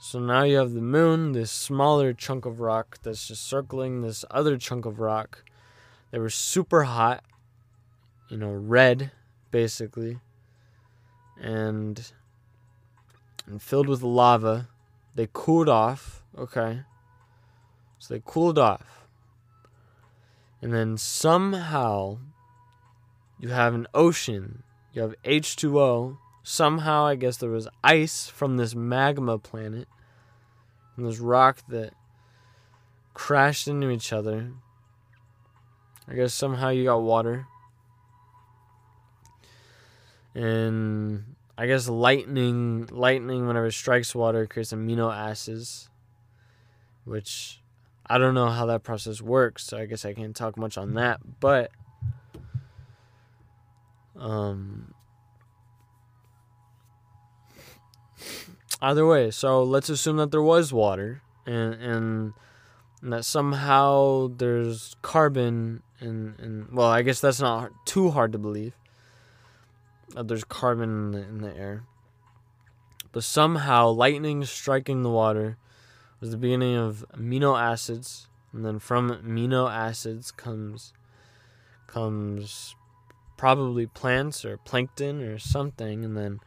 So 0.00 0.20
now 0.20 0.44
you 0.44 0.58
have 0.58 0.74
the 0.74 0.80
moon, 0.80 1.32
this 1.32 1.50
smaller 1.50 2.12
chunk 2.12 2.46
of 2.46 2.60
rock 2.60 2.98
that's 3.02 3.26
just 3.26 3.44
circling 3.44 4.00
this 4.00 4.24
other 4.30 4.56
chunk 4.56 4.84
of 4.86 5.00
rock. 5.00 5.44
They 6.12 6.18
were 6.18 6.30
super 6.30 6.84
hot, 6.84 7.24
you 8.28 8.36
know, 8.36 8.52
red, 8.52 9.10
basically 9.50 10.18
and 11.40 12.12
and 13.46 13.62
filled 13.62 13.88
with 13.88 14.02
lava. 14.02 14.68
They 15.14 15.28
cooled 15.32 15.68
off, 15.68 16.22
okay? 16.36 16.82
So 17.98 18.14
they 18.14 18.22
cooled 18.24 18.58
off. 18.58 19.06
And 20.60 20.72
then 20.72 20.96
somehow 20.96 22.18
you 23.40 23.48
have 23.48 23.74
an 23.74 23.86
ocean, 23.94 24.62
you 24.92 25.02
have 25.02 25.14
H2O. 25.24 26.18
Somehow, 26.42 27.04
I 27.06 27.14
guess 27.14 27.36
there 27.36 27.50
was 27.50 27.68
ice 27.84 28.28
from 28.28 28.56
this 28.56 28.74
magma 28.74 29.38
planet, 29.38 29.86
and 30.96 31.06
this 31.06 31.18
rock 31.18 31.58
that 31.68 31.92
crashed 33.12 33.68
into 33.68 33.90
each 33.90 34.12
other. 34.12 34.52
I 36.06 36.14
guess 36.14 36.32
somehow 36.32 36.70
you 36.70 36.84
got 36.84 37.02
water 37.02 37.46
and 40.38 41.34
I 41.56 41.66
guess 41.66 41.88
lightning 41.88 42.88
lightning 42.92 43.48
whenever 43.48 43.66
it 43.66 43.72
strikes 43.72 44.14
water 44.14 44.46
creates 44.46 44.72
amino 44.72 45.12
acids, 45.12 45.90
which 47.04 47.60
I 48.06 48.18
don't 48.18 48.34
know 48.34 48.48
how 48.48 48.66
that 48.66 48.84
process 48.84 49.20
works, 49.20 49.64
so 49.64 49.78
I 49.78 49.86
guess 49.86 50.04
I 50.04 50.14
can't 50.14 50.36
talk 50.36 50.56
much 50.56 50.78
on 50.78 50.94
that, 50.94 51.40
but 51.40 51.72
um 54.16 54.94
either 58.80 59.04
way, 59.04 59.32
so 59.32 59.64
let's 59.64 59.88
assume 59.88 60.18
that 60.18 60.30
there 60.30 60.42
was 60.42 60.72
water 60.72 61.22
and 61.46 61.74
and, 61.74 62.32
and 63.02 63.12
that 63.12 63.24
somehow 63.24 64.28
there's 64.36 64.94
carbon 65.02 65.82
and 65.98 66.38
and 66.38 66.72
well, 66.72 66.86
I 66.86 67.02
guess 67.02 67.20
that's 67.20 67.40
not 67.40 67.72
too 67.84 68.10
hard 68.10 68.30
to 68.30 68.38
believe 68.38 68.77
uh, 70.16 70.22
there's 70.22 70.44
carbon 70.44 70.90
in 70.90 71.10
the, 71.12 71.18
in 71.18 71.38
the 71.38 71.56
air. 71.56 71.84
But 73.12 73.24
somehow, 73.24 73.88
lightning 73.88 74.44
striking 74.44 75.02
the 75.02 75.10
water 75.10 75.56
was 76.20 76.30
the 76.30 76.36
beginning 76.36 76.76
of 76.76 77.04
amino 77.16 77.58
acids, 77.58 78.28
and 78.52 78.64
then 78.64 78.78
from 78.78 79.10
amino 79.10 79.70
acids 79.70 80.30
comes 80.30 80.92
comes 81.86 82.74
probably 83.36 83.86
plants 83.86 84.44
or 84.44 84.58
plankton 84.58 85.22
or 85.22 85.38
something, 85.38 86.04
and 86.04 86.16
then 86.16 86.40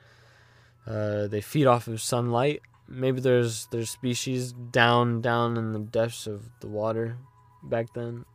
uh, 0.86 1.28
they 1.28 1.41
feed 1.41 1.66
off 1.66 1.88
of 1.88 2.01
sunlight. 2.01 2.62
Maybe 2.88 3.22
there's 3.22 3.68
there's 3.72 3.89
species 3.89 4.51
down 4.51 5.22
down 5.22 5.57
in 5.57 5.74
the 5.74 5.80
depths 5.80 6.28
of 6.28 6.49
the 6.59 6.68
water 6.68 7.18
back 7.64 7.93
then. 7.93 8.26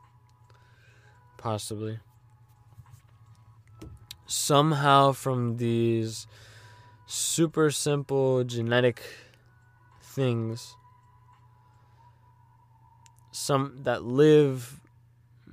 Possibly 1.36 2.00
somehow 4.26 5.12
from 5.12 5.56
these 5.56 6.26
super 7.06 7.70
simple 7.70 8.42
genetic 8.44 9.02
things 10.02 10.74
some 13.30 13.78
that 13.82 14.02
live 14.02 14.80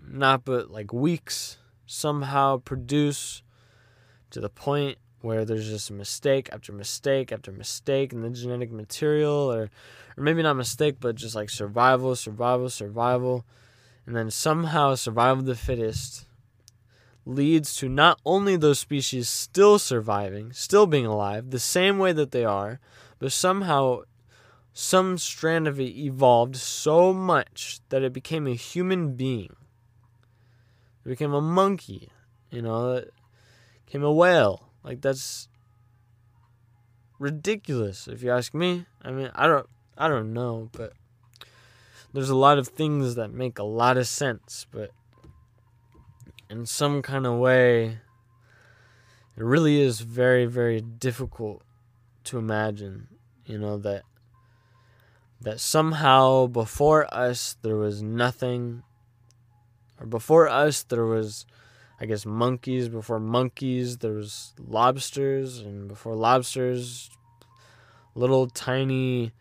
not 0.08 0.44
but 0.46 0.72
like 0.72 0.92
weeks 0.92 1.58
somehow 1.86 2.58
produce 2.58 3.44
to 4.32 4.40
the 4.40 4.50
point 4.50 4.98
where 5.22 5.46
there's 5.46 5.68
just 5.68 5.92
mistake 5.92 6.50
after 6.52 6.72
mistake 6.74 7.32
after 7.32 7.52
mistake 7.52 8.12
in 8.12 8.22
the 8.22 8.30
genetic 8.30 8.72
material 8.72 9.52
or 9.52 9.70
or 10.18 10.24
maybe 10.24 10.42
not 10.42 10.56
mistake 10.56 10.96
but 11.00 11.16
just 11.16 11.36
like 11.36 11.50
survival 11.50 12.16
survival 12.16 12.70
survival 12.70 13.46
and 14.06 14.16
then 14.16 14.32
somehow 14.32 14.96
survival 14.96 15.40
of 15.40 15.46
the 15.46 15.56
fittest 15.56 16.26
leads 17.26 17.76
to 17.78 17.88
not 17.88 18.20
only 18.26 18.56
those 18.56 18.80
species 18.80 19.30
still 19.30 19.80
surviving, 19.80 20.52
still 20.52 20.86
being 20.86 21.06
alive, 21.06 21.52
the 21.52 21.60
same 21.60 21.98
way 21.98 22.12
that 22.12 22.32
they 22.32 22.44
are, 22.44 22.80
but 23.20 23.32
somehow 23.32 24.02
some 24.74 25.18
strand 25.18 25.68
of 25.68 25.80
it 25.80 25.96
evolved 25.96 26.56
so 26.56 27.14
much 27.14 27.80
that 27.90 28.04
it 28.04 28.12
became 28.12 28.48
a 28.48 28.56
human 28.56 29.16
being. 29.16 29.56
It 31.06 31.10
became 31.10 31.34
a 31.34 31.42
monkey, 31.42 32.10
you 32.50 32.62
know, 32.62 32.94
it 32.94 33.14
became 33.86 34.04
a 34.04 34.12
whale. 34.12 34.70
Like 34.84 35.02
that's 35.02 35.48
ridiculous 37.20 38.08
if 38.08 38.24
you 38.24 38.32
ask 38.32 38.54
me. 38.54 38.86
I 39.02 39.12
mean, 39.12 39.32
I 39.36 39.48
don't 39.48 39.68
I 39.98 40.08
don't 40.08 40.34
know, 40.34 40.70
but 40.72 40.94
there's 42.14 42.30
a 42.30 42.36
lot 42.36 42.58
of 42.58 42.68
things 42.68 43.16
that 43.16 43.32
make 43.32 43.60
a 43.60 43.64
lot 43.64 43.98
of 43.98 44.08
sense, 44.08 44.66
but 44.72 44.92
in 46.50 46.66
some 46.66 47.02
kind 47.02 47.26
of 47.26 47.38
way, 47.38 48.00
it 49.36 49.44
really 49.44 49.82
is 49.82 50.02
very, 50.02 50.46
very 50.46 50.82
difficult 50.82 51.64
to 52.26 52.38
imagine, 52.38 53.08
you 53.46 53.58
know, 53.58 53.78
that 53.78 54.04
that 55.42 55.60
somehow 55.60 56.48
before 56.48 57.14
us 57.14 57.58
there 57.64 57.76
was 57.76 58.02
nothing 58.02 58.82
or 60.00 60.06
before 60.06 60.48
us 60.48 60.84
there 60.84 61.06
was 61.06 61.46
I 62.00 62.06
guess 62.06 62.26
monkeys, 62.26 62.90
before 62.90 63.20
monkeys 63.20 63.98
there 63.98 64.14
was 64.14 64.54
lobsters 64.58 65.60
and 65.60 65.88
before 65.88 66.16
lobsters 66.16 67.10
little 68.16 68.48
tiny 68.48 69.32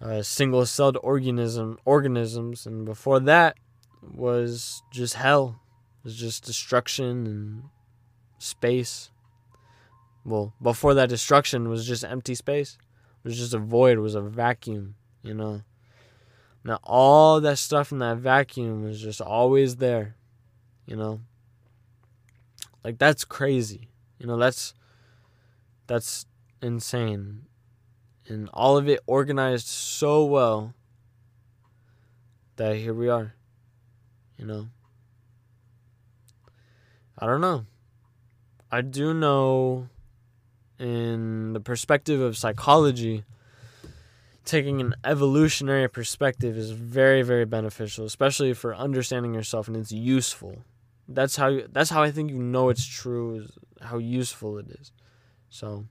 uh, 0.00 0.22
single-celled 0.22 0.98
organism 1.02 1.78
organisms 1.84 2.66
and 2.66 2.84
before 2.84 3.20
that 3.20 3.56
was 4.02 4.82
just 4.90 5.14
hell 5.14 5.60
was 6.04 6.16
just 6.16 6.44
destruction 6.44 7.26
and 7.26 7.62
space. 8.38 9.10
Well, 10.24 10.54
before 10.62 10.94
that 10.94 11.08
destruction 11.08 11.68
was 11.68 11.86
just 11.86 12.04
empty 12.04 12.34
space. 12.34 12.78
It 13.24 13.28
was 13.28 13.38
just 13.38 13.54
a 13.54 13.58
void, 13.58 13.98
it 13.98 14.02
was 14.02 14.14
a 14.14 14.20
vacuum, 14.20 14.96
you 15.22 15.34
know. 15.34 15.62
Now 16.62 16.78
all 16.82 17.40
that 17.40 17.58
stuff 17.58 17.90
in 17.92 17.98
that 17.98 18.18
vacuum 18.18 18.84
was 18.84 19.00
just 19.00 19.20
always 19.20 19.76
there, 19.76 20.16
you 20.86 20.96
know. 20.96 21.20
Like 22.82 22.98
that's 22.98 23.24
crazy. 23.24 23.88
You 24.18 24.26
know, 24.26 24.36
that's 24.36 24.74
that's 25.86 26.26
insane. 26.62 27.46
And 28.26 28.48
all 28.54 28.78
of 28.78 28.88
it 28.88 29.00
organized 29.06 29.66
so 29.66 30.24
well 30.24 30.74
that 32.56 32.76
here 32.76 32.94
we 32.94 33.08
are. 33.08 33.34
You 34.38 34.46
know. 34.46 34.68
I 37.18 37.26
don't 37.26 37.40
know. 37.40 37.66
I 38.70 38.80
do 38.80 39.14
know 39.14 39.88
in 40.78 41.52
the 41.52 41.60
perspective 41.60 42.20
of 42.20 42.36
psychology, 42.36 43.24
taking 44.44 44.80
an 44.80 44.94
evolutionary 45.04 45.88
perspective 45.88 46.56
is 46.56 46.72
very 46.72 47.22
very 47.22 47.44
beneficial, 47.44 48.04
especially 48.04 48.52
for 48.52 48.74
understanding 48.74 49.32
yourself 49.32 49.68
and 49.68 49.76
it's 49.76 49.92
useful. 49.92 50.58
That's 51.08 51.36
how 51.36 51.60
that's 51.70 51.90
how 51.90 52.02
I 52.02 52.10
think 52.10 52.30
you 52.30 52.42
know 52.42 52.68
it's 52.68 52.84
true 52.84 53.36
is 53.36 53.52
how 53.80 53.98
useful 53.98 54.58
it 54.58 54.66
is. 54.80 54.90
So 55.50 55.86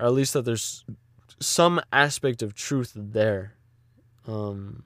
or 0.00 0.06
at 0.06 0.12
least 0.12 0.32
that 0.32 0.46
there's 0.46 0.84
some 1.38 1.80
aspect 1.92 2.42
of 2.42 2.54
truth 2.54 2.92
there. 2.94 3.52
Um 4.26 4.84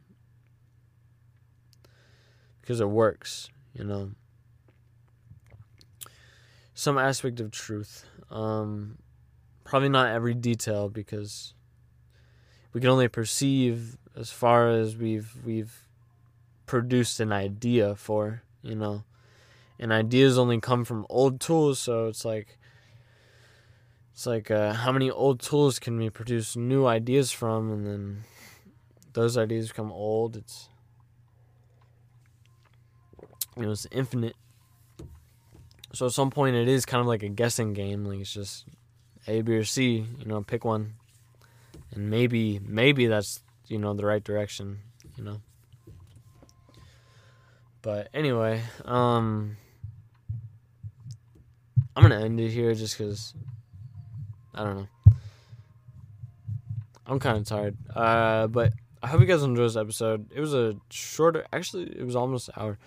because 2.60 2.80
it 2.80 2.88
works 2.88 3.50
you 3.74 3.84
know? 3.84 4.10
Some 6.74 6.98
aspect 6.98 7.40
of 7.40 7.50
truth. 7.50 8.04
Um 8.30 8.98
probably 9.64 9.88
not 9.88 10.08
every 10.08 10.34
detail 10.34 10.88
because 10.88 11.54
we 12.72 12.80
can 12.80 12.90
only 12.90 13.08
perceive 13.08 13.96
as 14.16 14.30
far 14.30 14.70
as 14.70 14.96
we've 14.96 15.32
we've 15.44 15.86
produced 16.66 17.20
an 17.20 17.32
idea 17.32 17.94
for 17.94 18.42
you 18.62 18.74
know? 18.74 19.04
And 19.78 19.92
ideas 19.92 20.36
only 20.38 20.60
come 20.60 20.84
from 20.84 21.06
old 21.08 21.40
tools 21.40 21.78
so 21.78 22.06
it's 22.06 22.24
like 22.24 22.58
it's 24.20 24.26
like 24.26 24.50
uh, 24.50 24.74
how 24.74 24.92
many 24.92 25.10
old 25.10 25.40
tools 25.40 25.78
can 25.78 25.96
we 25.96 26.10
produce 26.10 26.54
new 26.54 26.84
ideas 26.84 27.32
from? 27.32 27.72
And 27.72 27.86
then 27.86 28.24
those 29.14 29.38
ideas 29.38 29.68
become 29.68 29.90
old. 29.90 30.36
It's 30.36 30.68
you 33.60 33.66
know, 33.66 33.72
it's 33.72 33.86
infinite. 33.90 34.36
So 35.92 36.06
at 36.06 36.12
some 36.12 36.30
point, 36.30 36.56
it 36.56 36.66
is 36.66 36.86
kind 36.86 37.00
of 37.00 37.06
like 37.06 37.22
a 37.22 37.28
guessing 37.28 37.74
game. 37.74 38.04
Like 38.04 38.20
it's 38.20 38.32
just 38.32 38.64
A, 39.26 39.42
B, 39.42 39.54
or 39.54 39.64
C. 39.64 40.06
You 40.18 40.24
know, 40.24 40.42
pick 40.42 40.64
one, 40.64 40.94
and 41.92 42.08
maybe, 42.10 42.58
maybe 42.64 43.06
that's 43.06 43.42
you 43.66 43.78
know 43.78 43.92
the 43.92 44.06
right 44.06 44.24
direction. 44.24 44.78
You 45.16 45.24
know. 45.24 45.40
But 47.82 48.08
anyway, 48.14 48.62
um, 48.84 49.56
I'm 51.94 52.02
gonna 52.02 52.20
end 52.20 52.40
it 52.40 52.50
here 52.50 52.74
just 52.74 52.96
because 52.96 53.34
I 54.54 54.64
don't 54.64 54.76
know. 54.76 54.88
I'm 57.06 57.18
kind 57.18 57.38
of 57.38 57.44
tired. 57.44 57.76
Uh, 57.94 58.46
but 58.46 58.72
I 59.02 59.08
hope 59.08 59.20
you 59.20 59.26
guys 59.26 59.42
enjoyed 59.42 59.66
this 59.66 59.76
episode. 59.76 60.30
It 60.32 60.40
was 60.40 60.54
a 60.54 60.76
shorter, 60.90 61.46
actually, 61.52 61.84
it 61.98 62.04
was 62.04 62.14
almost 62.14 62.48
an 62.48 62.54
hour. 62.56 62.78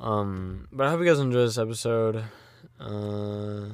Um, 0.00 0.68
but 0.72 0.86
I 0.86 0.90
hope 0.90 1.00
you 1.00 1.06
guys 1.06 1.18
enjoyed 1.18 1.46
this 1.48 1.58
episode. 1.58 2.24
Uh, 2.78 3.66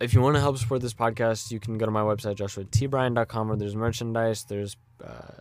if 0.00 0.14
you 0.14 0.20
want 0.20 0.34
to 0.36 0.40
help 0.40 0.58
support 0.58 0.80
this 0.80 0.94
podcast, 0.94 1.50
you 1.50 1.60
can 1.60 1.78
go 1.78 1.86
to 1.86 1.92
my 1.92 2.02
website, 2.02 2.36
joshuatbryan.com, 2.36 3.48
where 3.48 3.56
there's 3.56 3.76
merchandise, 3.76 4.44
there's 4.44 4.76
uh, 5.04 5.32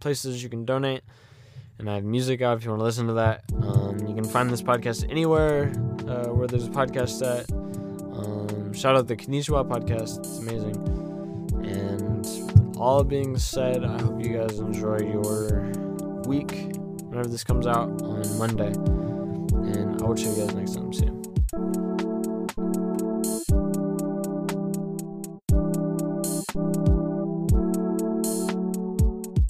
places 0.00 0.42
you 0.42 0.48
can 0.48 0.64
donate, 0.64 1.02
and 1.78 1.90
I 1.90 1.96
have 1.96 2.04
music 2.04 2.40
out 2.42 2.58
if 2.58 2.64
you 2.64 2.70
want 2.70 2.80
to 2.80 2.84
listen 2.84 3.06
to 3.08 3.14
that. 3.14 3.44
Um, 3.62 3.98
you 4.06 4.14
can 4.14 4.24
find 4.24 4.50
this 4.50 4.62
podcast 4.62 5.08
anywhere 5.10 5.72
uh, 6.06 6.28
where 6.28 6.46
there's 6.46 6.66
a 6.66 6.70
podcast 6.70 7.22
at. 7.22 7.50
Um, 7.52 8.72
shout 8.72 8.96
out 8.96 9.06
the 9.06 9.16
Konnichiwa 9.16 9.68
podcast, 9.68 10.18
it's 10.18 10.38
amazing. 10.38 10.76
And 11.64 12.76
all 12.76 13.02
being 13.02 13.36
said, 13.36 13.84
I 13.84 14.00
hope 14.00 14.24
you 14.24 14.36
guys 14.36 14.58
enjoy 14.58 14.98
your 14.98 15.72
week 16.28 16.52
whenever 17.08 17.28
this 17.28 17.42
comes 17.42 17.66
out 17.66 18.02
on 18.02 18.38
Monday. 18.38 18.72
And 19.72 20.00
I 20.00 20.04
will 20.04 20.16
see 20.16 20.28
you 20.28 20.36
guys 20.36 20.54
next 20.54 20.74
time. 20.74 20.92
See 20.92 21.06
you. 21.06 21.18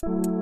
Thank 0.00 0.37